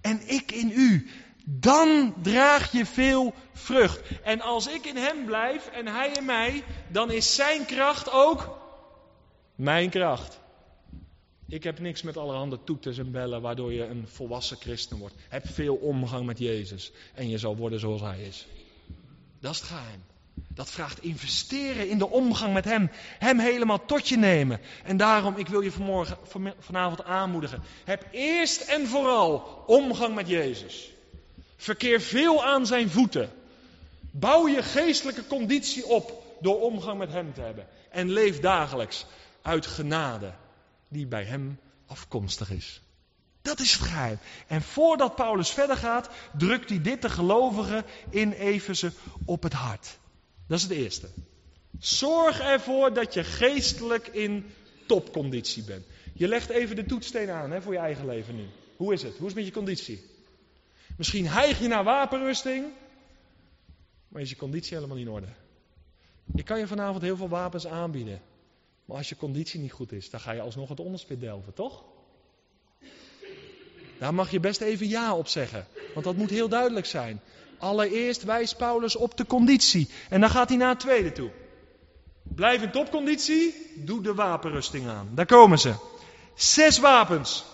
en 0.00 0.28
ik 0.28 0.52
in 0.52 0.70
u. 0.70 1.10
Dan 1.48 2.14
draag 2.22 2.72
je 2.72 2.86
veel 2.86 3.34
vrucht. 3.52 4.20
En 4.22 4.40
als 4.40 4.66
ik 4.66 4.86
in 4.86 4.96
hem 4.96 5.24
blijf 5.24 5.66
en 5.66 5.86
hij 5.86 6.10
in 6.10 6.24
mij, 6.24 6.64
dan 6.88 7.10
is 7.10 7.34
zijn 7.34 7.64
kracht 7.64 8.10
ook 8.10 8.58
mijn 9.54 9.90
kracht. 9.90 10.40
Ik 11.48 11.64
heb 11.64 11.78
niks 11.78 12.02
met 12.02 12.16
allerhande 12.16 12.58
toeters 12.64 12.98
en 12.98 13.10
bellen 13.10 13.40
waardoor 13.40 13.72
je 13.72 13.84
een 13.84 14.08
volwassen 14.08 14.56
christen 14.56 14.98
wordt. 14.98 15.14
Heb 15.28 15.48
veel 15.48 15.74
omgang 15.74 16.26
met 16.26 16.38
Jezus 16.38 16.92
en 17.14 17.28
je 17.28 17.38
zal 17.38 17.56
worden 17.56 17.80
zoals 17.80 18.00
hij 18.00 18.22
is. 18.22 18.46
Dat 19.40 19.52
is 19.52 19.60
het 19.60 19.68
geheim. 19.68 20.02
Dat 20.56 20.70
vraagt 20.70 21.02
investeren 21.02 21.88
in 21.88 21.98
de 21.98 22.10
omgang 22.10 22.52
met 22.54 22.64
Hem. 22.64 22.90
Hem 23.18 23.38
helemaal 23.38 23.84
tot 23.84 24.08
je 24.08 24.16
nemen. 24.16 24.60
En 24.84 24.96
daarom, 24.96 25.36
ik 25.36 25.48
wil 25.48 25.60
je 25.60 25.72
vanmorgen, 25.72 26.16
vanavond 26.58 27.04
aanmoedigen. 27.04 27.62
Heb 27.84 28.06
eerst 28.10 28.60
en 28.60 28.86
vooral 28.86 29.62
omgang 29.66 30.14
met 30.14 30.28
Jezus. 30.28 30.92
Verkeer 31.56 32.00
veel 32.00 32.44
aan 32.44 32.66
zijn 32.66 32.90
voeten. 32.90 33.30
Bouw 34.10 34.48
je 34.48 34.62
geestelijke 34.62 35.26
conditie 35.26 35.86
op 35.86 36.22
door 36.40 36.60
omgang 36.60 36.98
met 36.98 37.12
Hem 37.12 37.34
te 37.34 37.40
hebben. 37.40 37.66
En 37.90 38.10
leef 38.10 38.40
dagelijks 38.40 39.06
uit 39.42 39.66
genade 39.66 40.32
die 40.88 41.06
bij 41.06 41.24
Hem 41.24 41.60
afkomstig 41.86 42.50
is. 42.50 42.80
Dat 43.42 43.60
is 43.60 43.74
geheim. 43.74 44.18
En 44.46 44.62
voordat 44.62 45.14
Paulus 45.14 45.50
verder 45.50 45.76
gaat, 45.76 46.08
drukt 46.38 46.68
hij 46.68 46.82
dit 46.82 47.02
de 47.02 47.10
gelovigen 47.10 47.84
in 48.10 48.32
Efeze 48.32 48.92
op 49.24 49.42
het 49.42 49.52
hart. 49.52 49.98
Dat 50.46 50.58
is 50.58 50.64
het 50.64 50.72
eerste. 50.72 51.08
Zorg 51.78 52.40
ervoor 52.40 52.92
dat 52.92 53.14
je 53.14 53.24
geestelijk 53.24 54.06
in 54.06 54.46
topconditie 54.86 55.62
bent. 55.64 55.84
Je 56.12 56.28
legt 56.28 56.48
even 56.48 56.76
de 56.76 56.84
toetssteen 56.84 57.30
aan 57.30 57.50
hè, 57.50 57.62
voor 57.62 57.72
je 57.72 57.78
eigen 57.78 58.06
leven 58.06 58.36
nu. 58.36 58.46
Hoe 58.76 58.92
is 58.92 59.02
het? 59.02 59.16
Hoe 59.16 59.28
is 59.28 59.34
met 59.34 59.44
je 59.44 59.52
conditie? 59.52 60.04
Misschien 60.96 61.26
hijg 61.26 61.58
je 61.58 61.68
naar 61.68 61.84
wapenrusting, 61.84 62.66
maar 64.08 64.22
is 64.22 64.30
je 64.30 64.36
conditie 64.36 64.74
helemaal 64.74 64.96
niet 64.96 65.06
in 65.06 65.12
orde. 65.12 65.26
Ik 66.34 66.44
kan 66.44 66.58
je 66.58 66.66
vanavond 66.66 67.02
heel 67.02 67.16
veel 67.16 67.28
wapens 67.28 67.66
aanbieden. 67.66 68.20
Maar 68.84 68.96
als 68.96 69.08
je 69.08 69.16
conditie 69.16 69.60
niet 69.60 69.72
goed 69.72 69.92
is, 69.92 70.10
dan 70.10 70.20
ga 70.20 70.32
je 70.32 70.40
alsnog 70.40 70.68
het 70.68 70.80
onderspit 70.80 71.20
delven, 71.20 71.54
toch? 71.54 71.84
Daar 73.98 74.14
mag 74.14 74.30
je 74.30 74.40
best 74.40 74.60
even 74.60 74.88
ja 74.88 75.16
op 75.16 75.28
zeggen. 75.28 75.66
Want 75.92 76.04
dat 76.04 76.16
moet 76.16 76.30
heel 76.30 76.48
duidelijk 76.48 76.86
zijn. 76.86 77.20
Allereerst 77.58 78.22
wijst 78.24 78.56
Paulus 78.56 78.96
op 78.96 79.16
de 79.16 79.26
conditie. 79.26 79.88
En 80.08 80.20
dan 80.20 80.30
gaat 80.30 80.48
hij 80.48 80.58
naar 80.58 80.68
het 80.68 80.80
tweede 80.80 81.12
toe. 81.12 81.30
Blijf 82.22 82.62
in 82.62 82.70
topconditie, 82.70 83.54
doe 83.74 84.02
de 84.02 84.14
wapenrusting 84.14 84.88
aan. 84.88 85.08
Daar 85.14 85.26
komen 85.26 85.58
ze. 85.58 85.74
Zes 86.34 86.78
wapens. 86.78 87.44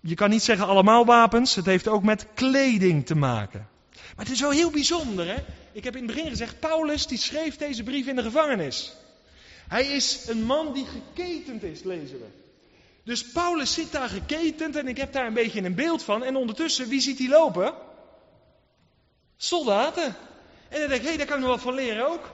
Je 0.00 0.14
kan 0.14 0.30
niet 0.30 0.42
zeggen 0.42 0.66
allemaal 0.66 1.04
wapens, 1.04 1.54
het 1.54 1.66
heeft 1.66 1.88
ook 1.88 2.02
met 2.02 2.26
kleding 2.34 3.06
te 3.06 3.14
maken. 3.14 3.68
Maar 4.16 4.24
het 4.24 4.34
is 4.34 4.40
wel 4.40 4.50
heel 4.50 4.70
bijzonder, 4.70 5.26
hè? 5.26 5.44
Ik 5.72 5.84
heb 5.84 5.96
in 5.96 6.06
het 6.06 6.14
begin 6.14 6.30
gezegd, 6.30 6.60
Paulus 6.60 7.06
die 7.06 7.18
schreef 7.18 7.56
deze 7.56 7.82
brief 7.82 8.06
in 8.06 8.16
de 8.16 8.22
gevangenis. 8.22 8.92
Hij 9.68 9.86
is 9.86 10.24
een 10.28 10.42
man 10.42 10.72
die 10.72 10.86
geketend 10.86 11.62
is, 11.62 11.82
lezen 11.82 12.18
we. 12.18 12.26
Dus 13.04 13.24
Paulus 13.30 13.72
zit 13.72 13.92
daar 13.92 14.08
geketend 14.08 14.76
en 14.76 14.88
ik 14.88 14.96
heb 14.96 15.12
daar 15.12 15.26
een 15.26 15.34
beetje 15.34 15.62
een 15.62 15.74
beeld 15.74 16.02
van. 16.02 16.24
En 16.24 16.36
ondertussen, 16.36 16.88
wie 16.88 17.00
ziet 17.00 17.18
hij 17.18 17.28
lopen? 17.28 17.74
Soldaten. 19.36 20.14
En 20.68 20.80
dan 20.80 20.88
denk 20.88 21.00
ik, 21.00 21.02
hé, 21.02 21.08
hey, 21.08 21.16
daar 21.16 21.26
kan 21.26 21.36
ik 21.36 21.42
nog 21.42 21.52
wat 21.52 21.60
van 21.60 21.74
leren 21.74 22.08
ook. 22.08 22.30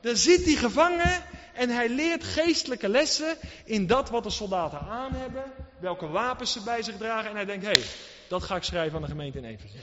Dan 0.00 0.16
zit 0.16 0.44
hij 0.44 0.54
gevangen 0.54 1.24
en 1.54 1.70
hij 1.70 1.88
leert 1.88 2.24
geestelijke 2.24 2.88
lessen 2.88 3.36
in 3.64 3.86
dat 3.86 4.10
wat 4.10 4.22
de 4.22 4.30
soldaten 4.30 4.80
aan 4.80 5.12
hebben, 5.12 5.44
welke 5.78 6.06
wapens 6.06 6.52
ze 6.52 6.62
bij 6.62 6.82
zich 6.82 6.96
dragen. 6.96 7.30
En 7.30 7.36
hij 7.36 7.44
denkt, 7.44 7.64
hé, 7.64 7.70
hey, 7.70 7.82
dat 8.28 8.42
ga 8.42 8.56
ik 8.56 8.62
schrijven 8.62 8.96
aan 8.96 9.02
de 9.02 9.08
gemeente 9.08 9.38
in 9.38 9.44
Efeze. 9.44 9.76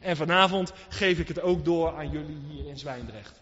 En 0.00 0.16
vanavond 0.16 0.72
geef 0.88 1.18
ik 1.18 1.28
het 1.28 1.40
ook 1.40 1.64
door 1.64 1.96
aan 1.96 2.10
jullie 2.10 2.38
hier 2.48 2.68
in 2.68 2.78
Zwijndrecht. 2.78 3.40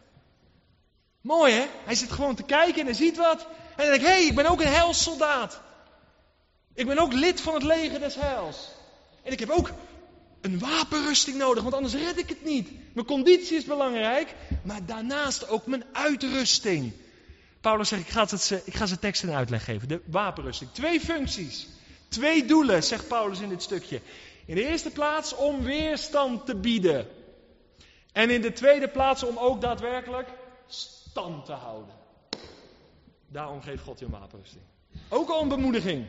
Mooi 1.21 1.53
hè? 1.53 1.67
Hij 1.85 1.95
zit 1.95 2.13
gewoon 2.13 2.35
te 2.35 2.43
kijken 2.43 2.81
en 2.81 2.87
hij 2.87 2.95
ziet 2.95 3.17
wat. 3.17 3.47
En 3.77 3.77
dan 3.77 3.87
denk 3.87 4.01
ik, 4.01 4.07
hé, 4.07 4.13
hey, 4.13 4.27
ik 4.27 4.35
ben 4.35 4.47
ook 4.47 4.61
een 4.61 4.73
helssoldaat. 4.73 5.61
Ik 6.75 6.87
ben 6.87 6.99
ook 6.99 7.13
lid 7.13 7.41
van 7.41 7.55
het 7.55 7.63
leger 7.63 8.01
des 8.01 8.15
heils. 8.15 8.69
En 9.23 9.33
ik 9.33 9.41
heb 9.41 9.51
ook 9.51 9.71
een 10.43 10.59
wapenrusting 10.59 11.37
nodig, 11.37 11.63
want 11.63 11.75
anders 11.75 11.95
red 11.95 12.19
ik 12.19 12.29
het 12.29 12.45
niet. 12.45 12.71
Mijn 12.95 13.07
conditie 13.07 13.57
is 13.57 13.65
belangrijk, 13.65 14.35
maar 14.63 14.87
daarnaast 14.87 15.49
ook 15.49 15.67
mijn 15.67 15.85
uitrusting. 15.93 16.93
Paulus 17.61 17.89
zegt, 17.89 18.03
ik 18.03 18.09
ga, 18.09 18.27
het, 18.27 18.63
ik 18.65 18.75
ga 18.75 18.87
ze 18.87 18.99
tekst 18.99 19.23
en 19.23 19.35
uitleg 19.35 19.65
geven. 19.65 19.89
De 19.89 20.01
wapenrusting. 20.05 20.71
Twee 20.73 21.01
functies. 21.01 21.69
Twee 22.09 22.45
doelen, 22.45 22.83
zegt 22.83 23.09
Paulus 23.09 23.41
in 23.41 23.49
dit 23.49 23.63
stukje. 23.63 24.01
In 24.47 24.55
de 24.55 24.69
eerste 24.69 24.91
plaats 24.91 25.35
om 25.35 25.63
weerstand 25.63 26.47
te 26.47 26.57
bieden. 26.57 27.07
En 28.13 28.31
in 28.31 28.41
de 28.41 28.53
tweede 28.53 28.89
plaats 28.89 29.23
om 29.23 29.39
ook 29.39 29.61
daadwerkelijk 29.61 30.29
stand 30.67 31.45
te 31.45 31.53
houden. 31.53 31.95
Daarom 33.29 33.63
geeft 33.63 33.83
God 33.83 33.99
je 33.99 34.05
een 34.05 34.11
wapenrusting. 34.11 34.63
Ook 35.09 35.29
al 35.29 35.43
een 35.43 35.49
bemoediging. 35.49 36.07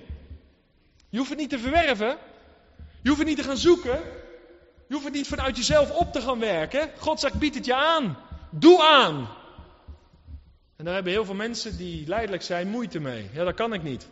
Je 1.09 1.17
hoeft 1.17 1.29
het 1.29 1.39
niet 1.39 1.49
te 1.49 1.59
verwerven. 1.59 2.17
Je 3.01 3.09
hoeft 3.09 3.19
het 3.19 3.27
niet 3.27 3.37
te 3.37 3.43
gaan 3.43 3.57
zoeken. 3.57 4.01
Je 4.93 4.99
hoeft 4.99 5.11
het 5.11 5.21
niet 5.21 5.27
vanuit 5.27 5.57
jezelf 5.57 5.91
op 5.91 6.11
te 6.11 6.21
gaan 6.21 6.39
werken. 6.39 6.91
God 6.97 7.19
zegt, 7.19 7.41
het 7.41 7.65
je 7.65 7.75
aan. 7.75 8.17
Doe 8.51 8.83
aan. 8.83 9.29
En 10.75 10.85
daar 10.85 10.93
hebben 10.93 11.11
heel 11.11 11.25
veel 11.25 11.35
mensen 11.35 11.77
die 11.77 12.07
leidelijk 12.07 12.43
zijn 12.43 12.67
moeite 12.67 12.99
mee. 12.99 13.29
Ja, 13.33 13.43
dat 13.43 13.53
kan 13.53 13.73
ik 13.73 13.83
niet. 13.83 14.09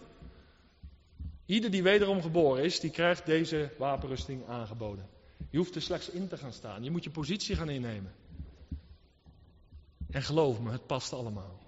Ieder 1.46 1.72
die 1.72 1.84
wederom 1.84 2.22
geboren 2.22 2.64
is, 2.64 2.80
die 2.80 2.90
krijgt 2.90 3.26
deze 3.26 3.72
wapenrusting 3.78 4.48
aangeboden. 4.48 5.10
Je 5.50 5.58
hoeft 5.58 5.76
er 5.76 5.82
slechts 5.82 6.10
in 6.10 6.28
te 6.28 6.38
gaan 6.38 6.54
staan. 6.54 6.84
Je 6.84 6.92
moet 6.92 7.04
je 7.04 7.10
positie 7.10 7.56
gaan 7.56 7.70
innemen. 7.70 8.14
En 10.12 10.22
geloof 10.22 10.60
me, 10.60 10.72
het 10.72 10.86
past 10.86 11.14
allemaal. 11.14 11.60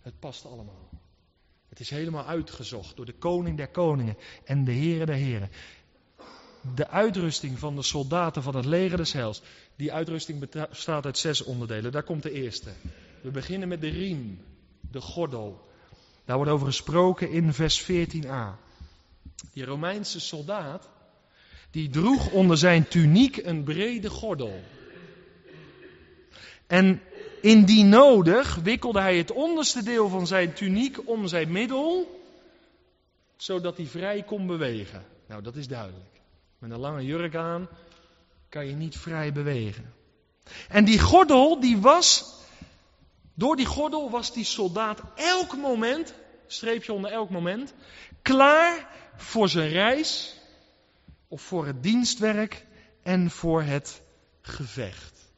Het 0.00 0.18
past 0.18 0.46
allemaal. 0.46 0.88
Het 1.68 1.80
is 1.80 1.90
helemaal 1.90 2.26
uitgezocht 2.26 2.96
door 2.96 3.06
de 3.06 3.18
koning 3.18 3.56
der 3.56 3.68
koningen 3.68 4.16
en 4.44 4.64
de 4.64 4.72
heren 4.72 5.06
der 5.06 5.16
heren. 5.16 5.50
De 6.74 6.88
uitrusting 6.88 7.58
van 7.58 7.76
de 7.76 7.82
soldaten 7.82 8.42
van 8.42 8.56
het 8.56 8.64
leger 8.64 8.96
des 8.96 9.12
hels. 9.12 9.42
Die 9.76 9.92
uitrusting 9.92 10.48
bestaat 10.50 11.04
uit 11.04 11.18
zes 11.18 11.42
onderdelen. 11.42 11.92
Daar 11.92 12.02
komt 12.02 12.22
de 12.22 12.32
eerste. 12.32 12.70
We 13.20 13.30
beginnen 13.30 13.68
met 13.68 13.80
de 13.80 13.88
riem, 13.88 14.44
de 14.90 15.00
gordel. 15.00 15.70
Daar 16.24 16.36
wordt 16.36 16.52
over 16.52 16.66
gesproken 16.66 17.30
in 17.30 17.52
vers 17.52 17.82
14a. 17.82 18.58
Die 19.52 19.64
Romeinse 19.64 20.20
soldaat, 20.20 20.88
die 21.70 21.88
droeg 21.88 22.30
onder 22.30 22.58
zijn 22.58 22.88
tuniek 22.88 23.36
een 23.36 23.62
brede 23.62 24.10
gordel. 24.10 24.60
En 26.66 27.00
indien 27.40 27.88
nodig 27.88 28.54
wikkelde 28.54 29.00
hij 29.00 29.16
het 29.16 29.32
onderste 29.32 29.82
deel 29.82 30.08
van 30.08 30.26
zijn 30.26 30.52
tuniek 30.52 31.08
om 31.08 31.26
zijn 31.26 31.52
middel, 31.52 32.20
zodat 33.36 33.76
hij 33.76 33.86
vrij 33.86 34.22
kon 34.22 34.46
bewegen. 34.46 35.04
Nou, 35.26 35.42
dat 35.42 35.56
is 35.56 35.68
duidelijk. 35.68 36.11
Met 36.62 36.70
een 36.70 36.78
lange 36.78 37.04
jurk 37.04 37.34
aan 37.34 37.68
kan 38.48 38.66
je 38.66 38.74
niet 38.74 38.98
vrij 38.98 39.32
bewegen. 39.32 39.94
En 40.68 40.84
die 40.84 40.98
gordel, 40.98 41.60
die 41.60 41.78
was, 41.78 42.34
door 43.34 43.56
die 43.56 43.66
gordel 43.66 44.10
was 44.10 44.32
die 44.32 44.44
soldaat 44.44 45.02
elk 45.14 45.56
moment, 45.56 46.14
streepje 46.46 46.92
onder 46.92 47.10
elk 47.10 47.30
moment, 47.30 47.74
klaar 48.22 48.88
voor 49.16 49.48
zijn 49.48 49.68
reis 49.68 50.40
of 51.28 51.42
voor 51.42 51.66
het 51.66 51.82
dienstwerk 51.82 52.66
en 53.02 53.30
voor 53.30 53.62
het 53.62 54.02
gevecht. 54.40 55.30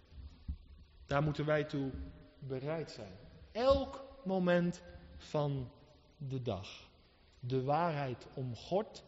Daar 1.06 1.22
moeten 1.22 1.44
wij 1.44 1.64
toe 1.64 1.90
bereid 2.38 2.90
zijn. 2.90 3.16
Elk 3.52 4.04
moment 4.24 4.82
van 5.16 5.70
de 6.16 6.42
dag. 6.42 6.68
De 7.40 7.62
waarheid 7.62 8.26
om 8.34 8.56
God 8.56 9.02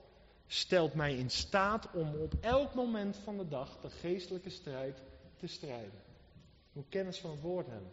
stelt 0.46 0.94
mij 0.94 1.16
in 1.16 1.30
staat 1.30 1.88
om 1.92 2.14
op 2.14 2.34
elk 2.40 2.74
moment 2.74 3.16
van 3.24 3.36
de 3.36 3.48
dag 3.48 3.78
de 3.80 3.90
geestelijke 3.90 4.50
strijd 4.50 5.02
te 5.36 5.46
strijden. 5.46 6.04
Je 6.72 6.82
kennis 6.88 7.18
van 7.18 7.30
het 7.30 7.40
woord 7.40 7.66
hebben. 7.66 7.90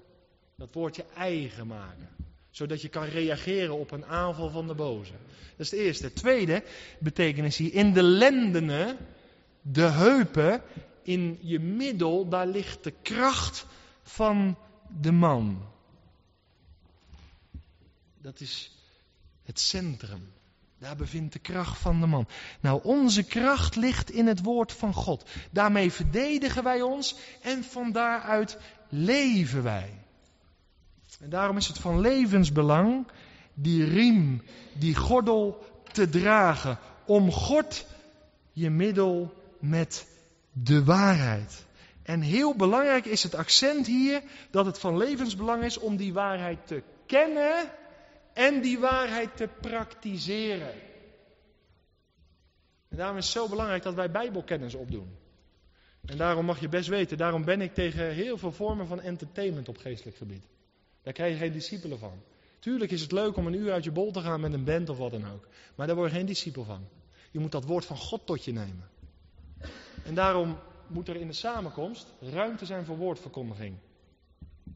Dat 0.56 0.74
woord 0.74 0.96
je 0.96 1.06
eigen 1.16 1.68
maken. 1.68 2.10
Zodat 2.50 2.82
je 2.82 2.90
kan 2.90 3.04
reageren 3.04 3.80
op 3.80 3.92
een 3.92 4.06
aanval 4.06 4.50
van 4.50 4.68
de 4.68 4.74
boze. 4.74 5.12
Dat 5.56 5.66
is 5.66 5.72
het 5.72 5.80
eerste. 5.80 6.06
Het 6.06 6.16
tweede 6.16 6.64
betekenis 7.00 7.58
hier. 7.58 7.74
In 7.74 7.94
de 7.94 8.04
lendenen, 8.04 8.98
de 9.62 9.90
heupen, 9.90 10.62
in 11.02 11.38
je 11.42 11.60
middel, 11.60 12.30
daar 12.30 12.48
ligt 12.48 12.84
de 12.84 12.94
kracht 13.02 13.66
van 14.02 14.58
de 15.02 15.12
man. 15.12 15.66
Dat 18.18 18.40
is 18.40 18.72
het 19.44 19.60
centrum. 19.60 20.34
Daar 20.84 20.96
bevindt 20.96 21.34
de 21.34 21.40
kracht 21.40 21.78
van 21.78 22.00
de 22.00 22.08
man. 22.08 22.28
Nou, 22.60 22.80
onze 22.84 23.24
kracht 23.24 23.76
ligt 23.76 24.12
in 24.12 24.28
het 24.28 24.44
woord 24.44 24.72
van 24.72 24.94
God. 24.94 25.30
Daarmee 25.52 25.92
verdedigen 25.92 26.64
wij 26.64 26.82
ons 26.82 27.16
en 27.42 27.64
van 27.64 27.92
daaruit 27.92 28.58
leven 28.90 29.64
wij. 29.64 29.90
En 31.20 31.30
daarom 31.30 31.58
is 31.58 31.68
het 31.68 31.78
van 31.78 32.00
levensbelang 32.00 33.08
die 33.54 33.84
riem, 33.86 34.42
die 34.74 34.96
gordel 34.96 35.66
te 35.92 36.10
dragen. 36.10 36.78
Om 37.06 37.32
God 37.32 37.86
je 38.52 38.70
middel 38.70 39.34
met 39.60 40.08
de 40.52 40.84
waarheid. 40.84 41.66
En 42.02 42.22
heel 42.22 42.56
belangrijk 42.56 43.06
is 43.06 43.24
het 43.24 43.36
accent 43.36 43.88
hier 43.88 44.22
dat 44.52 44.66
het 44.66 44.80
van 44.80 44.98
levensbelang 44.98 45.64
is 45.64 45.78
om 45.78 45.96
die 45.96 46.14
waarheid 46.14 46.68
te 46.68 46.84
kennen 47.06 47.72
en 48.34 48.62
die 48.62 48.80
waarheid 48.80 49.38
te 49.38 49.50
praktiseren. 49.62 50.74
En 52.90 52.98
daarom 52.98 53.18
is 53.18 53.24
het 53.26 53.34
zo 53.34 53.50
belangrijk 53.50 53.84
dat 53.84 53.94
wij 53.94 54.12
Bijbelkennis 54.12 54.74
opdoen. 54.74 55.16
En 56.06 56.18
daarom 56.18 56.46
mag 56.46 56.60
je 56.60 56.70
best 56.70 56.90
weten, 56.90 57.18
daarom 57.18 57.46
ben 57.46 57.62
ik 57.62 57.74
tegen 57.74 58.14
heel 58.14 58.38
veel 58.38 58.52
vormen 58.52 58.88
van 58.88 59.02
entertainment 59.02 59.70
op 59.70 59.78
geestelijk 59.78 60.18
gebied. 60.18 60.48
Daar 61.02 61.14
krijg 61.14 61.34
je 61.34 61.40
geen 61.40 61.52
discipelen 61.52 62.00
van. 62.00 62.22
Tuurlijk 62.60 62.92
is 62.92 63.02
het 63.02 63.12
leuk 63.12 63.36
om 63.36 63.48
een 63.48 63.54
uur 63.54 63.72
uit 63.72 63.84
je 63.84 63.92
bol 63.92 64.12
te 64.12 64.22
gaan 64.22 64.40
met 64.40 64.54
een 64.54 64.64
band 64.64 64.90
of 64.90 64.98
wat 64.98 65.12
dan 65.12 65.28
ook. 65.28 65.48
Maar 65.76 65.88
daar 65.88 65.96
word 65.96 66.12
je 66.12 66.18
geen 66.18 66.26
discipel 66.26 66.64
van. 66.64 66.88
Je 67.32 67.40
moet 67.40 67.52
dat 67.52 67.64
woord 67.64 67.86
van 67.86 67.98
God 67.98 68.26
tot 68.26 68.46
je 68.46 68.52
nemen. 68.52 68.90
En 70.06 70.16
daarom 70.16 70.58
moet 70.88 71.08
er 71.08 71.16
in 71.16 71.28
de 71.28 71.34
samenkomst 71.34 72.14
ruimte 72.20 72.66
zijn 72.66 72.86
voor 72.86 72.98
woordverkondiging. 72.98 73.78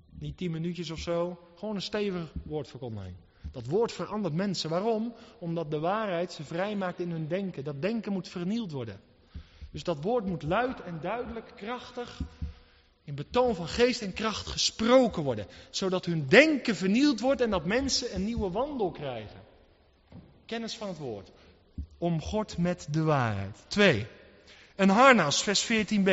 Niet 0.10 0.38
tien 0.38 0.52
minuutjes 0.52 0.90
of 0.90 1.00
zo, 1.00 1.40
gewoon 1.56 1.76
een 1.76 1.82
stevig 1.82 2.34
woordverkondiging. 2.44 3.16
Dat 3.58 3.66
woord 3.66 3.92
verandert 3.92 4.34
mensen. 4.34 4.70
Waarom? 4.70 5.14
Omdat 5.40 5.72
de 5.72 5.80
waarheid 5.80 6.32
ze 6.32 6.44
vrijmaakt 6.44 7.00
in 7.00 7.12
hun 7.12 7.28
denken. 7.28 7.64
Dat 7.64 7.82
denken 7.82 8.12
moet 8.12 8.28
vernield 8.28 8.72
worden. 8.72 9.00
Dus 9.72 9.84
dat 9.84 9.98
woord 10.02 10.26
moet 10.26 10.44
luid 10.44 10.82
en 10.82 11.00
duidelijk, 11.02 11.52
krachtig, 11.56 12.20
in 13.04 13.16
betoon 13.16 13.56
van 13.56 13.68
geest 13.68 14.02
en 14.02 14.14
kracht 14.14 14.48
gesproken 14.48 15.24
worden. 15.24 15.48
Zodat 15.70 16.06
hun 16.06 16.28
denken 16.28 16.76
vernield 16.76 17.20
wordt 17.20 17.42
en 17.42 17.50
dat 17.50 17.66
mensen 17.66 18.16
een 18.16 18.24
nieuwe 18.24 18.52
wandel 18.52 18.92
krijgen. 18.92 19.42
Kennis 20.46 20.78
van 20.78 20.88
het 20.88 20.98
woord. 20.98 21.32
Om 21.98 22.22
God 22.22 22.58
met 22.58 22.88
de 22.92 23.04
waarheid. 23.04 23.58
Twee. 23.68 24.08
Een 24.76 24.90
harnas, 24.90 25.44
vers 25.44 25.66
14b. 25.66 26.10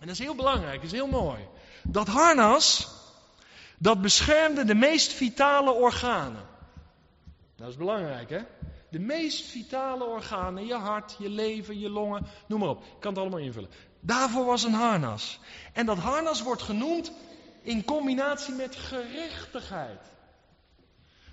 En 0.00 0.06
dat 0.06 0.08
is 0.08 0.18
heel 0.18 0.34
belangrijk, 0.34 0.76
dat 0.76 0.92
is 0.92 0.98
heel 0.98 1.08
mooi. 1.08 1.40
Dat 1.82 2.06
harnas, 2.06 2.95
dat 3.78 4.02
beschermde 4.02 4.64
de 4.64 4.74
meest 4.74 5.12
vitale 5.12 5.72
organen. 5.72 6.46
Dat 7.56 7.68
is 7.68 7.76
belangrijk, 7.76 8.30
hè? 8.30 8.40
De 8.90 8.98
meest 8.98 9.44
vitale 9.44 10.04
organen, 10.04 10.66
je 10.66 10.74
hart, 10.74 11.16
je 11.18 11.28
lever, 11.28 11.74
je 11.74 11.88
longen, 11.88 12.26
noem 12.46 12.60
maar 12.60 12.68
op. 12.68 12.82
Ik 12.82 13.00
kan 13.00 13.10
het 13.10 13.20
allemaal 13.20 13.38
invullen. 13.38 13.70
Daarvoor 14.00 14.44
was 14.44 14.64
een 14.64 14.72
harnas. 14.72 15.38
En 15.72 15.86
dat 15.86 15.98
harnas 15.98 16.42
wordt 16.42 16.62
genoemd 16.62 17.12
in 17.62 17.84
combinatie 17.84 18.54
met 18.54 18.76
gerechtigheid. 18.76 20.00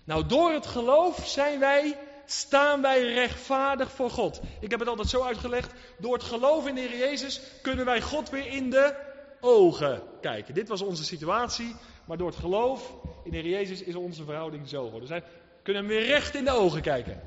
Nou, 0.03 0.25
door 0.25 0.51
het 0.51 0.65
geloof 0.65 1.27
zijn 1.27 1.59
wij, 1.59 1.97
staan 2.25 2.81
wij 2.81 3.13
rechtvaardig 3.13 3.91
voor 3.91 4.09
God. 4.09 4.41
Ik 4.59 4.71
heb 4.71 4.79
het 4.79 4.89
altijd 4.89 5.09
zo 5.09 5.23
uitgelegd. 5.23 5.73
Door 5.97 6.13
het 6.13 6.23
geloof 6.23 6.67
in 6.67 6.75
de 6.75 6.81
Heer 6.81 6.97
Jezus 6.97 7.41
kunnen 7.61 7.85
wij 7.85 8.01
God 8.01 8.29
weer 8.29 8.47
in 8.47 8.69
de 8.69 8.95
ogen 9.41 10.01
kijken. 10.21 10.53
Dit 10.53 10.67
was 10.67 10.81
onze 10.81 11.03
situatie. 11.03 11.75
Maar 12.05 12.17
door 12.17 12.27
het 12.27 12.39
geloof 12.39 12.93
in 13.23 13.31
de 13.31 13.37
Heer 13.37 13.49
Jezus 13.49 13.83
is 13.83 13.95
onze 13.95 14.23
verhouding 14.23 14.69
zo 14.69 14.85
geworden. 14.85 15.09
Dus 15.09 15.21
kunnen 15.63 15.83
hem 15.83 15.91
weer 15.91 16.05
recht 16.05 16.35
in 16.35 16.45
de 16.45 16.51
ogen 16.51 16.81
kijken. 16.81 17.21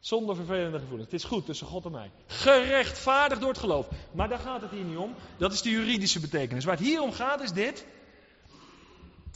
Zonder 0.00 0.36
vervelende 0.36 0.78
gevoelens. 0.78 1.10
Het 1.10 1.20
is 1.20 1.28
goed 1.28 1.46
tussen 1.46 1.66
God 1.66 1.84
en 1.84 1.90
mij. 1.90 2.10
Gerechtvaardigd 2.26 3.40
door 3.40 3.50
het 3.50 3.58
geloof. 3.58 3.88
Maar 4.12 4.28
daar 4.28 4.38
gaat 4.38 4.60
het 4.60 4.70
hier 4.70 4.84
niet 4.84 4.96
om. 4.96 5.14
Dat 5.36 5.52
is 5.52 5.62
de 5.62 5.70
juridische 5.70 6.20
betekenis. 6.20 6.64
Waar 6.64 6.76
het 6.76 6.86
hier 6.86 7.02
om 7.02 7.12
gaat 7.12 7.40
is 7.40 7.52
dit. 7.52 7.84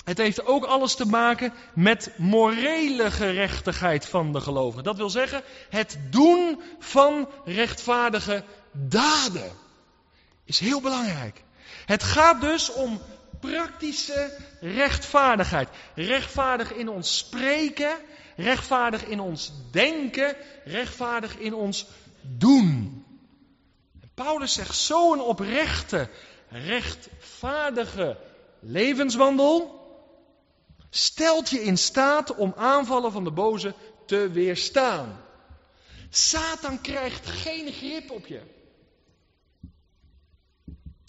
Het 0.04 0.18
heeft 0.18 0.46
ook 0.46 0.64
alles 0.64 0.94
te 0.94 1.06
maken 1.06 1.52
met 1.74 2.10
morele 2.16 3.10
gerechtigheid 3.10 4.06
van 4.06 4.32
de 4.32 4.40
gelovigen. 4.40 4.84
Dat 4.84 4.96
wil 4.96 5.10
zeggen, 5.10 5.42
het 5.70 5.98
doen 6.10 6.60
van 6.78 7.28
rechtvaardige 7.44 8.44
daden 8.72 9.52
is 10.44 10.58
heel 10.58 10.80
belangrijk. 10.80 11.42
Het 11.86 12.02
gaat 12.02 12.40
dus 12.40 12.72
om 12.72 13.00
praktische 13.50 14.30
rechtvaardigheid. 14.60 15.68
Rechtvaardig 15.94 16.72
in 16.72 16.88
ons 16.88 17.16
spreken, 17.16 17.96
rechtvaardig 18.36 19.04
in 19.04 19.20
ons 19.20 19.52
denken, 19.70 20.36
rechtvaardig 20.64 21.38
in 21.38 21.54
ons 21.54 21.86
doen. 22.20 23.04
En 24.00 24.10
Paulus 24.14 24.52
zegt 24.52 24.76
zo'n 24.76 25.20
oprechte, 25.20 26.08
rechtvaardige 26.48 28.16
levenswandel 28.60 29.82
stelt 30.90 31.50
je 31.50 31.62
in 31.62 31.78
staat 31.78 32.34
om 32.34 32.52
aanvallen 32.56 33.12
van 33.12 33.24
de 33.24 33.30
boze 33.32 33.74
te 34.06 34.30
weerstaan. 34.30 35.20
Satan 36.10 36.80
krijgt 36.80 37.26
geen 37.26 37.72
grip 37.72 38.10
op 38.10 38.26
je. 38.26 38.53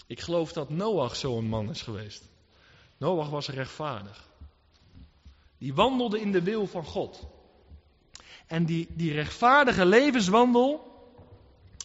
Ik 0.08 0.20
geloof 0.20 0.54
dat 0.54 0.70
Noach 0.70 1.16
zo'n 1.16 1.46
man 1.46 1.70
is 1.70 1.82
geweest. 1.82 2.24
Noach 2.98 3.30
was 3.30 3.48
rechtvaardig. 3.48 4.28
Die 5.58 5.74
wandelde 5.74 6.20
in 6.20 6.32
de 6.32 6.42
wil 6.42 6.68
van 6.68 6.86
God. 6.86 7.28
En 8.48 8.66
die, 8.66 8.88
die 8.94 9.14
rechtvaardige 9.14 9.86
levenswandel 9.86 10.94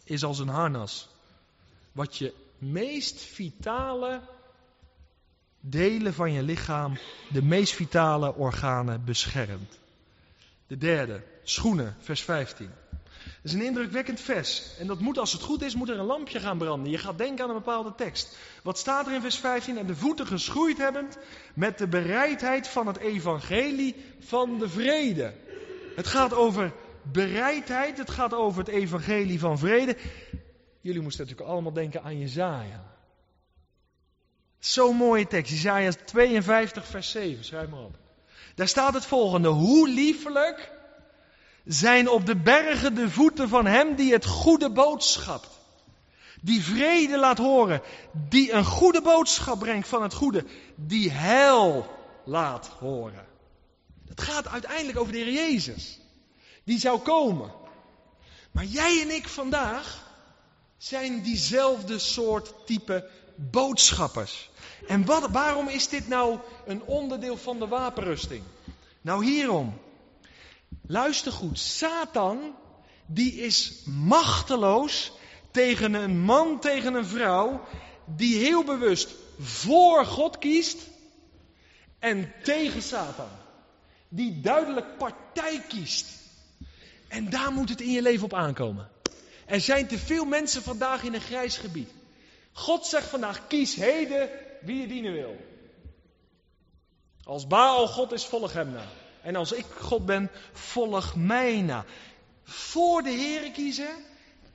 is 0.04 0.24
als 0.24 0.38
een 0.38 0.48
harnas. 0.48 1.08
Wat 1.92 2.16
je 2.16 2.34
meest 2.58 3.20
vitale 3.20 4.20
delen 5.60 6.14
van 6.14 6.32
je 6.32 6.42
lichaam, 6.42 6.98
de 7.28 7.42
meest 7.42 7.72
vitale 7.72 8.34
organen 8.34 9.04
beschermt. 9.04 9.78
De 10.66 10.76
derde, 10.76 11.22
schoenen, 11.42 11.96
vers 11.98 12.22
15. 12.22 12.70
Dat 13.42 13.52
is 13.52 13.58
een 13.58 13.66
indrukwekkend 13.66 14.20
vers. 14.20 14.62
En 14.78 14.86
dat 14.86 14.98
moet, 14.98 15.18
als 15.18 15.32
het 15.32 15.42
goed 15.42 15.62
is, 15.62 15.74
moet 15.74 15.88
er 15.88 15.98
een 15.98 16.06
lampje 16.06 16.40
gaan 16.40 16.58
branden. 16.58 16.90
Je 16.90 16.98
gaat 16.98 17.18
denken 17.18 17.44
aan 17.44 17.50
een 17.50 17.56
bepaalde 17.56 17.94
tekst. 17.94 18.36
Wat 18.62 18.78
staat 18.78 19.06
er 19.06 19.12
in 19.12 19.20
vers 19.20 19.36
15? 19.36 19.78
En 19.78 19.86
de 19.86 19.96
voeten 19.96 20.26
geschroeid 20.26 20.78
hebbend 20.78 21.18
met 21.54 21.78
de 21.78 21.86
bereidheid 21.86 22.68
van 22.68 22.86
het 22.86 22.96
evangelie 22.96 23.96
van 24.18 24.58
de 24.58 24.68
vrede. 24.68 25.34
Het 25.96 26.06
gaat 26.06 26.34
over 26.34 26.72
bereidheid, 27.02 27.98
het 27.98 28.10
gaat 28.10 28.34
over 28.34 28.58
het 28.58 28.68
evangelie 28.68 29.38
van 29.38 29.58
vrede. 29.58 29.96
Jullie 30.80 31.02
moesten 31.02 31.24
natuurlijk 31.24 31.50
allemaal 31.50 31.72
denken 31.72 32.02
aan 32.02 32.18
Jezaja. 32.18 32.84
Zo'n 34.58 34.96
mooie 34.96 35.26
tekst, 35.26 35.52
Jezaja 35.52 35.92
52 36.04 36.86
vers 36.86 37.10
7, 37.10 37.44
schrijf 37.44 37.68
maar 37.68 37.80
op. 37.80 37.98
Daar 38.54 38.68
staat 38.68 38.94
het 38.94 39.06
volgende, 39.06 39.48
hoe 39.48 39.88
liefelijk 39.88 40.78
zijn 41.64 42.08
op 42.08 42.26
de 42.26 42.36
bergen 42.36 42.94
de 42.94 43.10
voeten 43.10 43.48
van 43.48 43.66
hem 43.66 43.94
die 43.94 44.12
het 44.12 44.26
goede 44.26 44.70
boodschap, 44.70 45.46
die 46.40 46.62
vrede 46.62 47.18
laat 47.18 47.38
horen, 47.38 47.82
die 48.12 48.52
een 48.52 48.64
goede 48.64 49.02
boodschap 49.02 49.58
brengt 49.58 49.88
van 49.88 50.02
het 50.02 50.14
goede, 50.14 50.44
die 50.74 51.10
hel 51.10 51.86
laat 52.24 52.66
horen. 52.66 53.26
Het 54.08 54.20
gaat 54.20 54.48
uiteindelijk 54.48 54.98
over 54.98 55.12
de 55.12 55.18
Heer 55.18 55.32
Jezus. 55.32 56.00
Die 56.64 56.78
zou 56.78 56.98
komen. 56.98 57.52
Maar 58.50 58.64
jij 58.64 59.02
en 59.02 59.14
ik 59.14 59.28
vandaag 59.28 60.08
zijn 60.78 61.22
diezelfde 61.22 61.98
soort 61.98 62.54
type 62.66 63.10
boodschappers. 63.34 64.50
En 64.88 65.04
wat, 65.04 65.30
waarom 65.30 65.68
is 65.68 65.88
dit 65.88 66.08
nou 66.08 66.38
een 66.66 66.82
onderdeel 66.82 67.36
van 67.36 67.58
de 67.58 67.66
wapenrusting? 67.66 68.42
Nou 69.00 69.24
hierom. 69.24 69.78
Luister 70.86 71.32
goed, 71.32 71.58
Satan 71.58 72.54
die 73.06 73.32
is 73.32 73.82
machteloos 73.84 75.12
tegen 75.50 75.94
een 75.94 76.18
man, 76.20 76.60
tegen 76.60 76.94
een 76.94 77.06
vrouw 77.06 77.66
die 78.04 78.36
heel 78.36 78.64
bewust 78.64 79.14
voor 79.38 80.06
God 80.06 80.38
kiest 80.38 80.78
en 81.98 82.32
tegen 82.42 82.82
Satan. 82.82 83.28
Die 84.08 84.40
duidelijk 84.40 84.96
partij 84.98 85.62
kiest. 85.68 86.06
En 87.08 87.30
daar 87.30 87.52
moet 87.52 87.68
het 87.68 87.80
in 87.80 87.90
je 87.90 88.02
leven 88.02 88.24
op 88.24 88.34
aankomen. 88.34 88.90
Er 89.46 89.60
zijn 89.60 89.86
te 89.86 89.98
veel 89.98 90.24
mensen 90.24 90.62
vandaag 90.62 91.02
in 91.02 91.14
een 91.14 91.20
grijs 91.20 91.56
gebied. 91.56 91.90
God 92.52 92.86
zegt 92.86 93.08
vandaag, 93.08 93.46
kies 93.46 93.74
heden 93.74 94.30
wie 94.60 94.80
je 94.80 94.86
dienen 94.86 95.12
wil. 95.12 95.36
Als 97.24 97.46
Baal 97.46 97.88
God 97.88 98.12
is, 98.12 98.24
volg 98.24 98.52
hem 98.52 98.70
na. 98.70 98.84
En 99.22 99.36
als 99.36 99.52
ik 99.52 99.64
God 99.78 100.06
ben, 100.06 100.30
volg 100.52 101.16
mij 101.16 101.60
na. 101.60 101.84
Voor 102.44 103.02
de 103.02 103.10
Heer 103.10 103.50
kiezen, 103.50 104.04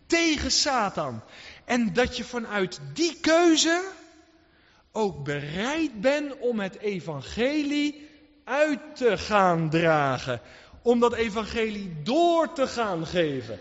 tegen 0.08 0.52
Satan. 0.52 1.22
En 1.66 1.94
dat 1.94 2.18
je 2.18 2.24
vanuit 2.24 2.80
die 2.94 3.20
keuze 3.20 3.92
ook 4.92 5.24
bereid 5.24 6.02
bent 6.02 6.40
om 6.40 6.60
het 6.60 6.78
evangelie 6.78 8.10
uit 8.44 8.80
te 8.96 9.18
gaan 9.18 9.70
dragen. 9.70 10.42
Om 10.82 11.00
dat 11.00 11.14
evangelie 11.14 11.96
door 12.04 12.54
te 12.54 12.68
gaan 12.68 13.06
geven. 13.06 13.60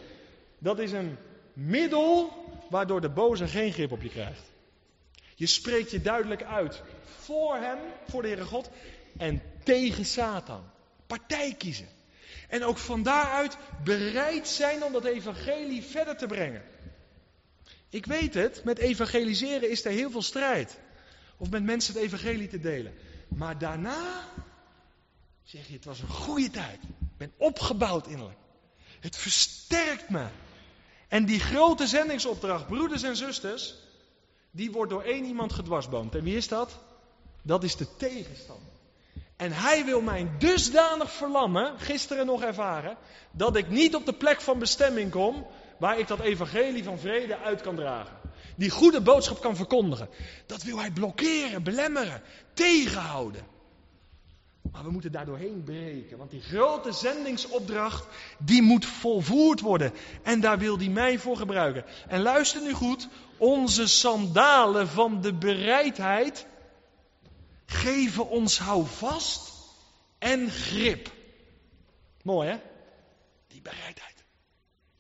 Dat 0.58 0.78
is 0.78 0.92
een 0.92 1.16
middel 1.52 2.32
waardoor 2.70 3.00
de 3.00 3.10
boze 3.10 3.46
geen 3.46 3.72
grip 3.72 3.92
op 3.92 4.02
je 4.02 4.08
krijgt. 4.08 4.52
Je 5.34 5.46
spreekt 5.46 5.90
je 5.90 6.00
duidelijk 6.00 6.42
uit 6.42 6.82
voor 7.18 7.56
hem, 7.56 7.78
voor 8.08 8.22
de 8.22 8.28
Heere 8.28 8.44
God 8.44 8.70
en 9.16 9.42
tegen 9.64 10.04
Satan 10.04 10.72
partij 11.18 11.54
kiezen. 11.54 11.88
En 12.48 12.64
ook 12.64 12.78
van 12.78 13.02
daaruit 13.02 13.56
bereid 13.84 14.48
zijn 14.48 14.84
om 14.84 14.92
dat 14.92 15.04
evangelie 15.04 15.82
verder 15.82 16.16
te 16.16 16.26
brengen. 16.26 16.62
Ik 17.88 18.06
weet 18.06 18.34
het, 18.34 18.64
met 18.64 18.78
evangeliseren 18.78 19.70
is 19.70 19.84
er 19.84 19.90
heel 19.90 20.10
veel 20.10 20.22
strijd. 20.22 20.78
Of 21.36 21.50
met 21.50 21.62
mensen 21.62 21.94
het 21.94 22.02
evangelie 22.02 22.48
te 22.48 22.60
delen. 22.60 22.94
Maar 23.28 23.58
daarna 23.58 24.28
zeg 25.42 25.66
je, 25.66 25.72
het 25.72 25.84
was 25.84 26.00
een 26.00 26.08
goede 26.08 26.50
tijd. 26.50 26.82
Ik 26.82 27.16
ben 27.16 27.32
opgebouwd 27.36 28.06
innerlijk. 28.06 28.38
Het 29.00 29.16
versterkt 29.16 30.08
me. 30.08 30.26
En 31.08 31.24
die 31.24 31.40
grote 31.40 31.86
zendingsopdracht, 31.86 32.66
broeders 32.66 33.02
en 33.02 33.16
zusters, 33.16 33.74
die 34.50 34.72
wordt 34.72 34.90
door 34.90 35.02
één 35.02 35.24
iemand 35.24 35.52
gedwarsboomd. 35.52 36.14
En 36.14 36.22
wie 36.22 36.36
is 36.36 36.48
dat? 36.48 36.78
Dat 37.42 37.64
is 37.64 37.76
de 37.76 37.96
tegenstander. 37.96 38.73
En 39.44 39.52
hij 39.52 39.84
wil 39.84 40.00
mij 40.00 40.28
dusdanig 40.38 41.12
verlammen, 41.12 41.72
gisteren 41.78 42.26
nog 42.26 42.42
ervaren, 42.42 42.96
dat 43.30 43.56
ik 43.56 43.68
niet 43.68 43.94
op 43.94 44.06
de 44.06 44.12
plek 44.12 44.40
van 44.40 44.58
bestemming 44.58 45.10
kom 45.10 45.46
waar 45.78 45.98
ik 45.98 46.08
dat 46.08 46.20
evangelie 46.20 46.84
van 46.84 46.98
vrede 46.98 47.38
uit 47.38 47.60
kan 47.60 47.76
dragen. 47.76 48.16
Die 48.56 48.70
goede 48.70 49.00
boodschap 49.00 49.40
kan 49.40 49.56
verkondigen. 49.56 50.08
Dat 50.46 50.62
wil 50.62 50.78
hij 50.78 50.90
blokkeren, 50.90 51.62
belemmeren, 51.62 52.22
tegenhouden. 52.54 53.42
Maar 54.72 54.84
we 54.84 54.90
moeten 54.90 55.12
daar 55.12 55.26
doorheen 55.26 55.62
breken, 55.64 56.18
want 56.18 56.30
die 56.30 56.42
grote 56.42 56.92
zendingsopdracht, 56.92 58.06
die 58.38 58.62
moet 58.62 58.86
volvoerd 58.86 59.60
worden. 59.60 59.92
En 60.22 60.40
daar 60.40 60.58
wil 60.58 60.78
hij 60.78 60.88
mij 60.88 61.18
voor 61.18 61.36
gebruiken. 61.36 61.84
En 62.08 62.22
luister 62.22 62.62
nu 62.62 62.72
goed, 62.72 63.08
onze 63.36 63.88
sandalen 63.88 64.88
van 64.88 65.20
de 65.20 65.34
bereidheid 65.34 66.46
geven 67.66 68.28
ons 68.28 68.58
houvast 68.58 69.52
en 70.18 70.50
grip. 70.50 71.12
Mooi 72.22 72.48
hè? 72.48 72.56
Die 73.46 73.62
bereidheid. 73.62 74.24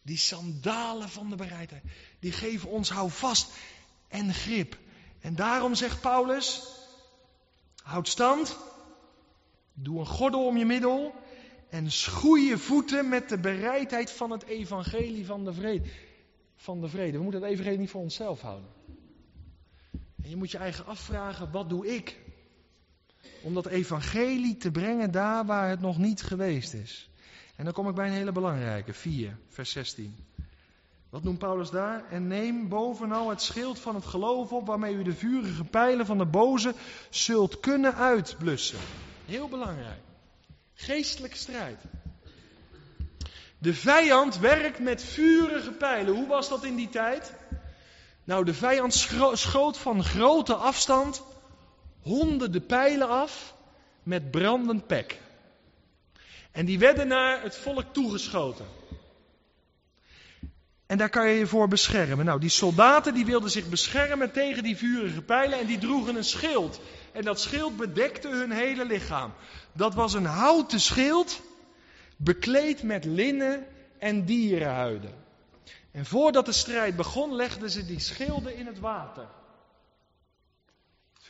Die 0.02 0.18
sandalen 0.18 1.08
van 1.08 1.30
de 1.30 1.36
bereidheid. 1.36 1.82
Die 2.18 2.32
geven 2.32 2.68
ons 2.68 2.90
houvast 2.90 3.52
en 4.08 4.34
grip. 4.34 4.78
En 5.20 5.34
daarom 5.34 5.74
zegt 5.74 6.00
Paulus, 6.00 6.62
houd 7.82 8.08
stand, 8.08 8.56
doe 9.72 9.98
een 9.98 10.06
gordel 10.06 10.46
om 10.46 10.56
je 10.56 10.64
middel 10.64 11.14
en 11.68 11.90
schoei 11.90 12.48
je 12.48 12.58
voeten 12.58 13.08
met 13.08 13.28
de 13.28 13.38
bereidheid 13.38 14.10
van 14.10 14.30
het 14.30 14.44
evangelie 14.44 15.26
van 15.26 15.44
de 15.44 15.52
vrede. 15.52 15.88
Van 16.56 16.80
de 16.80 16.88
vrede. 16.88 17.16
We 17.16 17.22
moeten 17.22 17.42
het 17.42 17.50
evangelie 17.50 17.78
niet 17.78 17.90
voor 17.90 18.00
onszelf 18.00 18.40
houden. 18.40 18.68
En 20.22 20.30
je 20.30 20.36
moet 20.36 20.50
je 20.50 20.58
eigen 20.58 20.86
afvragen, 20.86 21.50
wat 21.50 21.68
doe 21.68 21.94
ik 21.94 22.23
om 23.42 23.54
dat 23.54 23.66
evangelie 23.66 24.56
te 24.56 24.70
brengen 24.70 25.10
daar 25.10 25.46
waar 25.46 25.68
het 25.68 25.80
nog 25.80 25.98
niet 25.98 26.22
geweest 26.22 26.74
is. 26.74 27.08
En 27.56 27.64
dan 27.64 27.72
kom 27.72 27.88
ik 27.88 27.94
bij 27.94 28.06
een 28.06 28.12
hele 28.12 28.32
belangrijke, 28.32 28.92
4, 28.92 29.36
vers 29.48 29.70
16. 29.70 30.16
Wat 31.10 31.22
noemt 31.22 31.38
Paulus 31.38 31.70
daar? 31.70 32.04
En 32.10 32.26
neem 32.26 32.68
bovenal 32.68 33.28
het 33.30 33.42
schild 33.42 33.78
van 33.78 33.94
het 33.94 34.04
geloof 34.04 34.52
op, 34.52 34.66
waarmee 34.66 34.94
u 34.94 35.02
de 35.02 35.14
vurige 35.14 35.64
pijlen 35.64 36.06
van 36.06 36.18
de 36.18 36.26
boze 36.26 36.74
zult 37.10 37.60
kunnen 37.60 37.94
uitblussen. 37.94 38.78
Heel 39.26 39.48
belangrijk. 39.48 40.00
Geestelijke 40.74 41.36
strijd. 41.36 41.80
De 43.58 43.74
vijand 43.74 44.38
werkt 44.38 44.78
met 44.78 45.02
vurige 45.02 45.72
pijlen. 45.72 46.14
Hoe 46.14 46.26
was 46.26 46.48
dat 46.48 46.64
in 46.64 46.76
die 46.76 46.88
tijd? 46.88 47.34
Nou, 48.24 48.44
de 48.44 48.54
vijand 48.54 48.94
schoot 49.32 49.78
van 49.78 50.04
grote 50.04 50.54
afstand 50.54 51.22
honderden 52.04 52.66
pijlen 52.66 53.08
af 53.08 53.54
met 54.02 54.30
brandend 54.30 54.86
pek. 54.86 55.20
En 56.50 56.66
die 56.66 56.78
werden 56.78 57.08
naar 57.08 57.42
het 57.42 57.56
volk 57.56 57.92
toegeschoten. 57.92 58.66
En 60.86 60.98
daar 60.98 61.08
kan 61.08 61.28
je 61.28 61.38
je 61.38 61.46
voor 61.46 61.68
beschermen. 61.68 62.24
Nou, 62.24 62.40
die 62.40 62.50
soldaten 62.50 63.14
die 63.14 63.24
wilden 63.24 63.50
zich 63.50 63.68
beschermen 63.68 64.32
tegen 64.32 64.62
die 64.62 64.76
vurige 64.76 65.22
pijlen 65.22 65.58
en 65.58 65.66
die 65.66 65.78
droegen 65.78 66.16
een 66.16 66.24
schild. 66.24 66.80
En 67.12 67.22
dat 67.22 67.40
schild 67.40 67.76
bedekte 67.76 68.28
hun 68.28 68.50
hele 68.50 68.84
lichaam. 68.84 69.32
Dat 69.72 69.94
was 69.94 70.14
een 70.14 70.24
houten 70.24 70.80
schild, 70.80 71.40
bekleed 72.16 72.82
met 72.82 73.04
linnen 73.04 73.66
en 73.98 74.24
dierenhuiden. 74.24 75.14
En 75.90 76.06
voordat 76.06 76.46
de 76.46 76.52
strijd 76.52 76.96
begon, 76.96 77.34
legden 77.34 77.70
ze 77.70 77.86
die 77.86 78.00
schilden 78.00 78.56
in 78.56 78.66
het 78.66 78.78
water. 78.78 79.26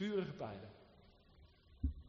Vurige 0.04 0.32
pijlen. 0.32 0.70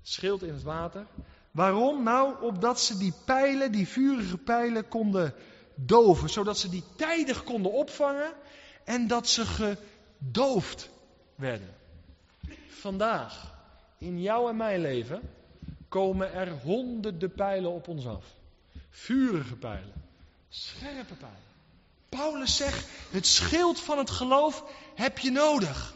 Schild 0.01 0.43
in 0.43 0.53
het 0.53 0.63
water. 0.63 1.05
Waarom? 1.51 2.03
Nou, 2.03 2.41
opdat 2.41 2.79
ze 2.79 2.97
die 2.97 3.13
pijlen, 3.25 3.71
die 3.71 3.87
vurige 3.87 4.37
pijlen, 4.37 4.87
konden 4.87 5.33
doven. 5.75 6.29
Zodat 6.29 6.57
ze 6.57 6.69
die 6.69 6.83
tijdig 6.95 7.43
konden 7.43 7.71
opvangen 7.71 8.33
en 8.83 9.07
dat 9.07 9.27
ze 9.27 9.45
gedoofd 9.45 10.89
werden. 11.35 11.75
Vandaag, 12.67 13.53
in 13.97 14.21
jouw 14.21 14.49
en 14.49 14.57
mijn 14.57 14.81
leven, 14.81 15.21
komen 15.89 16.33
er 16.33 16.51
honderden 16.51 17.33
pijlen 17.33 17.71
op 17.71 17.87
ons 17.87 18.07
af. 18.07 18.25
Vurige 18.89 19.55
pijlen. 19.55 20.03
Scherpe 20.49 21.13
pijlen. 21.13 21.43
Paulus 22.09 22.55
zegt, 22.55 22.87
het 23.11 23.25
schild 23.25 23.79
van 23.79 23.97
het 23.97 24.09
geloof 24.09 24.63
heb 24.95 25.17
je 25.19 25.31
nodig. 25.31 25.94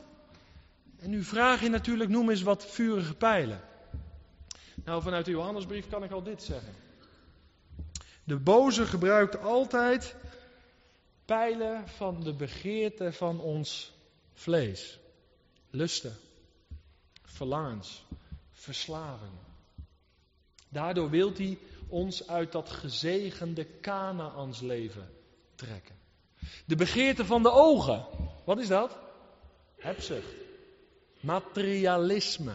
En 1.00 1.10
nu 1.10 1.24
vraag 1.24 1.62
je 1.62 1.70
natuurlijk, 1.70 2.10
noem 2.10 2.30
eens 2.30 2.42
wat 2.42 2.66
vurige 2.66 3.14
pijlen. 3.14 3.62
Nou, 4.84 5.02
vanuit 5.02 5.26
de 5.26 5.32
Johannesbrief 5.32 5.90
kan 5.90 6.04
ik 6.04 6.12
al 6.12 6.24
dit 6.24 6.44
zeggen. 6.44 6.74
De 8.24 8.38
boze 8.38 8.86
gebruikt 8.86 9.42
altijd 9.42 10.16
pijlen 11.26 11.88
van 11.88 12.24
de 12.24 12.34
begeerte 12.34 13.14
van 13.14 13.40
ons 13.40 13.94
vlees. 14.34 15.00
Lusten, 15.70 16.18
verlangens, 17.24 18.06
verslaving. 18.52 19.32
Daardoor 20.70 21.10
wilt 21.10 21.38
hij 21.38 21.58
ons 21.88 22.28
uit 22.28 22.52
dat 22.52 22.70
gezegende 22.70 23.66
Kanaans 23.66 24.60
leven 24.60 25.10
trekken. 25.56 25.96
De 26.66 26.76
begeerte 26.76 27.26
van 27.26 27.44
de 27.44 27.52
ogen. 27.52 28.06
Wat 28.46 28.60
is 28.60 28.68
dat? 28.68 28.98
Hebzucht. 29.78 30.34
Materialisme. 31.20 32.54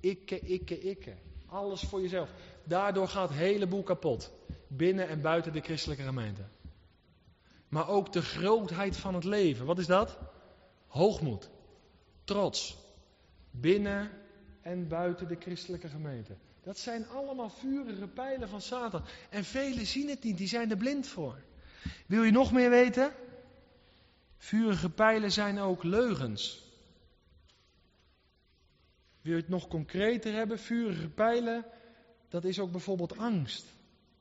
Ikke, 0.00 0.40
ikke, 0.40 0.80
ikke. 0.80 1.14
Alles 1.46 1.80
voor 1.82 2.00
jezelf. 2.00 2.30
Daardoor 2.64 3.08
gaat 3.08 3.28
het 3.28 3.38
hele 3.38 3.66
boel 3.66 3.82
kapot. 3.82 4.32
Binnen 4.66 5.08
en 5.08 5.20
buiten 5.20 5.52
de 5.52 5.60
christelijke 5.60 6.02
gemeente. 6.02 6.42
Maar 7.68 7.88
ook 7.88 8.12
de 8.12 8.22
grootheid 8.22 8.96
van 8.96 9.14
het 9.14 9.24
leven. 9.24 9.66
Wat 9.66 9.78
is 9.78 9.86
dat? 9.86 10.18
Hoogmoed. 10.86 11.50
Trots. 12.24 12.76
Binnen 13.50 14.10
en 14.60 14.88
buiten 14.88 15.28
de 15.28 15.36
christelijke 15.40 15.88
gemeente. 15.88 16.36
Dat 16.62 16.78
zijn 16.78 17.08
allemaal 17.08 17.50
vurige 17.50 18.06
pijlen 18.06 18.48
van 18.48 18.60
Satan. 18.60 19.02
En 19.30 19.44
velen 19.44 19.86
zien 19.86 20.08
het 20.08 20.22
niet, 20.22 20.36
die 20.36 20.48
zijn 20.48 20.70
er 20.70 20.76
blind 20.76 21.06
voor. 21.06 21.42
Wil 22.06 22.22
je 22.22 22.30
nog 22.30 22.52
meer 22.52 22.70
weten? 22.70 23.12
Vurige 24.38 24.90
pijlen 24.90 25.32
zijn 25.32 25.58
ook 25.58 25.82
leugens. 25.82 26.71
Wil 29.22 29.34
je 29.34 29.40
het 29.40 29.48
nog 29.48 29.68
concreter 29.68 30.32
hebben? 30.32 30.58
Vurige 30.58 31.08
pijlen, 31.08 31.64
dat 32.28 32.44
is 32.44 32.58
ook 32.58 32.70
bijvoorbeeld 32.70 33.18
angst. 33.18 33.66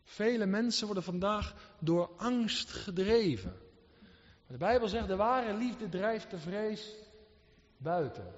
Vele 0.03 0.45
mensen 0.45 0.85
worden 0.85 1.03
vandaag 1.03 1.55
door 1.79 2.09
angst 2.17 2.71
gedreven. 2.71 3.53
De 4.47 4.57
Bijbel 4.57 4.87
zegt, 4.87 5.07
de 5.07 5.15
ware 5.15 5.53
liefde 5.53 5.89
drijft 5.89 6.31
de 6.31 6.39
vrees 6.39 6.95
buiten. 7.77 8.33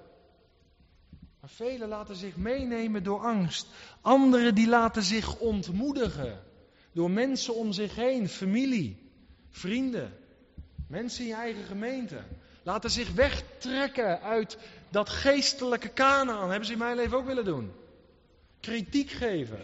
Maar 1.40 1.50
velen 1.50 1.88
laten 1.88 2.16
zich 2.16 2.36
meenemen 2.36 3.02
door 3.02 3.20
angst. 3.20 3.66
Anderen 4.00 4.54
die 4.54 4.68
laten 4.68 5.02
zich 5.02 5.38
ontmoedigen. 5.38 6.42
Door 6.92 7.10
mensen 7.10 7.54
om 7.54 7.72
zich 7.72 7.94
heen, 7.94 8.28
familie, 8.28 9.10
vrienden, 9.50 10.12
mensen 10.88 11.22
in 11.22 11.28
je 11.28 11.34
eigen 11.34 11.64
gemeente. 11.64 12.22
Laten 12.62 12.90
zich 12.90 13.12
wegtrekken 13.12 14.20
uit 14.20 14.58
dat 14.94 15.08
geestelijke 15.08 15.88
Kanaan. 15.88 16.48
Hebben 16.48 16.66
ze 16.66 16.72
in 16.72 16.78
mijn 16.78 16.96
leven 16.96 17.16
ook 17.16 17.26
willen 17.26 17.44
doen. 17.44 17.72
Kritiek 18.60 19.10
geven. 19.10 19.62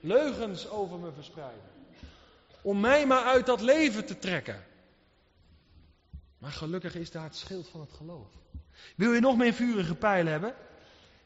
Leugens 0.00 0.68
over 0.68 0.98
me 0.98 1.12
verspreiden. 1.12 1.70
Om 2.62 2.80
mij 2.80 3.06
maar 3.06 3.24
uit 3.24 3.46
dat 3.46 3.60
leven 3.60 4.04
te 4.04 4.18
trekken. 4.18 4.64
Maar 6.38 6.52
gelukkig 6.52 6.94
is 6.94 7.10
daar 7.10 7.24
het 7.24 7.36
schild 7.36 7.68
van 7.68 7.80
het 7.80 7.92
geloof. 7.92 8.26
Wil 8.96 9.12
je 9.12 9.20
nog 9.20 9.36
meer 9.36 9.52
vurige 9.52 9.94
pijlen 9.94 10.32
hebben? 10.32 10.54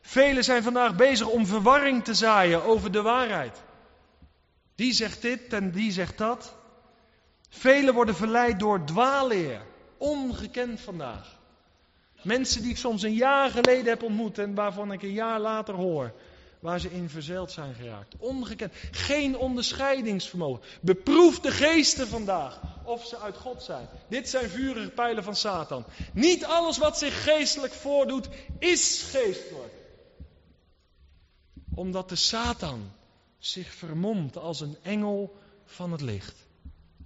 Velen 0.01 0.44
zijn 0.44 0.62
vandaag 0.62 0.97
bezig 0.97 1.28
om 1.28 1.47
verwarring 1.47 2.05
te 2.05 2.14
zaaien 2.14 2.62
over 2.62 2.92
de 2.92 3.03
waarheid. 3.03 3.62
Die 4.74 4.92
zegt 4.92 5.22
dit 5.22 5.53
en 5.53 5.70
die 5.70 5.92
zegt 5.92 6.18
dat. 6.18 6.55
Velen 7.49 7.94
worden 7.94 8.14
verleid 8.14 8.59
door 8.59 8.84
dwaalleer. 8.84 9.62
Ongekend 9.97 10.80
vandaag. 10.80 11.36
Mensen 12.27 12.62
die 12.62 12.70
ik 12.70 12.77
soms 12.77 13.03
een 13.03 13.14
jaar 13.14 13.51
geleden 13.51 13.87
heb 13.87 14.03
ontmoet 14.03 14.39
en 14.39 14.55
waarvan 14.55 14.93
ik 14.93 15.03
een 15.03 15.12
jaar 15.12 15.41
later 15.41 15.74
hoor. 15.74 16.12
Waar 16.61 16.81
ze 16.81 16.91
in 16.93 17.09
verzeild 17.09 17.53
zijn 17.53 17.74
geraakt. 17.74 18.14
Ongekend. 18.18 18.72
Geen 18.91 19.37
onderscheidingsvermogen. 19.37 20.62
Beproef 20.81 21.41
de 21.41 21.51
geesten 21.51 22.09
vandaag 22.09 22.61
of 22.85 23.07
ze 23.07 23.18
uit 23.18 23.37
God 23.37 23.62
zijn. 23.62 23.89
Dit 24.09 24.29
zijn 24.29 24.49
vurige 24.49 24.91
pijlen 24.91 25.24
van 25.24 25.37
Satan. 25.37 25.85
Niet 26.12 26.45
alles 26.45 26.79
wat 26.79 26.99
zich 26.99 27.22
geestelijk 27.22 27.72
voordoet 27.72 28.29
is 28.59 29.03
geestelijk 29.11 29.74
omdat 31.77 32.09
de 32.09 32.16
Satan 32.16 32.93
zich 33.39 33.74
vermomt 33.74 34.37
als 34.37 34.61
een 34.61 34.77
engel 34.83 35.37
van 35.64 35.93
het 35.93 36.01
licht. 36.01 36.47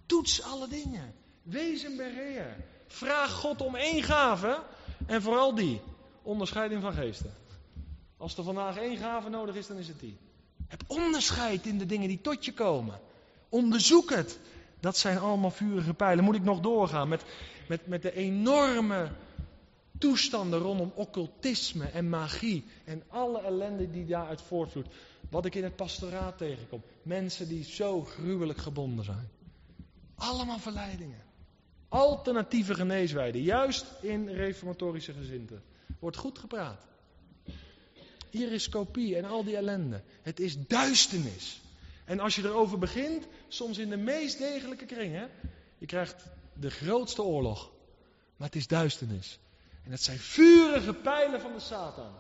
Toets 0.07 0.43
alle 0.43 0.69
dingen. 0.69 1.15
Wees 1.43 1.83
een 1.83 1.97
beheer. 1.97 2.57
Vraag 2.87 3.33
God 3.33 3.61
om 3.61 3.77
één 3.77 4.03
gave 4.03 4.63
en 5.07 5.23
vooral 5.23 5.55
die. 5.55 5.81
Onderscheiding 6.23 6.83
van 6.83 6.93
geesten. 6.93 7.35
Als 8.17 8.37
er 8.37 8.45
vandaag 8.45 8.77
één 8.77 8.97
gave 8.97 9.29
nodig 9.29 9.55
is, 9.55 9.67
dan 9.67 9.77
is 9.77 9.89
het 9.89 10.01
die. 10.01 10.17
Heb 10.69 10.83
onderscheid 10.87 11.67
in 11.67 11.79
de 11.79 11.87
dingen 11.87 12.09
die 12.09 12.21
tot 12.21 12.45
je 12.45 12.53
komen. 12.53 13.01
Onderzoek 13.49 14.11
het. 14.11 14.39
Dat 14.81 14.97
zijn 14.97 15.19
allemaal 15.19 15.51
vurige 15.51 15.95
pijlen. 15.95 16.25
Moet 16.25 16.35
ik 16.35 16.43
nog 16.43 16.61
doorgaan 16.61 17.09
met, 17.09 17.25
met, 17.69 17.87
met 17.87 18.03
de 18.03 18.13
enorme 18.13 19.11
toestanden 19.99 20.59
rondom 20.59 20.93
occultisme 20.95 21.85
en 21.85 22.09
magie 22.09 22.65
en 22.85 23.03
alle 23.09 23.41
ellende 23.41 23.91
die 23.91 24.07
daaruit 24.07 24.43
voortvloeit. 24.43 24.89
Wat 25.31 25.45
ik 25.45 25.55
in 25.55 25.65
het 25.65 25.77
pastoraat 25.77 26.39
tegenkom. 26.39 26.83
Mensen 27.03 27.49
die 27.49 27.65
zo 27.65 28.05
gruwelijk 28.05 28.59
gebonden 28.59 29.05
zijn. 29.05 29.29
Allemaal 30.15 30.59
verleidingen. 30.59 31.30
Alternatieve 31.91 32.75
geneeswijden, 32.75 33.43
juist 33.43 33.87
in 34.01 34.29
reformatorische 34.29 35.13
gezinten. 35.13 35.63
Wordt 35.99 36.17
goed 36.17 36.39
gepraat. 36.39 36.87
Iriscopie 38.31 39.17
en 39.17 39.25
al 39.25 39.45
die 39.45 39.57
ellende. 39.57 40.03
Het 40.23 40.41
is 40.41 40.67
duisternis. 40.67 41.61
En 42.05 42.21
als 42.21 42.35
je 42.35 42.43
erover 42.43 42.79
begint, 42.79 43.27
soms 43.49 43.79
in 43.79 43.91
de 43.91 43.97
meest 43.97 44.39
degelijke 44.39 44.85
kringen, 44.85 45.31
je 45.79 45.87
krijgt 45.87 46.25
de 46.53 46.71
grootste 46.71 47.23
oorlog. 47.23 47.71
Maar 48.37 48.47
het 48.47 48.57
is 48.57 48.67
duisternis. 48.67 49.39
En 49.85 49.91
het 49.91 50.03
zijn 50.03 50.19
vurige 50.19 50.95
pijlen 50.95 51.41
van 51.41 51.53
de 51.53 51.61
Satan. 51.61 52.13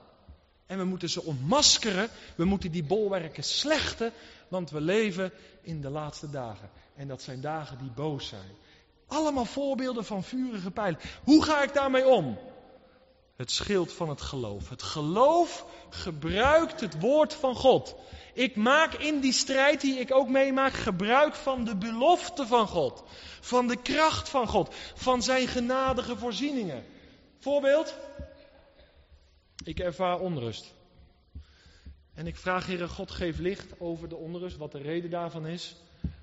En 0.67 0.79
we 0.79 0.85
moeten 0.85 1.11
ze 1.11 1.23
ontmaskeren. 1.23 2.09
We 2.37 2.45
moeten 2.45 2.71
die 2.71 2.85
bolwerken 2.85 3.45
slechten. 3.45 4.13
Want 4.49 4.71
we 4.71 4.81
leven 4.81 5.33
in 5.63 5.81
de 5.81 5.91
laatste 5.91 6.31
dagen. 6.31 6.71
En 6.95 7.09
dat 7.09 7.23
zijn 7.23 7.41
dagen 7.41 7.79
die 7.79 7.91
boos 7.91 8.29
zijn. 8.29 8.51
Allemaal 9.11 9.45
voorbeelden 9.45 10.05
van 10.05 10.23
vurige 10.23 10.71
pijlen. 10.71 11.01
Hoe 11.25 11.45
ga 11.45 11.63
ik 11.63 11.75
daarmee 11.75 12.09
om? 12.09 12.39
Het 13.37 13.51
schild 13.51 13.93
van 13.93 14.09
het 14.09 14.21
geloof. 14.21 14.69
Het 14.69 14.83
geloof 14.83 15.67
gebruikt 15.91 16.81
het 16.81 17.01
woord 17.01 17.35
van 17.35 17.55
God. 17.55 17.95
Ik 18.35 18.57
maak 18.57 18.95
in 18.95 19.21
die 19.21 19.33
strijd 19.33 19.81
die 19.81 19.99
ik 19.99 20.15
ook 20.15 20.29
meemaak 20.29 20.73
gebruik 20.73 21.35
van 21.35 21.65
de 21.65 21.77
belofte 21.77 22.47
van 22.47 22.69
God. 22.69 23.03
Van 23.41 23.67
de 23.67 23.83
kracht 23.83 24.29
van 24.29 24.47
God. 24.47 24.75
Van 24.95 25.23
zijn 25.23 25.47
genadige 25.49 26.17
voorzieningen. 26.17 26.85
Voorbeeld. 27.39 27.99
Ik 29.65 29.79
ervaar 29.79 30.21
onrust. 30.21 30.75
En 32.15 32.27
ik 32.27 32.37
vraag, 32.37 32.67
Heere 32.67 32.89
God, 32.89 33.11
geef 33.11 33.39
licht 33.39 33.81
over 33.81 34.09
de 34.09 34.17
onrust, 34.17 34.57
wat 34.57 34.73
de 34.73 34.83
reden 34.83 35.11
daarvan 35.11 35.47
is. 35.47 35.77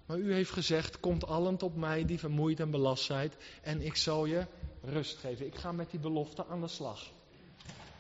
Maar 0.08 0.18
u 0.18 0.34
heeft 0.34 0.52
gezegd, 0.52 1.00
komt 1.00 1.28
allen 1.28 1.58
tot 1.58 1.76
mij 1.76 2.06
die 2.06 2.20
vermoeid 2.20 2.60
en 2.60 2.72
belast 2.72 3.04
zijt 3.04 3.38
en 3.62 3.82
ik 3.82 3.96
zal 3.96 4.26
je 4.26 4.46
rust 4.84 5.18
geven. 5.18 5.46
Ik 5.46 5.56
ga 5.56 5.72
met 5.72 5.92
die 5.92 6.00
belofte 6.00 6.46
aan 6.46 6.62
de 6.62 6.68
slag. 6.68 7.00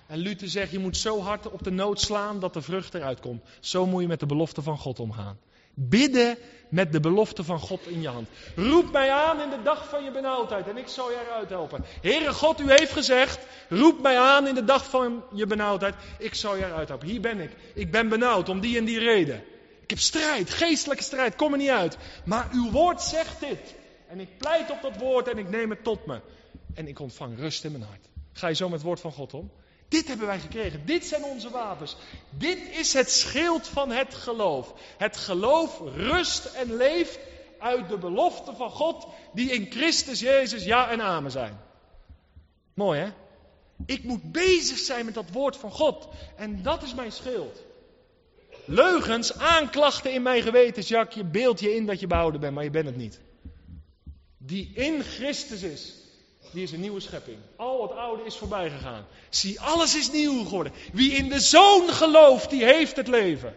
En 0.07 0.17
Luther 0.17 0.47
zegt, 0.47 0.71
je 0.71 0.79
moet 0.79 0.97
zo 0.97 1.19
hard 1.21 1.51
op 1.51 1.63
de 1.63 1.71
nood 1.71 2.01
slaan 2.01 2.39
dat 2.39 2.53
de 2.53 2.61
vrucht 2.61 2.93
eruit 2.93 3.19
komt. 3.19 3.43
Zo 3.59 3.85
moet 3.85 4.01
je 4.01 4.07
met 4.07 4.19
de 4.19 4.25
belofte 4.25 4.61
van 4.61 4.77
God 4.77 4.99
omgaan. 4.99 5.39
Bidden 5.73 6.37
met 6.69 6.91
de 6.91 6.99
belofte 6.99 7.43
van 7.43 7.59
God 7.59 7.87
in 7.87 8.01
je 8.01 8.07
hand. 8.07 8.27
Roep 8.55 8.91
mij 8.91 9.11
aan 9.11 9.41
in 9.41 9.49
de 9.49 9.61
dag 9.63 9.89
van 9.89 10.03
je 10.03 10.11
benauwdheid 10.11 10.67
en 10.67 10.77
ik 10.77 10.87
zal 10.87 11.11
je 11.11 11.21
eruit 11.25 11.49
helpen. 11.49 11.85
Heere 12.01 12.33
God, 12.33 12.59
u 12.59 12.71
heeft 12.71 12.91
gezegd, 12.91 13.47
roep 13.69 14.01
mij 14.01 14.19
aan 14.19 14.47
in 14.47 14.55
de 14.55 14.63
dag 14.63 14.89
van 14.89 15.23
je 15.33 15.45
benauwdheid, 15.45 15.95
ik 16.19 16.33
zal 16.33 16.55
je 16.55 16.65
eruit 16.65 16.87
helpen. 16.87 17.07
Hier 17.07 17.21
ben 17.21 17.39
ik. 17.39 17.51
Ik 17.73 17.91
ben 17.91 18.09
benauwd 18.09 18.49
om 18.49 18.59
die 18.59 18.77
en 18.77 18.85
die 18.85 18.99
reden. 18.99 19.43
Ik 19.87 19.93
heb 19.93 20.01
strijd, 20.01 20.49
geestelijke 20.49 21.03
strijd, 21.03 21.35
kom 21.35 21.51
er 21.51 21.57
niet 21.57 21.69
uit. 21.69 21.97
Maar 22.25 22.49
uw 22.51 22.71
woord 22.71 23.01
zegt 23.01 23.39
dit. 23.39 23.75
En 24.07 24.19
ik 24.19 24.37
pleit 24.37 24.71
op 24.71 24.81
dat 24.81 24.97
woord 24.97 25.27
en 25.27 25.37
ik 25.37 25.49
neem 25.49 25.69
het 25.69 25.83
tot 25.83 26.05
me. 26.05 26.21
En 26.73 26.87
ik 26.87 26.99
ontvang 26.99 27.37
rust 27.37 27.63
in 27.63 27.71
mijn 27.71 27.83
hart. 27.83 28.05
Ga 28.33 28.47
je 28.47 28.55
zo 28.55 28.65
met 28.65 28.73
het 28.73 28.87
woord 28.87 28.99
van 28.99 29.11
God 29.11 29.33
om? 29.33 29.51
Dit 29.87 30.07
hebben 30.07 30.27
wij 30.27 30.39
gekregen. 30.39 30.85
Dit 30.85 31.05
zijn 31.05 31.23
onze 31.23 31.49
wapens. 31.49 31.95
Dit 32.29 32.59
is 32.69 32.93
het 32.93 33.11
schild 33.11 33.67
van 33.67 33.91
het 33.91 34.13
geloof. 34.13 34.73
Het 34.97 35.17
geloof 35.17 35.79
rust 35.95 36.45
en 36.45 36.75
leeft 36.75 37.19
uit 37.59 37.89
de 37.89 37.97
belofte 37.97 38.55
van 38.55 38.69
God 38.69 39.07
die 39.33 39.51
in 39.51 39.71
Christus 39.71 40.19
Jezus 40.19 40.63
ja 40.63 40.89
en 40.89 41.01
amen 41.01 41.31
zijn. 41.31 41.59
Mooi 42.73 42.99
hè? 42.99 43.09
Ik 43.85 44.03
moet 44.03 44.31
bezig 44.31 44.77
zijn 44.77 45.05
met 45.05 45.13
dat 45.13 45.31
woord 45.31 45.57
van 45.57 45.71
God. 45.71 46.07
En 46.35 46.61
dat 46.61 46.83
is 46.83 46.93
mijn 46.93 47.11
schild. 47.11 47.65
Leugens, 48.69 49.33
aanklachten 49.37 50.13
in 50.13 50.21
mijn 50.21 50.41
geweten, 50.41 50.83
Jacques, 50.83 51.15
je 51.15 51.23
beeld 51.23 51.59
je 51.59 51.75
in 51.75 51.85
dat 51.85 51.99
je 51.99 52.07
behouden 52.07 52.39
bent, 52.39 52.53
maar 52.53 52.63
je 52.63 52.69
bent 52.69 52.85
het 52.85 52.97
niet. 52.97 53.19
Die 54.37 54.71
in 54.73 55.03
Christus 55.03 55.61
is, 55.61 55.93
die 56.51 56.63
is 56.63 56.71
een 56.71 56.79
nieuwe 56.79 56.99
schepping. 56.99 57.37
Al 57.55 57.81
het 57.81 57.91
oude 57.91 58.23
is 58.23 58.35
voorbij 58.35 58.69
gegaan. 58.69 59.05
Zie, 59.29 59.61
alles 59.61 59.95
is 59.95 60.11
nieuw 60.11 60.43
geworden. 60.43 60.73
Wie 60.93 61.11
in 61.11 61.29
de 61.29 61.39
zoon 61.39 61.89
gelooft, 61.89 62.49
die 62.49 62.63
heeft 62.63 62.95
het 62.95 63.07
leven. 63.07 63.55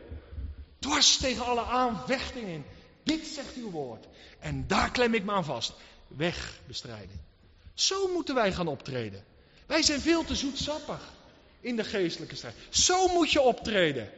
Dwars 0.78 1.16
tegen 1.16 1.44
alle 1.44 1.64
aanvechtingen 1.64 2.50
in. 2.50 2.64
Dit 3.02 3.26
zegt 3.26 3.54
uw 3.56 3.70
woord. 3.70 4.06
En 4.38 4.64
daar 4.66 4.90
klem 4.90 5.14
ik 5.14 5.24
me 5.24 5.32
aan 5.32 5.44
vast. 5.44 5.72
wegbestrijding. 6.06 7.18
Zo 7.74 8.08
moeten 8.12 8.34
wij 8.34 8.52
gaan 8.52 8.68
optreden. 8.68 9.24
Wij 9.66 9.82
zijn 9.82 10.00
veel 10.00 10.24
te 10.24 10.34
zoetsappig 10.34 11.12
in 11.60 11.76
de 11.76 11.84
geestelijke 11.84 12.36
strijd. 12.36 12.54
Zo 12.68 13.08
moet 13.08 13.30
je 13.30 13.40
optreden. 13.40 14.10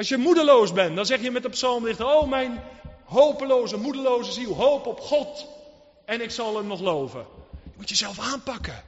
Als 0.00 0.08
je 0.08 0.16
moedeloos 0.16 0.72
bent, 0.72 0.96
dan 0.96 1.06
zeg 1.06 1.20
je 1.20 1.30
met 1.30 1.42
de 1.42 1.48
psalmdichter: 1.48 2.06
Oh, 2.06 2.28
mijn 2.28 2.62
hopeloze, 3.04 3.76
moedeloze 3.76 4.32
ziel, 4.32 4.54
hoop 4.54 4.86
op 4.86 5.00
God. 5.00 5.46
En 6.04 6.20
ik 6.20 6.30
zal 6.30 6.56
hem 6.56 6.66
nog 6.66 6.80
loven. 6.80 7.26
Je 7.62 7.70
moet 7.76 7.88
jezelf 7.88 8.18
aanpakken. 8.18 8.84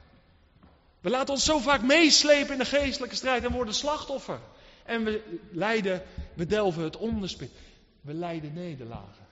We 1.01 1.09
laten 1.09 1.33
ons 1.33 1.43
zo 1.43 1.59
vaak 1.59 1.81
meeslepen 1.81 2.53
in 2.53 2.59
de 2.59 2.65
geestelijke 2.65 3.15
strijd 3.15 3.43
en 3.43 3.51
worden 3.51 3.73
slachtoffer. 3.73 4.39
En 4.85 5.03
we 5.03 5.39
lijden, 5.51 6.03
we 6.33 6.45
delven 6.45 6.83
het 6.83 6.97
onderspit. 6.97 7.51
We 8.01 8.13
lijden 8.13 8.53
nederlagen. 8.53 9.27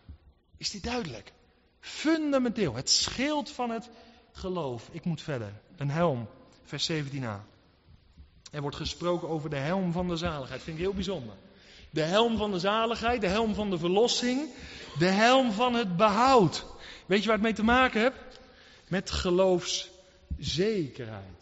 Is 0.57 0.69
dit 0.69 0.83
duidelijk? 0.83 1.31
Fundamenteel. 1.79 2.75
Het 2.75 2.89
schild 2.89 3.49
van 3.49 3.69
het 3.69 3.89
geloof. 4.31 4.89
Ik 4.91 5.05
moet 5.05 5.21
verder. 5.21 5.53
Een 5.77 5.91
helm. 5.91 6.27
Vers 6.63 6.91
17a. 6.91 7.39
Er 8.51 8.61
wordt 8.61 8.75
gesproken 8.75 9.29
over 9.29 9.49
de 9.49 9.55
helm 9.55 9.91
van 9.91 10.07
de 10.07 10.15
zaligheid. 10.15 10.61
Vind 10.61 10.77
ik 10.77 10.83
heel 10.83 10.93
bijzonder. 10.93 11.35
De 11.91 12.01
helm 12.01 12.37
van 12.37 12.51
de 12.51 12.59
zaligheid, 12.59 13.21
de 13.21 13.27
helm 13.27 13.53
van 13.53 13.69
de 13.69 13.77
verlossing, 13.77 14.49
de 14.99 15.07
helm 15.07 15.51
van 15.51 15.73
het 15.73 15.97
behoud. 15.97 16.65
Weet 17.05 17.21
je 17.21 17.25
waar 17.25 17.35
het 17.35 17.45
mee 17.45 17.53
te 17.53 17.63
maken 17.63 18.01
heeft? 18.01 18.39
Met 18.87 19.11
geloofszekerheid. 19.11 21.39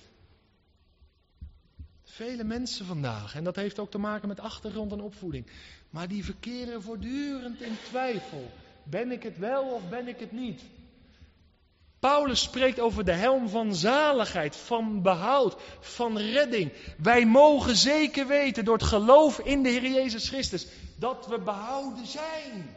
Vele 2.04 2.44
mensen 2.44 2.86
vandaag, 2.86 3.36
en 3.36 3.44
dat 3.44 3.56
heeft 3.56 3.80
ook 3.80 3.92
te 3.92 3.98
maken 3.98 4.28
met 4.28 4.40
achtergrond 4.40 4.92
en 4.92 5.02
opvoeding, 5.02 5.46
maar 5.90 6.08
die 6.08 6.26
verkeren 6.26 6.82
voortdurend 6.82 7.62
in 7.62 7.78
twijfel. 7.84 8.52
Ben 8.84 9.12
ik 9.12 9.24
het 9.24 9.38
wel 9.38 9.64
of 9.64 9.90
ben 9.90 10.08
ik 10.08 10.20
het 10.20 10.32
niet? 10.32 10.62
Paulus 12.00 12.42
spreekt 12.42 12.80
over 12.80 13.06
de 13.06 13.12
helm 13.12 13.50
van 13.50 13.76
zaligheid, 13.76 14.56
van 14.56 15.02
behoud, 15.02 15.56
van 15.80 16.18
redding. 16.18 16.74
Wij 16.98 17.26
mogen 17.26 17.76
zeker 17.76 18.28
weten 18.28 18.66
door 18.66 18.74
het 18.74 18.84
geloof 18.84 19.40
in 19.40 19.64
de 19.64 19.70
Heer 19.70 19.92
Jezus 19.92 20.28
Christus 20.28 20.68
dat 20.96 21.28
we 21.28 21.40
behouden 21.40 22.06
zijn. 22.06 22.76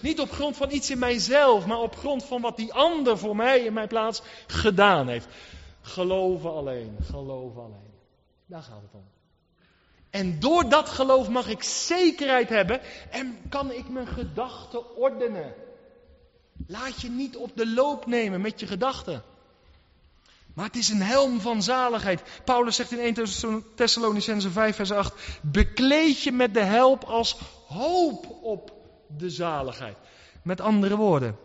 Niet 0.00 0.20
op 0.20 0.30
grond 0.30 0.56
van 0.56 0.70
iets 0.70 0.90
in 0.90 0.98
mijzelf, 0.98 1.66
maar 1.66 1.80
op 1.80 1.96
grond 1.96 2.24
van 2.24 2.40
wat 2.40 2.56
die 2.56 2.72
ander 2.72 3.18
voor 3.18 3.36
mij 3.36 3.60
in 3.60 3.72
mijn 3.72 3.88
plaats 3.88 4.22
gedaan 4.46 5.08
heeft. 5.08 5.26
Geloven 5.80 6.52
alleen, 6.52 6.96
geloven 7.02 7.62
alleen. 7.62 7.92
Daar 8.46 8.62
gaat 8.62 8.82
het 8.82 8.92
om. 8.92 9.04
En 10.10 10.40
door 10.40 10.68
dat 10.68 10.88
geloof 10.88 11.28
mag 11.28 11.48
ik 11.48 11.62
zekerheid 11.62 12.48
hebben 12.48 12.80
en 13.10 13.38
kan 13.48 13.72
ik 13.72 13.88
mijn 13.88 14.06
gedachten 14.06 14.96
ordenen. 14.96 15.54
Laat 16.66 17.00
je 17.00 17.10
niet 17.10 17.36
op 17.36 17.56
de 17.56 17.66
loop 17.66 18.06
nemen 18.06 18.40
met 18.40 18.60
je 18.60 18.66
gedachten. 18.66 19.22
Maar 20.54 20.64
het 20.64 20.76
is 20.76 20.88
een 20.88 21.02
helm 21.02 21.40
van 21.40 21.62
zaligheid. 21.62 22.22
Paulus 22.44 22.76
zegt 22.76 22.92
in 22.92 22.98
1 22.98 23.64
Thessalonicense 23.74 24.50
5 24.50 24.76
vers 24.76 24.90
8. 24.90 25.14
Bekleed 25.42 26.22
je 26.22 26.32
met 26.32 26.54
de 26.54 26.62
help 26.62 27.04
als 27.04 27.36
hoop 27.66 28.38
op 28.42 28.72
de 29.16 29.30
zaligheid. 29.30 29.96
Met 30.42 30.60
andere 30.60 30.96
woorden. 30.96 31.36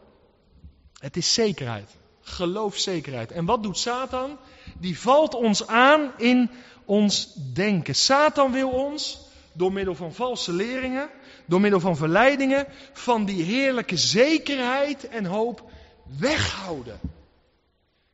Het 1.00 1.18
is 1.18 1.34
zekerheid. 1.34 1.96
Geloofzekerheid. 2.22 3.32
En 3.32 3.46
wat 3.46 3.64
doet 3.64 3.78
Satan? 3.78 4.38
Die 4.80 5.00
valt 5.00 5.34
ons 5.34 5.68
aan 5.68 6.12
in 6.18 6.50
ons 6.86 7.34
denken. 7.54 7.96
Satan 7.96 8.52
wil 8.52 8.70
ons 8.70 9.20
door 9.54 9.74
middel 9.74 9.96
van 9.96 10.14
valse 10.14 10.54
leringen, 10.54 11.10
door 11.48 11.62
middel 11.62 11.80
van 11.80 11.98
verleidingen, 11.98 12.68
van 12.94 13.26
die 13.26 13.44
heerlijke 13.44 13.98
zekerheid 13.98 15.08
en 15.08 15.26
hoop 15.26 15.72
weghouden. 16.18 17.00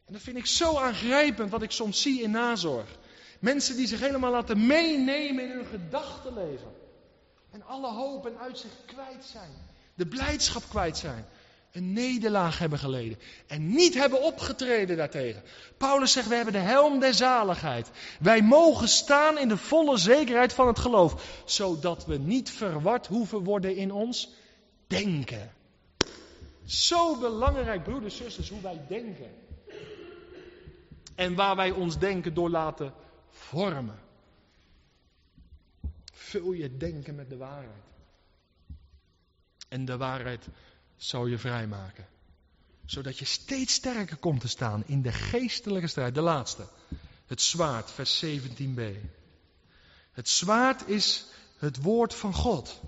En 0.06 0.14
dat 0.14 0.22
vind 0.22 0.38
ik 0.38 0.46
zo 0.46 0.78
aangrijpend 0.78 1.52
wat 1.52 1.62
ik 1.62 1.72
soms 1.72 2.02
zie 2.02 2.22
in 2.22 2.32
nazorg. 2.32 2.98
Mensen 3.40 3.76
die 3.76 3.88
zich 3.88 4.00
helemaal 4.00 4.32
laten 4.32 4.66
meenemen 4.66 5.44
in 5.44 5.52
hun 5.52 5.66
gedachtenleven. 5.66 6.72
En 7.52 7.66
alle 7.66 7.92
hoop 7.92 8.26
en 8.26 8.38
uitzicht 8.40 8.86
kwijt 8.86 9.26
zijn. 9.26 9.52
De 9.96 10.06
blijdschap 10.06 10.64
kwijt 10.70 10.98
zijn 10.98 11.26
een 11.74 11.94
nederlaag 11.94 12.60
hebben 12.60 12.80
geleden 12.80 13.18
en 13.48 13.70
niet 13.70 13.94
hebben 13.94 14.22
opgetreden 14.22 14.98
daartegen. 14.98 15.44
Paulus 15.78 16.12
zegt, 16.12 16.28
we 16.28 16.36
hebben 16.36 16.54
de 16.54 16.60
helm 16.60 17.00
der 17.00 17.14
zaligheid. 17.14 17.92
Wij 18.20 18.42
mogen 18.42 18.88
staan 18.88 19.38
in 19.38 19.48
de 19.48 19.58
volle 19.58 19.98
zekerheid 19.98 20.54
van 20.54 20.68
het 20.68 20.80
geloof, 20.80 21.42
zodat 21.46 22.06
we 22.06 22.18
niet 22.18 22.50
verward 22.50 23.08
hoeven 23.08 23.44
worden 23.44 23.76
in 23.76 23.92
ons 23.92 24.30
denken. 24.88 25.52
Zo 26.66 27.20
belangrijk, 27.20 27.84
broeders 27.84 28.18
zusters, 28.18 28.50
hoe 28.50 28.62
wij 28.62 28.82
denken. 28.88 29.32
En 31.16 31.36
waar 31.36 31.56
wij 31.56 31.72
ons 31.72 32.00
denken 32.00 32.34
door 32.34 32.50
laten 32.50 32.94
vormen. 33.30 34.00
Vul 36.12 36.52
je 36.52 36.78
denken 36.78 37.16
met 37.16 37.30
de 37.30 37.38
waarheid. 37.38 37.84
En 39.70 39.86
de 39.86 39.98
waarheid 39.98 40.48
zal 41.04 41.26
je 41.26 41.38
vrijmaken. 41.38 42.08
Zodat 42.86 43.20
je 43.20 43.26
steeds 43.26 43.74
sterker 43.74 44.18
komt 44.18 44.42
te 44.42 44.48
staan 44.48 44.84
in 44.86 45.02
de 45.02 45.12
geestelijke 45.12 45.88
strijd. 45.88 46.16
De 46.16 46.22
laatste. 46.22 46.68
Het 47.26 47.42
zwaard, 47.42 47.92
vers 47.92 48.26
17b. 48.26 48.82
Het 50.12 50.30
zwaard 50.30 50.88
is 50.88 51.26
het 51.58 51.82
woord 51.82 52.14
van 52.16 52.34
God. 52.34 52.82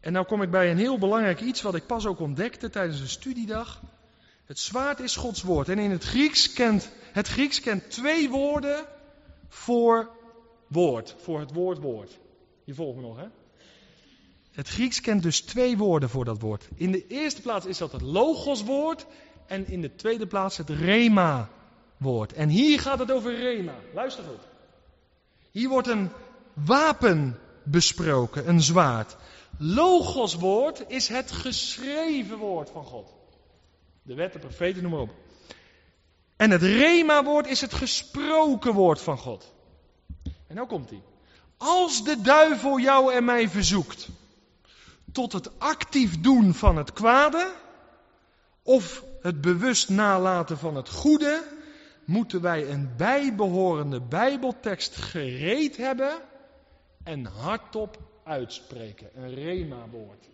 En 0.00 0.12
nou 0.12 0.26
kom 0.26 0.42
ik 0.42 0.50
bij 0.50 0.70
een 0.70 0.78
heel 0.78 0.98
belangrijk 0.98 1.40
iets 1.40 1.62
wat 1.62 1.74
ik 1.74 1.86
pas 1.86 2.06
ook 2.06 2.20
ontdekte 2.20 2.70
tijdens 2.70 3.00
een 3.00 3.08
studiedag. 3.08 3.82
Het 4.44 4.58
zwaard 4.58 5.00
is 5.00 5.16
Gods 5.16 5.42
woord. 5.42 5.68
En 5.68 5.78
in 5.78 5.90
het 5.90 6.04
Grieks 6.04 6.52
kent, 6.52 6.90
het 7.12 7.28
Grieks 7.28 7.60
kent 7.60 7.90
twee 7.90 8.28
woorden 8.30 8.86
voor 9.48 10.10
woord. 10.66 11.14
Voor 11.18 11.40
het 11.40 11.52
woord 11.52 11.78
woord. 11.78 12.18
Je 12.64 12.74
volgt 12.74 12.96
me 12.96 13.02
nog, 13.02 13.16
hè? 13.16 13.26
Het 14.56 14.68
Grieks 14.68 15.00
kent 15.00 15.22
dus 15.22 15.40
twee 15.40 15.76
woorden 15.76 16.08
voor 16.08 16.24
dat 16.24 16.40
woord. 16.40 16.68
In 16.74 16.92
de 16.92 17.06
eerste 17.06 17.40
plaats 17.40 17.66
is 17.66 17.78
dat 17.78 17.92
het 17.92 18.00
logoswoord 18.00 19.06
en 19.46 19.68
in 19.68 19.80
de 19.80 19.94
tweede 19.94 20.26
plaats 20.26 20.56
het 20.56 20.70
rema-woord. 20.70 22.32
En 22.32 22.48
hier 22.48 22.80
gaat 22.80 22.98
het 22.98 23.10
over 23.10 23.38
rema. 23.38 23.74
Luister 23.94 24.24
goed. 24.24 24.40
Hier 25.50 25.68
wordt 25.68 25.88
een 25.88 26.10
wapen 26.52 27.38
besproken, 27.62 28.48
een 28.48 28.60
zwaard. 28.60 29.16
Logoswoord 29.58 30.84
is 30.88 31.08
het 31.08 31.32
geschreven 31.32 32.38
woord 32.38 32.70
van 32.70 32.84
God. 32.84 33.14
De 34.02 34.14
wet, 34.14 34.32
de 34.32 34.38
profeten, 34.38 34.82
noem 34.82 34.92
maar 34.92 35.00
op. 35.00 35.14
En 36.36 36.50
het 36.50 36.62
rema-woord 36.62 37.46
is 37.46 37.60
het 37.60 37.74
gesproken 37.74 38.72
woord 38.72 39.00
van 39.00 39.18
God. 39.18 39.52
En 40.46 40.54
nou 40.54 40.68
komt 40.68 40.90
hij. 40.90 41.02
Als 41.56 42.04
de 42.04 42.20
duivel 42.20 42.78
jou 42.78 43.12
en 43.12 43.24
mij 43.24 43.48
verzoekt 43.48 44.08
tot 45.16 45.32
het 45.32 45.58
actief 45.58 46.20
doen 46.20 46.54
van 46.54 46.76
het 46.76 46.92
kwade 46.92 47.52
of 48.62 49.04
het 49.20 49.40
bewust 49.40 49.88
nalaten 49.88 50.58
van 50.58 50.76
het 50.76 50.88
goede, 50.88 51.42
moeten 52.04 52.40
wij 52.40 52.70
een 52.70 52.96
bijbehorende 52.96 54.00
Bijbeltekst 54.00 54.96
gereed 54.96 55.76
hebben 55.76 56.12
en 57.04 57.24
hardop 57.24 57.98
uitspreken. 58.24 59.10
Een 59.14 59.34
rema-woord. 59.34 60.28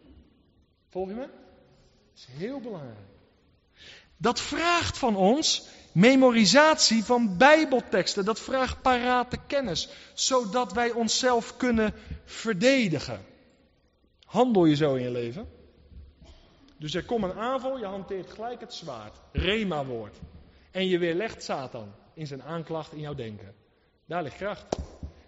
Volg 0.88 1.08
je 1.08 1.14
me? 1.14 1.20
Dat 1.20 1.30
is 2.14 2.26
heel 2.30 2.60
belangrijk. 2.60 2.96
Dat 4.16 4.40
vraagt 4.40 4.98
van 4.98 5.16
ons 5.16 5.66
memorisatie 5.92 7.04
van 7.04 7.36
Bijbelteksten. 7.36 8.24
Dat 8.24 8.40
vraagt 8.40 8.82
parate 8.82 9.38
kennis, 9.46 9.88
zodat 10.14 10.72
wij 10.72 10.90
onszelf 10.90 11.56
kunnen 11.56 11.94
verdedigen. 12.24 13.30
Handel 14.32 14.64
je 14.64 14.74
zo 14.74 14.94
in 14.94 15.02
je 15.02 15.10
leven? 15.10 15.48
Dus 16.78 16.94
er 16.94 17.04
komt 17.04 17.24
een 17.24 17.32
aanval, 17.32 17.78
je 17.78 17.84
hanteert 17.84 18.30
gelijk 18.30 18.60
het 18.60 18.74
zwaard. 18.74 19.20
Rema-woord. 19.32 20.18
En 20.70 20.86
je 20.86 20.98
weerlegt 20.98 21.42
Satan 21.42 21.92
in 22.14 22.26
zijn 22.26 22.42
aanklacht 22.42 22.92
in 22.92 23.00
jouw 23.00 23.14
denken. 23.14 23.54
Daar 24.06 24.22
ligt 24.22 24.36
kracht. 24.36 24.76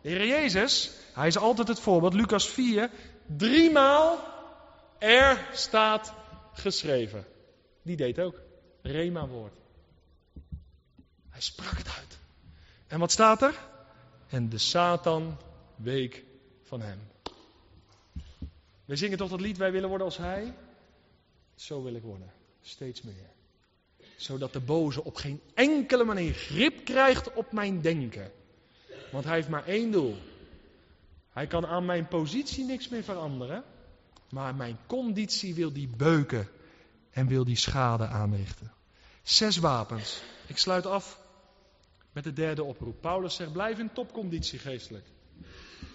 De 0.03 0.09
Heer 0.09 0.27
Jezus, 0.27 0.91
hij 1.13 1.27
is 1.27 1.39
altijd 1.39 1.69
het 1.69 1.81
voorbeeld. 1.81 2.15
Lucas 2.15 2.49
4, 2.49 2.91
driemaal 3.27 4.19
er 4.99 5.49
staat 5.53 6.15
geschreven. 6.53 7.25
Die 7.83 7.97
deed 7.97 8.21
ook. 8.21 8.41
Rema-woord. 8.83 9.55
Hij 11.31 11.41
sprak 11.41 11.77
het 11.77 11.89
uit. 11.99 12.19
En 12.87 12.99
wat 12.99 13.13
staat 13.13 13.43
er? 13.43 13.55
En 14.29 14.49
de 14.49 14.59
Satan 14.59 15.37
week 15.77 16.25
van 16.63 16.81
hem. 16.81 17.13
We 18.85 18.97
zingen 18.97 19.19
toch 19.19 19.31
dat 19.31 19.41
lied, 19.41 19.57
wij 19.57 19.73
willen 19.73 19.89
worden 19.89 20.07
als 20.07 20.17
Hij? 20.17 20.55
Zo 21.55 21.83
wil 21.83 21.95
ik 21.95 22.03
worden, 22.03 22.33
steeds 22.61 23.03
meer. 23.03 23.31
Zodat 24.17 24.53
de 24.53 24.61
boze 24.61 25.05
op 25.05 25.17
geen 25.17 25.41
enkele 25.55 26.05
manier 26.05 26.35
grip 26.35 26.85
krijgt 26.85 27.33
op 27.33 27.53
mijn 27.53 27.81
denken. 27.81 28.33
Want 29.11 29.25
hij 29.25 29.35
heeft 29.35 29.49
maar 29.49 29.67
één 29.67 29.91
doel. 29.91 30.17
Hij 31.31 31.47
kan 31.47 31.67
aan 31.67 31.85
mijn 31.85 32.09
positie 32.09 32.65
niks 32.65 32.89
meer 32.89 33.03
veranderen. 33.03 33.65
Maar 34.31 34.55
mijn 34.55 34.79
conditie 34.87 35.55
wil 35.55 35.73
die 35.73 35.89
beuken 35.89 36.49
en 37.11 37.27
wil 37.27 37.45
die 37.45 37.57
schade 37.57 38.07
aanrichten. 38.07 38.73
Zes 39.23 39.57
wapens. 39.57 40.23
Ik 40.47 40.59
sluit 40.59 40.87
af 40.87 41.21
met 42.13 42.25
de 42.25 42.33
derde 42.33 42.63
oproep. 42.63 43.01
Paulus 43.01 43.35
zegt: 43.35 43.53
blijf 43.53 43.79
in 43.79 43.93
topconditie 43.93 44.59
geestelijk. 44.59 45.07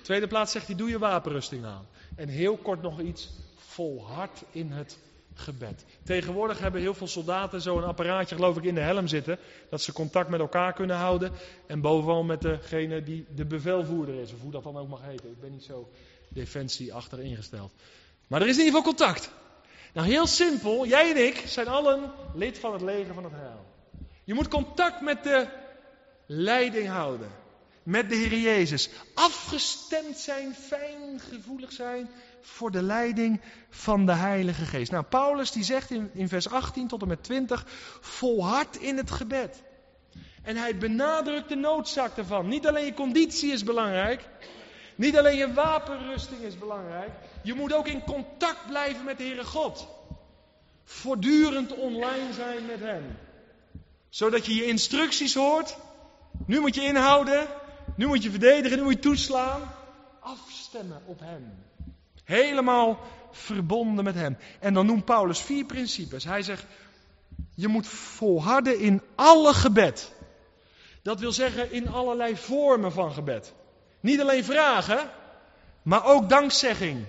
Tweede 0.01 0.27
plaats 0.27 0.51
zegt 0.51 0.67
hij: 0.67 0.75
doe 0.75 0.89
je 0.89 0.99
wapenrusting 0.99 1.65
aan. 1.65 1.87
En 2.15 2.27
heel 2.27 2.57
kort 2.57 2.81
nog 2.81 2.99
iets: 2.99 3.29
volhard 3.55 4.43
in 4.51 4.71
het 4.71 4.97
gebed. 5.33 5.85
Tegenwoordig 6.03 6.59
hebben 6.59 6.81
heel 6.81 6.93
veel 6.93 7.07
soldaten 7.07 7.61
zo'n 7.61 7.83
apparaatje, 7.83 8.35
geloof 8.35 8.57
ik, 8.57 8.63
in 8.63 8.75
de 8.75 8.81
helm 8.81 9.07
zitten. 9.07 9.37
Dat 9.69 9.81
ze 9.81 9.93
contact 9.93 10.29
met 10.29 10.39
elkaar 10.39 10.73
kunnen 10.73 10.95
houden. 10.95 11.31
En 11.67 11.81
bovenal 11.81 12.23
met 12.23 12.41
degene 12.41 13.03
die 13.03 13.25
de 13.35 13.45
bevelvoerder 13.45 14.15
is, 14.15 14.33
of 14.33 14.41
hoe 14.41 14.51
dat 14.51 14.63
dan 14.63 14.77
ook 14.77 14.89
mag 14.89 15.01
heten. 15.01 15.29
Ik 15.29 15.39
ben 15.39 15.51
niet 15.51 15.63
zo 15.63 15.89
defensie 16.29 16.93
achter 16.93 17.19
ingesteld. 17.19 17.71
Maar 18.27 18.41
er 18.41 18.47
is 18.47 18.57
in 18.57 18.65
ieder 18.65 18.79
geval 18.79 18.95
contact. 18.95 19.31
Nou, 19.93 20.07
heel 20.07 20.27
simpel. 20.27 20.87
Jij 20.87 21.11
en 21.11 21.25
ik 21.25 21.43
zijn 21.47 21.67
allen 21.67 22.11
lid 22.35 22.59
van 22.59 22.73
het 22.73 22.81
leger 22.81 23.13
van 23.13 23.23
het 23.23 23.33
heil. 23.33 23.65
Je 24.23 24.33
moet 24.33 24.47
contact 24.47 25.01
met 25.01 25.23
de 25.23 25.47
leiding 26.25 26.87
houden. 26.87 27.29
Met 27.83 28.09
de 28.09 28.15
Heer 28.15 28.37
Jezus. 28.37 28.89
Afgestemd 29.13 30.17
zijn, 30.17 30.55
fijn, 30.55 31.19
gevoelig 31.19 31.71
zijn 31.71 32.09
voor 32.41 32.71
de 32.71 32.81
leiding 32.81 33.41
van 33.69 34.05
de 34.05 34.13
Heilige 34.13 34.65
Geest. 34.65 34.91
Nou, 34.91 35.03
Paulus 35.03 35.51
die 35.51 35.63
zegt 35.63 35.91
in, 35.91 36.09
in 36.13 36.27
vers 36.27 36.49
18 36.49 36.87
tot 36.87 37.01
en 37.01 37.07
met 37.07 37.23
20, 37.23 37.65
volhard 38.01 38.75
in 38.75 38.97
het 38.97 39.11
gebed. 39.11 39.63
En 40.43 40.55
hij 40.55 40.77
benadrukt 40.77 41.49
de 41.49 41.55
noodzaak 41.55 42.17
ervan. 42.17 42.47
Niet 42.47 42.67
alleen 42.67 42.85
je 42.85 42.93
conditie 42.93 43.51
is 43.51 43.63
belangrijk, 43.63 44.27
niet 44.95 45.17
alleen 45.17 45.37
je 45.37 45.53
wapenrusting 45.53 46.41
is 46.41 46.57
belangrijk, 46.57 47.09
je 47.43 47.53
moet 47.53 47.73
ook 47.73 47.87
in 47.87 48.03
contact 48.03 48.67
blijven 48.67 49.03
met 49.03 49.17
de 49.17 49.23
Heere 49.23 49.43
God. 49.43 49.87
Voortdurend 50.83 51.75
online 51.75 52.33
zijn 52.33 52.65
met 52.65 52.79
Hem. 52.79 53.17
Zodat 54.09 54.45
je 54.45 54.55
je 54.55 54.65
instructies 54.65 55.33
hoort. 55.33 55.77
Nu 56.45 56.59
moet 56.59 56.75
je 56.75 56.81
inhouden. 56.81 57.47
Nu 57.99 58.07
moet 58.07 58.23
je 58.23 58.29
verdedigen. 58.29 58.77
Nu 58.77 58.83
moet 58.83 58.93
je 58.93 58.99
toeslaan. 58.99 59.61
Afstemmen 60.19 61.01
op 61.05 61.19
Hem. 61.19 61.53
Helemaal 62.23 62.99
verbonden 63.31 64.03
met 64.03 64.15
Hem. 64.15 64.37
En 64.59 64.73
dan 64.73 64.85
noemt 64.85 65.05
Paulus 65.05 65.39
vier 65.39 65.65
principes. 65.65 66.23
Hij 66.23 66.41
zegt, 66.41 66.65
je 67.55 67.67
moet 67.67 67.87
volharden 67.87 68.79
in 68.79 69.01
alle 69.15 69.53
gebed. 69.53 70.11
Dat 71.01 71.19
wil 71.19 71.31
zeggen 71.31 71.71
in 71.71 71.89
allerlei 71.89 72.37
vormen 72.37 72.91
van 72.91 73.13
gebed. 73.13 73.53
Niet 73.99 74.21
alleen 74.21 74.43
vragen, 74.43 75.09
maar 75.81 76.05
ook 76.05 76.29
dankzegging, 76.29 77.05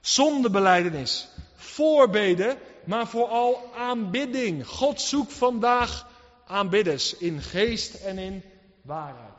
zondebeleidenis, 0.00 1.28
voorbeden, 1.54 2.58
maar 2.84 3.06
vooral 3.06 3.70
aanbidding. 3.76 4.66
God 4.66 5.00
zoekt 5.00 5.32
vandaag 5.32 6.06
aanbidders 6.46 7.16
in 7.16 7.42
geest 7.42 7.94
en 7.94 8.18
in 8.18 8.42
waarheid. 8.82 9.33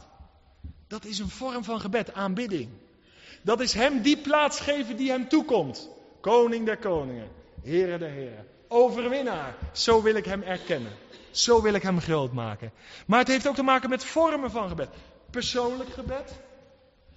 Dat 0.88 1.06
is 1.06 1.20
een 1.20 1.30
vorm 1.30 1.64
van 1.64 1.80
gebed, 1.80 2.14
aanbidding. 2.14 2.70
Dat 3.42 3.60
is 3.60 3.74
hem 3.74 4.02
die 4.02 4.18
plaats 4.18 4.60
geven 4.60 4.96
die 4.96 5.10
hem 5.10 5.28
toekomt. 5.28 5.90
Koning 6.22 6.66
der 6.66 6.78
koningen, 6.78 7.28
Heere 7.64 7.98
der 7.98 8.10
heren, 8.10 8.48
overwinnaar. 8.68 9.56
Zo 9.72 10.02
wil 10.02 10.16
ik 10.16 10.26
hem 10.26 10.42
erkennen. 10.42 10.92
Zo 11.32 11.62
wil 11.62 11.74
ik 11.74 11.82
hem 11.82 12.02
groot 12.02 12.34
maken. 12.34 12.72
Maar 13.08 13.20
het 13.20 13.28
heeft 13.28 13.48
ook 13.48 13.56
te 13.56 13.64
maken 13.64 13.90
met 13.90 14.06
vormen 14.06 14.52
van 14.52 14.70
gebed. 14.70 14.90
Persoonlijk 15.30 15.90
gebed, 15.90 16.34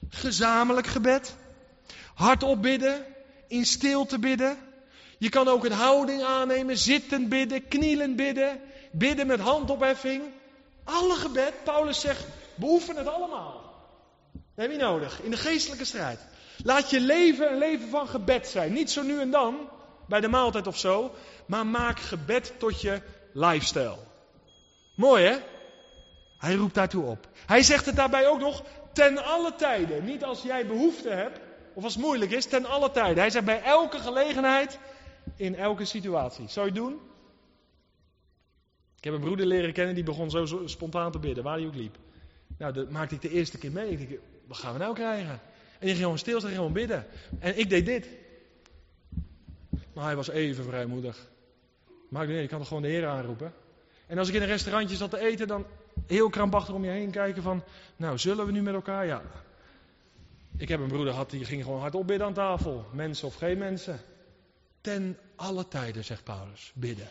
gezamenlijk 0.08 0.86
gebed, 0.86 1.36
hardop 2.14 2.62
bidden, 2.62 3.04
in 3.48 3.64
stilte 3.64 4.18
bidden. 4.18 4.58
Je 5.18 5.28
kan 5.28 5.48
ook 5.48 5.64
een 5.64 5.72
houding 5.72 6.22
aannemen, 6.22 6.78
zittend 6.78 7.28
bidden, 7.28 7.68
knielend 7.68 8.16
bidden, 8.16 8.60
bidden 8.90 9.26
met 9.26 9.40
handopheffing. 9.40 10.22
Alle 10.84 11.14
gebed, 11.14 11.52
Paulus 11.64 12.00
zegt, 12.00 12.26
beoefen 12.58 12.96
het 12.96 13.06
allemaal. 13.06 13.76
Dat 14.32 14.66
heb 14.66 14.70
je 14.70 14.76
nodig 14.76 15.22
in 15.22 15.30
de 15.30 15.36
geestelijke 15.36 15.84
strijd. 15.84 16.20
Laat 16.64 16.90
je 16.90 17.00
leven 17.00 17.52
een 17.52 17.58
leven 17.58 17.88
van 17.88 18.08
gebed 18.08 18.48
zijn. 18.48 18.72
Niet 18.72 18.90
zo 18.90 19.02
nu 19.02 19.20
en 19.20 19.30
dan, 19.30 19.68
bij 20.06 20.20
de 20.20 20.28
maaltijd 20.28 20.66
of 20.66 20.78
zo, 20.78 21.14
maar 21.46 21.66
maak 21.66 21.98
gebed 21.98 22.52
tot 22.58 22.80
je 22.80 23.00
lifestyle. 23.32 23.98
Mooi 24.96 25.24
hè? 25.24 25.36
Hij 26.38 26.54
roept 26.54 26.74
daartoe 26.74 27.04
op. 27.04 27.28
Hij 27.46 27.62
zegt 27.62 27.86
het 27.86 27.96
daarbij 27.96 28.28
ook 28.28 28.40
nog 28.40 28.62
ten 28.92 29.24
alle 29.24 29.54
tijden. 29.54 30.04
Niet 30.04 30.24
als 30.24 30.42
jij 30.42 30.66
behoefte 30.66 31.08
hebt 31.08 31.40
of 31.74 31.84
als 31.84 31.94
het 31.94 32.02
moeilijk 32.02 32.30
is, 32.30 32.46
ten 32.46 32.66
alle 32.66 32.90
tijden. 32.90 33.18
Hij 33.18 33.30
zegt 33.30 33.44
bij 33.44 33.62
elke 33.62 33.98
gelegenheid, 33.98 34.78
in 35.36 35.54
elke 35.54 35.84
situatie. 35.84 36.48
Zou 36.48 36.66
je 36.66 36.72
doen? 36.72 37.00
Ik 38.96 39.04
heb 39.04 39.14
een 39.14 39.20
broeder 39.20 39.46
leren 39.46 39.72
kennen 39.72 39.94
die 39.94 40.04
begon 40.04 40.30
zo 40.30 40.62
spontaan 40.64 41.12
te 41.12 41.18
bidden, 41.18 41.44
waar 41.44 41.56
hij 41.56 41.66
ook 41.66 41.74
liep. 41.74 41.96
Nou, 42.58 42.72
dat 42.72 42.90
maakte 42.90 43.14
ik 43.14 43.20
de 43.20 43.30
eerste 43.30 43.58
keer 43.58 43.72
mee. 43.72 43.90
Ik 43.90 44.08
dacht, 44.08 44.20
wat 44.46 44.56
gaan 44.56 44.72
we 44.72 44.78
nou 44.78 44.94
krijgen? 44.94 45.40
En 45.78 45.86
je 45.86 45.88
ging 45.88 45.98
gewoon 45.98 46.18
stil, 46.18 46.40
ging 46.40 46.54
gewoon 46.54 46.72
bidden. 46.72 47.06
En 47.38 47.58
ik 47.58 47.70
deed 47.70 47.86
dit. 47.86 48.08
Maar 49.92 50.04
hij 50.04 50.16
was 50.16 50.28
even 50.28 50.64
vrijmoedig. 50.64 51.28
Maar 52.08 52.26
nee, 52.26 52.42
je 52.42 52.48
kan 52.48 52.58
toch 52.58 52.68
gewoon 52.68 52.82
de 52.82 52.88
Heer 52.88 53.06
aanroepen. 53.06 53.52
En 54.06 54.18
als 54.18 54.28
ik 54.28 54.34
in 54.34 54.42
een 54.42 54.48
restaurantje 54.48 54.96
zat 54.96 55.10
te 55.10 55.18
eten, 55.18 55.46
dan 55.48 55.66
heel 56.06 56.30
krampachtig 56.30 56.74
om 56.74 56.84
je 56.84 56.90
heen 56.90 57.10
kijken 57.10 57.42
van, 57.42 57.62
nou, 57.96 58.18
zullen 58.18 58.46
we 58.46 58.52
nu 58.52 58.62
met 58.62 58.74
elkaar? 58.74 59.06
Ja. 59.06 59.22
Ik 60.56 60.68
heb 60.68 60.80
een 60.80 60.88
broeder 60.88 61.12
gehad, 61.12 61.30
die 61.30 61.44
ging 61.44 61.64
gewoon 61.64 61.80
hard 61.80 62.06
bidden 62.06 62.26
aan 62.26 62.32
tafel. 62.32 62.86
Mensen 62.92 63.26
of 63.26 63.34
geen 63.34 63.58
mensen. 63.58 64.00
Ten 64.80 65.18
alle 65.36 65.68
tijden, 65.68 66.04
zegt 66.04 66.24
Paulus, 66.24 66.72
bidden. 66.74 67.08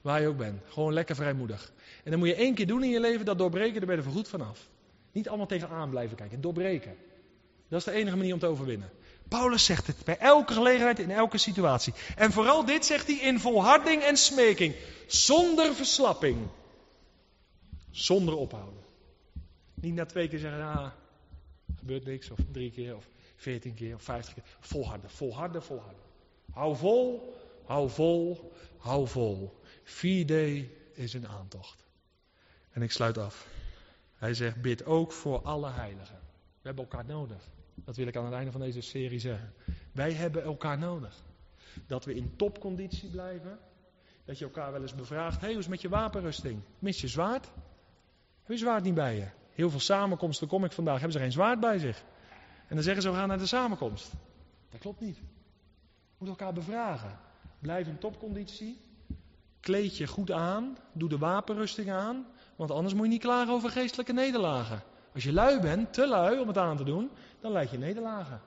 Waar 0.00 0.20
je 0.20 0.28
ook 0.28 0.36
bent. 0.36 0.60
Gewoon 0.68 0.92
lekker 0.92 1.14
vrijmoedig. 1.14 1.72
En 2.04 2.10
dan 2.10 2.18
moet 2.18 2.28
je 2.28 2.34
één 2.34 2.54
keer 2.54 2.66
doen 2.66 2.84
in 2.84 2.90
je 2.90 3.00
leven, 3.00 3.24
dat 3.24 3.38
doorbreken, 3.38 3.74
daar 3.74 3.86
ben 3.86 3.96
je 3.96 3.96
er 3.96 4.08
voorgoed 4.08 4.28
vanaf. 4.28 4.68
Niet 5.12 5.28
allemaal 5.28 5.46
tegenaan 5.46 5.90
blijven 5.90 6.16
kijken, 6.16 6.40
doorbreken. 6.40 6.96
Dat 7.68 7.78
is 7.78 7.84
de 7.84 7.92
enige 7.92 8.16
manier 8.16 8.32
om 8.32 8.38
te 8.38 8.46
overwinnen. 8.46 8.90
Paulus 9.28 9.64
zegt 9.64 9.86
het 9.86 10.04
bij 10.04 10.18
elke 10.18 10.52
gelegenheid, 10.52 10.98
in 10.98 11.10
elke 11.10 11.38
situatie. 11.38 11.94
En 12.16 12.32
vooral 12.32 12.64
dit 12.64 12.84
zegt 12.84 13.06
hij 13.06 13.16
in 13.16 13.40
volharding 13.40 14.02
en 14.02 14.16
smeking. 14.16 14.74
Zonder 15.06 15.74
verslapping. 15.74 16.38
Zonder 17.90 18.36
ophouden. 18.36 18.82
Niet 19.74 19.94
na 19.94 20.06
twee 20.06 20.28
keer 20.28 20.38
zeggen, 20.38 20.62
ah, 20.62 20.90
gebeurt 21.78 22.04
niks. 22.04 22.30
Of 22.30 22.38
drie 22.52 22.70
keer, 22.70 22.96
of 22.96 23.08
veertien 23.36 23.74
keer, 23.74 23.94
of 23.94 24.02
vijftig 24.02 24.34
keer. 24.34 24.44
Volharden, 24.60 25.10
volharden, 25.10 25.62
volharden. 25.62 26.02
Hou 26.52 26.76
vol, 26.76 27.34
hou 27.64 27.90
vol, 27.90 28.52
hou 28.76 29.08
vol. 29.08 29.59
Fide 29.90 30.68
is 30.92 31.14
een 31.14 31.28
aantocht. 31.28 31.84
En 32.70 32.82
ik 32.82 32.90
sluit 32.90 33.18
af. 33.18 33.46
Hij 34.14 34.34
zegt, 34.34 34.60
bid 34.62 34.84
ook 34.84 35.12
voor 35.12 35.42
alle 35.42 35.70
heiligen. 35.70 36.18
We 36.34 36.66
hebben 36.66 36.84
elkaar 36.84 37.04
nodig. 37.04 37.48
Dat 37.74 37.96
wil 37.96 38.06
ik 38.06 38.16
aan 38.16 38.24
het 38.24 38.34
einde 38.34 38.50
van 38.50 38.60
deze 38.60 38.80
serie 38.80 39.18
zeggen. 39.18 39.54
Wij 39.92 40.12
hebben 40.12 40.42
elkaar 40.42 40.78
nodig. 40.78 41.14
Dat 41.86 42.04
we 42.04 42.14
in 42.14 42.36
topconditie 42.36 43.08
blijven. 43.08 43.58
Dat 44.24 44.38
je 44.38 44.44
elkaar 44.44 44.72
wel 44.72 44.82
eens 44.82 44.94
bevraagt. 44.94 45.34
Hé, 45.34 45.40
hey, 45.40 45.48
hoe 45.48 45.58
is 45.58 45.64
het 45.64 45.74
met 45.74 45.80
je 45.80 45.88
wapenrusting? 45.88 46.62
Mis 46.78 47.00
je 47.00 47.08
zwaard? 47.08 47.44
Heb 48.42 48.56
je 48.56 48.56
zwaard 48.56 48.82
niet 48.82 48.94
bij 48.94 49.16
je? 49.16 49.28
Heel 49.54 49.70
veel 49.70 49.80
samenkomsten 49.80 50.48
kom 50.48 50.64
ik 50.64 50.72
vandaag. 50.72 50.94
Hebben 50.94 51.12
ze 51.12 51.18
geen 51.18 51.32
zwaard 51.32 51.60
bij 51.60 51.78
zich? 51.78 52.04
En 52.68 52.74
dan 52.74 52.84
zeggen 52.84 53.02
ze, 53.02 53.10
we 53.10 53.16
gaan 53.16 53.28
naar 53.28 53.38
de 53.38 53.46
samenkomst. 53.46 54.12
Dat 54.68 54.80
klopt 54.80 55.00
niet. 55.00 55.18
We 55.18 55.24
moeten 56.18 56.38
elkaar 56.38 56.52
bevragen. 56.52 57.18
Blijf 57.58 57.86
in 57.86 57.98
topconditie. 57.98 58.88
Kleed 59.60 59.96
je 59.96 60.06
goed 60.06 60.30
aan. 60.30 60.76
Doe 60.92 61.08
de 61.08 61.18
wapenrusting 61.18 61.90
aan. 61.90 62.26
Want 62.56 62.70
anders 62.70 62.94
moet 62.94 63.04
je 63.04 63.10
niet 63.10 63.20
klagen 63.20 63.52
over 63.52 63.70
geestelijke 63.70 64.12
nederlagen. 64.12 64.82
Als 65.14 65.22
je 65.22 65.32
lui 65.32 65.60
bent, 65.60 65.92
te 65.92 66.06
lui 66.06 66.38
om 66.38 66.48
het 66.48 66.58
aan 66.58 66.76
te 66.76 66.84
doen, 66.84 67.10
dan 67.40 67.52
leid 67.52 67.70
je 67.70 67.78
nederlagen. 67.78 68.40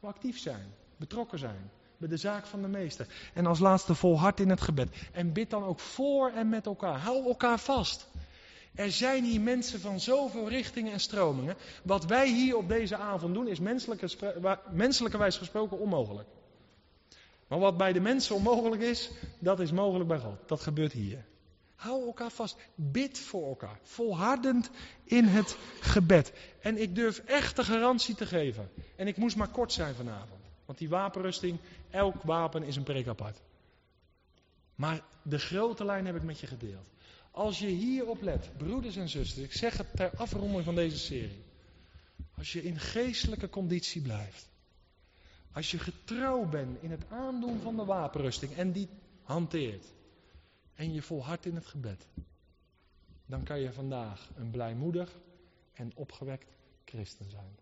Maar 0.00 0.10
actief 0.10 0.38
zijn, 0.38 0.74
betrokken 0.96 1.38
zijn 1.38 1.70
bij 1.96 2.08
de 2.08 2.16
zaak 2.16 2.46
van 2.46 2.62
de 2.62 2.68
meester. 2.68 3.06
En 3.34 3.46
als 3.46 3.58
laatste 3.58 3.94
volhard 3.94 4.40
in 4.40 4.50
het 4.50 4.60
gebed. 4.60 4.88
En 5.12 5.32
bid 5.32 5.50
dan 5.50 5.64
ook 5.64 5.80
voor 5.80 6.30
en 6.30 6.48
met 6.48 6.66
elkaar. 6.66 6.98
Hou 6.98 7.26
elkaar 7.26 7.58
vast. 7.58 8.08
Er 8.74 8.90
zijn 8.90 9.24
hier 9.24 9.40
mensen 9.40 9.80
van 9.80 10.00
zoveel 10.00 10.48
richtingen 10.48 10.92
en 10.92 11.00
stromingen. 11.00 11.56
Wat 11.82 12.04
wij 12.04 12.28
hier 12.28 12.56
op 12.56 12.68
deze 12.68 12.96
avond 12.96 13.34
doen 13.34 13.48
is 13.48 13.60
menselijke, 13.60 14.08
menselijkerwijs 14.72 15.36
gesproken 15.36 15.78
onmogelijk. 15.78 16.28
Maar 17.48 17.58
wat 17.58 17.76
bij 17.76 17.92
de 17.92 18.00
mensen 18.00 18.34
onmogelijk 18.34 18.82
is, 18.82 19.10
dat 19.38 19.60
is 19.60 19.72
mogelijk 19.72 20.08
bij 20.08 20.18
God. 20.18 20.48
Dat 20.48 20.60
gebeurt 20.60 20.92
hier. 20.92 21.24
Hou 21.74 22.06
elkaar 22.06 22.30
vast. 22.30 22.56
Bid 22.74 23.18
voor 23.18 23.48
elkaar. 23.48 23.78
Volhardend 23.82 24.70
in 25.04 25.24
het 25.24 25.56
gebed. 25.80 26.32
En 26.60 26.80
ik 26.80 26.94
durf 26.94 27.18
echt 27.18 27.56
de 27.56 27.64
garantie 27.64 28.14
te 28.14 28.26
geven. 28.26 28.70
En 28.96 29.06
ik 29.06 29.16
moest 29.16 29.36
maar 29.36 29.48
kort 29.48 29.72
zijn 29.72 29.94
vanavond. 29.94 30.40
Want 30.64 30.78
die 30.78 30.88
wapenrusting, 30.88 31.58
elk 31.90 32.22
wapen 32.22 32.62
is 32.62 32.76
een 32.76 32.82
preek 32.82 33.06
apart. 33.06 33.40
Maar 34.74 35.02
de 35.22 35.38
grote 35.38 35.84
lijn 35.84 36.06
heb 36.06 36.16
ik 36.16 36.22
met 36.22 36.38
je 36.38 36.46
gedeeld. 36.46 36.86
Als 37.30 37.58
je 37.58 37.66
hierop 37.66 38.22
let, 38.22 38.50
broeders 38.56 38.96
en 38.96 39.08
zusters, 39.08 39.44
ik 39.44 39.52
zeg 39.52 39.76
het 39.76 39.86
ter 39.94 40.10
afronding 40.16 40.64
van 40.64 40.74
deze 40.74 40.98
serie. 40.98 41.44
Als 42.36 42.52
je 42.52 42.62
in 42.62 42.78
geestelijke 42.78 43.48
conditie 43.48 44.02
blijft. 44.02 44.48
Als 45.58 45.70
je 45.70 45.78
getrouw 45.78 46.48
bent 46.48 46.82
in 46.82 46.90
het 46.90 47.04
aandoen 47.10 47.60
van 47.60 47.76
de 47.76 47.84
wapenrusting 47.84 48.56
en 48.56 48.72
die 48.72 48.88
hanteert 49.22 49.84
en 50.74 50.92
je 50.92 51.02
volhardt 51.02 51.46
in 51.46 51.54
het 51.54 51.66
gebed, 51.66 52.06
dan 53.26 53.42
kan 53.42 53.60
je 53.60 53.72
vandaag 53.72 54.30
een 54.36 54.50
blijmoedig 54.50 55.12
en 55.72 55.92
opgewekt 55.94 56.46
christen 56.84 57.30
zijn. 57.30 57.56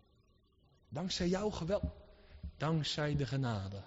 Dankzij 0.89 1.27
jouw 1.27 1.49
geweld, 1.49 1.93
dankzij 2.57 3.15
de 3.15 3.25
genade, 3.25 3.81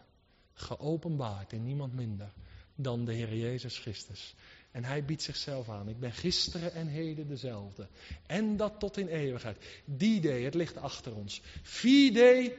geopenbaard 0.52 1.52
in 1.52 1.64
niemand 1.64 1.94
minder 1.94 2.32
dan 2.74 3.04
de 3.04 3.12
Heer 3.12 3.36
Jezus 3.36 3.78
Christus. 3.78 4.34
En 4.70 4.84
hij 4.84 5.04
biedt 5.04 5.22
zichzelf 5.22 5.68
aan. 5.68 5.88
Ik 5.88 6.00
ben 6.00 6.12
gisteren 6.12 6.72
en 6.72 6.86
heden 6.86 7.28
dezelfde. 7.28 7.88
En 8.26 8.56
dat 8.56 8.78
tot 8.78 8.96
in 8.96 9.08
eeuwigheid. 9.08 9.82
Die 9.84 10.20
day, 10.20 10.42
het 10.42 10.54
ligt 10.54 10.76
achter 10.76 11.14
ons. 11.14 11.42
Fide, 11.62 12.54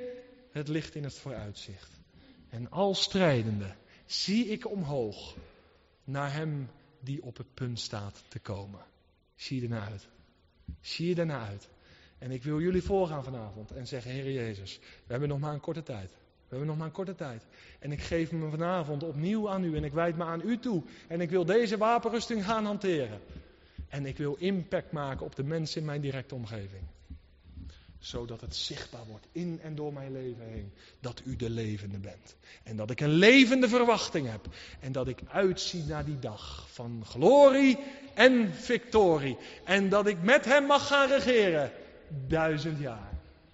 het 0.51 0.67
ligt 0.67 0.95
in 0.95 1.03
het 1.03 1.17
vooruitzicht. 1.17 1.99
En 2.49 2.69
al 2.69 2.95
strijdende 2.95 3.75
zie 4.05 4.45
ik 4.45 4.69
omhoog 4.69 5.35
naar 6.03 6.33
hem 6.33 6.69
die 6.99 7.23
op 7.23 7.37
het 7.37 7.53
punt 7.53 7.79
staat 7.79 8.23
te 8.27 8.39
komen. 8.39 8.79
Zie 9.35 9.57
je 9.57 9.63
ernaar 9.63 9.89
uit. 9.89 10.07
Zie 10.81 11.07
je 11.07 11.15
ernaar 11.15 11.47
uit. 11.47 11.69
En 12.17 12.31
ik 12.31 12.43
wil 12.43 12.61
jullie 12.61 12.81
voorgaan 12.81 13.23
vanavond 13.23 13.71
en 13.71 13.87
zeggen, 13.87 14.11
Heer 14.11 14.31
Jezus, 14.31 14.79
we 14.79 15.11
hebben 15.11 15.29
nog 15.29 15.39
maar 15.39 15.53
een 15.53 15.59
korte 15.59 15.83
tijd. 15.83 16.09
We 16.09 16.57
hebben 16.57 16.67
nog 16.67 16.77
maar 16.77 16.85
een 16.85 16.93
korte 16.93 17.15
tijd. 17.15 17.45
En 17.79 17.91
ik 17.91 18.01
geef 18.01 18.31
me 18.31 18.49
vanavond 18.49 19.03
opnieuw 19.03 19.49
aan 19.49 19.63
u 19.63 19.75
en 19.75 19.83
ik 19.83 19.93
wijd 19.93 20.17
me 20.17 20.23
aan 20.23 20.41
u 20.45 20.59
toe. 20.59 20.83
En 21.07 21.21
ik 21.21 21.29
wil 21.29 21.45
deze 21.45 21.77
wapenrusting 21.77 22.45
gaan 22.45 22.65
hanteren. 22.65 23.19
En 23.87 24.05
ik 24.05 24.17
wil 24.17 24.35
impact 24.35 24.91
maken 24.91 25.25
op 25.25 25.35
de 25.35 25.43
mensen 25.43 25.79
in 25.79 25.85
mijn 25.85 26.01
directe 26.01 26.35
omgeving. 26.35 26.83
Zodat 28.01 28.41
het 28.41 28.55
zichtbaar 28.55 29.05
wordt 29.07 29.27
in 29.31 29.59
en 29.63 29.75
door 29.75 29.93
mijn 29.93 30.11
leven 30.11 30.45
heen. 30.45 30.71
Dat 30.99 31.21
u 31.25 31.35
de 31.35 31.49
levende 31.49 31.97
bent. 31.97 32.35
En 32.63 32.75
dat 32.75 32.89
ik 32.89 32.99
een 32.99 33.13
levende 33.13 33.69
verwachting 33.69 34.29
heb. 34.29 34.47
En 34.79 34.91
dat 34.91 35.07
ik 35.07 35.19
uitzie 35.27 35.83
naar 35.83 36.05
die 36.05 36.19
dag 36.19 36.67
van 36.71 37.03
glorie 37.05 37.77
en 38.13 38.53
victorie. 38.53 39.37
En 39.63 39.89
dat 39.89 40.07
ik 40.07 40.21
met 40.21 40.45
hem 40.45 40.65
mag 40.65 40.87
gaan 40.87 41.09
regeren. 41.09 41.71
Duizend 42.27 42.79
jaar. 42.79 43.11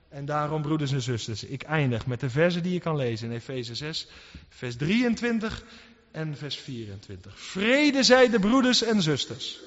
En 0.10 0.26
daarom, 0.26 0.62
broeders 0.62 0.92
en 0.92 1.02
zusters, 1.02 1.44
ik 1.44 1.64
eindig 1.64 2.06
met 2.06 2.20
de 2.20 2.30
versen 2.30 2.64
die 2.64 2.74
je 2.74 2.80
kan 2.80 2.96
lezen 2.96 3.30
in 3.30 3.36
Efeze 3.36 3.76
6, 3.76 4.08
vers 4.50 4.76
23 4.76 5.64
en 6.12 6.38
vers 6.38 6.56
24. 6.56 7.40
Vrede 7.40 8.04
zij 8.04 8.30
de 8.30 8.40
broeders 8.40 8.84
en 8.84 9.02
zusters 9.02 9.60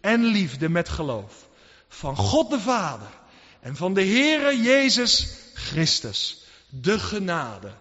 en 0.00 0.24
liefde 0.24 0.68
met 0.68 0.88
geloof 0.88 1.48
van 1.88 2.16
God 2.16 2.50
de 2.50 2.60
Vader 2.60 3.19
en 3.60 3.76
van 3.76 3.94
de 3.94 4.04
Heere 4.04 4.62
Jezus 4.62 5.36
Christus, 5.54 6.44
de 6.68 6.98
genade. 6.98 7.72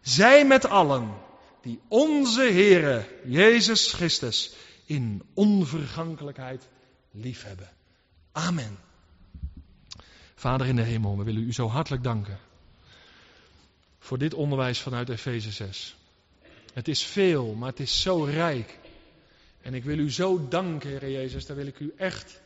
Zij 0.00 0.46
met 0.46 0.66
allen 0.66 1.14
die 1.62 1.80
onze 1.88 2.42
Heere 2.42 3.06
Jezus 3.24 3.92
Christus 3.92 4.52
in 4.86 5.22
onvergankelijkheid 5.34 6.68
liefhebben. 7.10 7.70
Amen. 8.32 8.78
Vader 10.34 10.66
in 10.66 10.76
de 10.76 10.82
hemel, 10.82 11.18
we 11.18 11.24
willen 11.24 11.42
u 11.42 11.52
zo 11.52 11.68
hartelijk 11.68 12.02
danken 12.02 12.38
voor 14.04 14.18
dit 14.18 14.34
onderwijs 14.34 14.80
vanuit 14.80 15.08
Efeze 15.08 15.52
6. 15.52 15.96
Het 16.72 16.88
is 16.88 17.02
veel, 17.02 17.54
maar 17.54 17.68
het 17.68 17.80
is 17.80 18.00
zo 18.00 18.24
rijk. 18.24 18.78
En 19.62 19.74
ik 19.74 19.84
wil 19.84 19.98
u 19.98 20.10
zo 20.10 20.48
danken, 20.48 20.90
Heer 20.90 21.10
Jezus, 21.10 21.46
daar 21.46 21.56
wil 21.56 21.66
ik 21.66 21.78
u 21.78 21.94
echt. 21.96 22.40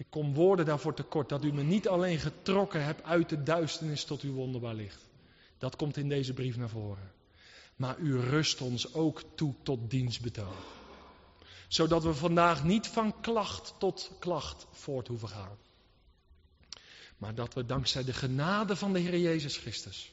Ik 0.00 0.06
kom 0.10 0.34
woorden 0.34 0.66
daarvoor 0.66 0.94
tekort 0.94 1.28
dat 1.28 1.44
u 1.44 1.52
me 1.52 1.62
niet 1.62 1.88
alleen 1.88 2.18
getrokken 2.18 2.84
hebt 2.84 3.02
uit 3.02 3.28
de 3.28 3.42
duisternis 3.42 4.04
tot 4.04 4.20
uw 4.20 4.32
wonderbaar 4.32 4.74
licht. 4.74 5.06
Dat 5.58 5.76
komt 5.76 5.96
in 5.96 6.08
deze 6.08 6.32
brief 6.32 6.56
naar 6.56 6.68
voren. 6.68 7.12
Maar 7.76 7.98
u 7.98 8.20
rust 8.20 8.60
ons 8.60 8.94
ook 8.94 9.22
toe 9.34 9.54
tot 9.62 9.90
dienstbetoon. 9.90 10.54
Zodat 11.68 12.02
we 12.02 12.14
vandaag 12.14 12.64
niet 12.64 12.86
van 12.86 13.20
klacht 13.20 13.74
tot 13.78 14.10
klacht 14.18 14.66
voort 14.70 15.08
hoeven 15.08 15.28
gaan. 15.28 15.58
Maar 17.16 17.34
dat 17.34 17.54
we 17.54 17.66
dankzij 17.66 18.04
de 18.04 18.12
genade 18.12 18.76
van 18.76 18.92
de 18.92 18.98
Heer 18.98 19.18
Jezus 19.18 19.56
Christus 19.56 20.12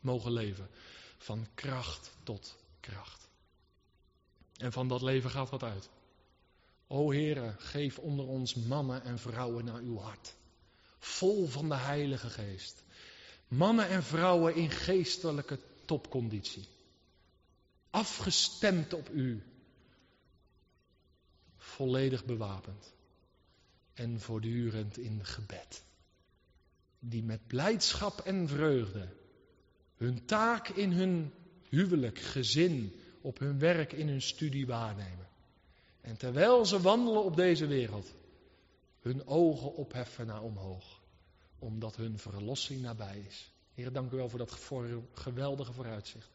mogen 0.00 0.32
leven. 0.32 0.68
Van 1.18 1.46
kracht 1.54 2.12
tot 2.22 2.56
kracht. 2.80 3.28
En 4.56 4.72
van 4.72 4.88
dat 4.88 5.02
leven 5.02 5.30
gaat 5.30 5.50
wat 5.50 5.62
uit. 5.62 5.90
O 6.92 7.12
Heere, 7.12 7.54
geef 7.58 7.98
onder 7.98 8.26
ons 8.26 8.54
mannen 8.54 9.02
en 9.02 9.18
vrouwen 9.18 9.64
naar 9.64 9.80
uw 9.80 9.98
hart. 9.98 10.34
Vol 10.98 11.46
van 11.46 11.68
de 11.68 11.76
Heilige 11.76 12.30
Geest. 12.30 12.84
Mannen 13.48 13.88
en 13.88 14.02
vrouwen 14.02 14.54
in 14.54 14.70
geestelijke 14.70 15.58
topconditie. 15.84 16.68
Afgestemd 17.90 18.92
op 18.92 19.10
u. 19.10 19.42
Volledig 21.56 22.24
bewapend. 22.24 22.92
En 23.94 24.20
voortdurend 24.20 24.98
in 24.98 25.24
gebed 25.24 25.82
die 27.04 27.22
met 27.22 27.46
blijdschap 27.46 28.20
en 28.20 28.48
vreugde 28.48 29.08
hun 29.96 30.24
taak 30.24 30.68
in 30.68 30.92
hun 30.92 31.32
huwelijk, 31.68 32.18
gezin, 32.18 32.92
op 33.20 33.38
hun 33.38 33.58
werk, 33.58 33.92
in 33.92 34.08
hun 34.08 34.22
studie 34.22 34.66
waarnemen. 34.66 35.28
En 36.02 36.16
terwijl 36.16 36.64
ze 36.66 36.80
wandelen 36.80 37.24
op 37.24 37.36
deze 37.36 37.66
wereld, 37.66 38.14
hun 39.00 39.26
ogen 39.26 39.74
opheffen 39.74 40.26
naar 40.26 40.42
omhoog, 40.42 41.00
omdat 41.58 41.96
hun 41.96 42.18
verlossing 42.18 42.80
nabij 42.80 43.24
is. 43.28 43.52
Heer, 43.74 43.92
dank 43.92 44.12
u 44.12 44.16
wel 44.16 44.28
voor 44.28 44.38
dat 44.38 44.52
geweldige 45.12 45.72
vooruitzicht. 45.72 46.30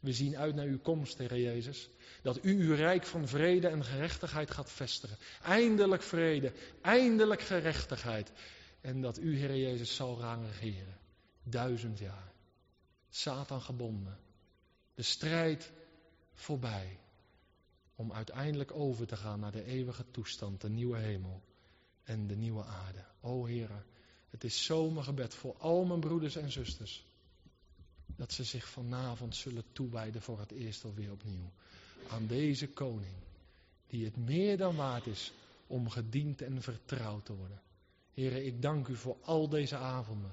We 0.00 0.12
zien 0.12 0.36
uit 0.36 0.54
naar 0.54 0.66
uw 0.66 0.78
komst, 0.78 1.18
Heer 1.18 1.40
Jezus. 1.40 1.88
Dat 2.22 2.44
u 2.44 2.68
uw 2.68 2.74
rijk 2.74 3.04
van 3.04 3.28
vrede 3.28 3.68
en 3.68 3.84
gerechtigheid 3.84 4.50
gaat 4.50 4.70
vestigen. 4.70 5.16
Eindelijk 5.42 6.02
vrede, 6.02 6.52
eindelijk 6.82 7.40
gerechtigheid. 7.40 8.32
En 8.80 9.00
dat 9.00 9.18
u, 9.18 9.38
Heer 9.38 9.56
Jezus, 9.56 9.94
zal 9.94 10.16
gaan 10.16 10.46
regeren. 10.46 10.98
Duizend 11.42 11.98
jaar. 11.98 12.32
Satan 13.08 13.60
gebonden. 13.60 14.18
De 14.94 15.02
strijd 15.02 15.72
voorbij. 16.34 16.98
Om 17.96 18.12
uiteindelijk 18.12 18.72
over 18.72 19.06
te 19.06 19.16
gaan 19.16 19.40
naar 19.40 19.52
de 19.52 19.64
eeuwige 19.64 20.04
toestand, 20.10 20.60
de 20.60 20.68
nieuwe 20.68 20.98
hemel 20.98 21.42
en 22.02 22.26
de 22.26 22.36
nieuwe 22.36 22.64
aarde. 22.64 23.04
O 23.20 23.44
Heer, 23.44 23.84
het 24.30 24.44
is 24.44 24.64
zo 24.64 24.90
mijn 24.90 25.04
gebed 25.04 25.34
voor 25.34 25.56
al 25.58 25.84
mijn 25.84 26.00
broeders 26.00 26.36
en 26.36 26.52
zusters. 26.52 27.04
Dat 28.06 28.32
ze 28.32 28.44
zich 28.44 28.68
vanavond 28.68 29.36
zullen 29.36 29.64
toewijden 29.72 30.22
voor 30.22 30.38
het 30.38 30.50
eerst 30.50 30.84
alweer 30.84 31.12
opnieuw. 31.12 31.50
Aan 32.08 32.26
deze 32.26 32.68
koning. 32.68 33.14
Die 33.86 34.04
het 34.04 34.16
meer 34.16 34.56
dan 34.56 34.76
waard 34.76 35.06
is 35.06 35.32
om 35.66 35.88
gediend 35.88 36.42
en 36.42 36.62
vertrouwd 36.62 37.24
te 37.24 37.36
worden. 37.36 37.60
Heren, 38.12 38.46
ik 38.46 38.62
dank 38.62 38.88
u 38.88 38.96
voor 38.96 39.16
al 39.22 39.48
deze 39.48 39.76
avonden. 39.76 40.32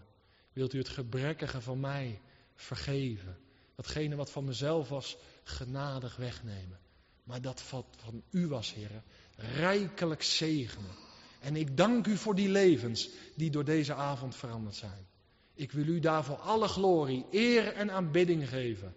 Wilt 0.53 0.73
u 0.73 0.77
het 0.77 0.89
gebrekkige 0.89 1.61
van 1.61 1.79
mij 1.79 2.19
vergeven? 2.55 3.37
Datgene 3.75 4.15
wat 4.15 4.31
van 4.31 4.45
mezelf 4.45 4.89
was, 4.89 5.17
genadig 5.43 6.15
wegnemen. 6.15 6.79
Maar 7.23 7.41
dat 7.41 7.69
wat 7.69 7.85
van 7.97 8.23
u 8.29 8.47
was, 8.47 8.73
heren, 8.73 9.03
rijkelijk 9.35 10.23
zegenen. 10.23 10.91
En 11.39 11.55
ik 11.55 11.77
dank 11.77 12.07
u 12.07 12.17
voor 12.17 12.35
die 12.35 12.49
levens 12.49 13.09
die 13.35 13.49
door 13.49 13.65
deze 13.65 13.93
avond 13.93 14.35
veranderd 14.35 14.75
zijn. 14.75 15.07
Ik 15.53 15.71
wil 15.71 15.87
u 15.87 15.99
daarvoor 15.99 16.37
alle 16.37 16.67
glorie, 16.67 17.25
eer 17.31 17.73
en 17.73 17.91
aanbidding 17.91 18.49
geven. 18.49 18.95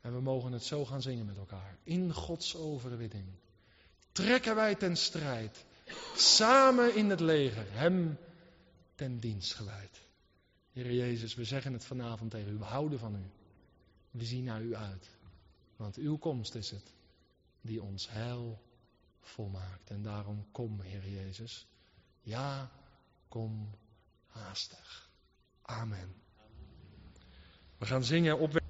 En 0.00 0.12
we 0.12 0.20
mogen 0.20 0.52
het 0.52 0.64
zo 0.64 0.84
gaan 0.84 1.02
zingen 1.02 1.26
met 1.26 1.36
elkaar. 1.36 1.78
In 1.82 2.12
Gods 2.12 2.56
overwinning. 2.56 3.26
Trekken 4.12 4.54
wij 4.54 4.74
ten 4.74 4.96
strijd. 4.96 5.64
Samen 6.16 6.94
in 6.94 7.10
het 7.10 7.20
leger, 7.20 7.66
hem 7.68 8.18
ten 8.94 9.18
dienst 9.18 9.54
gewijd. 9.54 10.00
Heer 10.72 10.92
Jezus, 10.92 11.34
we 11.34 11.44
zeggen 11.44 11.72
het 11.72 11.84
vanavond 11.84 12.30
tegen 12.30 12.52
u. 12.52 12.58
We 12.58 12.64
houden 12.64 12.98
van 12.98 13.14
u. 13.14 13.30
We 14.10 14.24
zien 14.24 14.44
naar 14.44 14.62
u 14.62 14.74
uit. 14.74 15.08
Want 15.76 15.96
uw 15.96 16.16
komst 16.16 16.54
is 16.54 16.70
het 16.70 16.92
die 17.64 17.82
ons 17.82 18.08
heil 18.10 18.58
volmaakt. 19.20 19.90
En 19.90 20.02
daarom 20.02 20.46
kom, 20.52 20.80
Heer 20.80 21.08
Jezus. 21.08 21.66
Ja, 22.20 22.70
kom 23.28 23.70
haastig. 24.26 25.10
Amen. 25.62 26.14
We 27.78 27.86
gaan 27.86 28.04
zingen 28.04 28.38
op. 28.38 28.62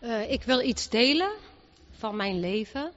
Uh, 0.00 0.30
ik 0.30 0.42
wil 0.42 0.60
iets 0.60 0.88
delen 0.88 1.32
van 1.90 2.16
mijn 2.16 2.40
leven. 2.40 2.92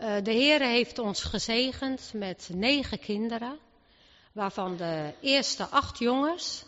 Uh, 0.00 0.22
de 0.22 0.32
Heer 0.32 0.60
heeft 0.60 0.98
ons 0.98 1.22
gezegend 1.22 2.12
met 2.14 2.50
negen 2.52 2.98
kinderen, 2.98 3.58
waarvan 4.40 4.76
de 4.76 5.14
eerste 5.20 5.66
acht 5.66 5.98
jongens 5.98 6.64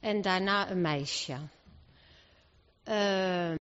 en 0.00 0.22
daarna 0.22 0.70
een 0.70 0.80
meisje. 0.80 1.36
Uh, 2.88 3.54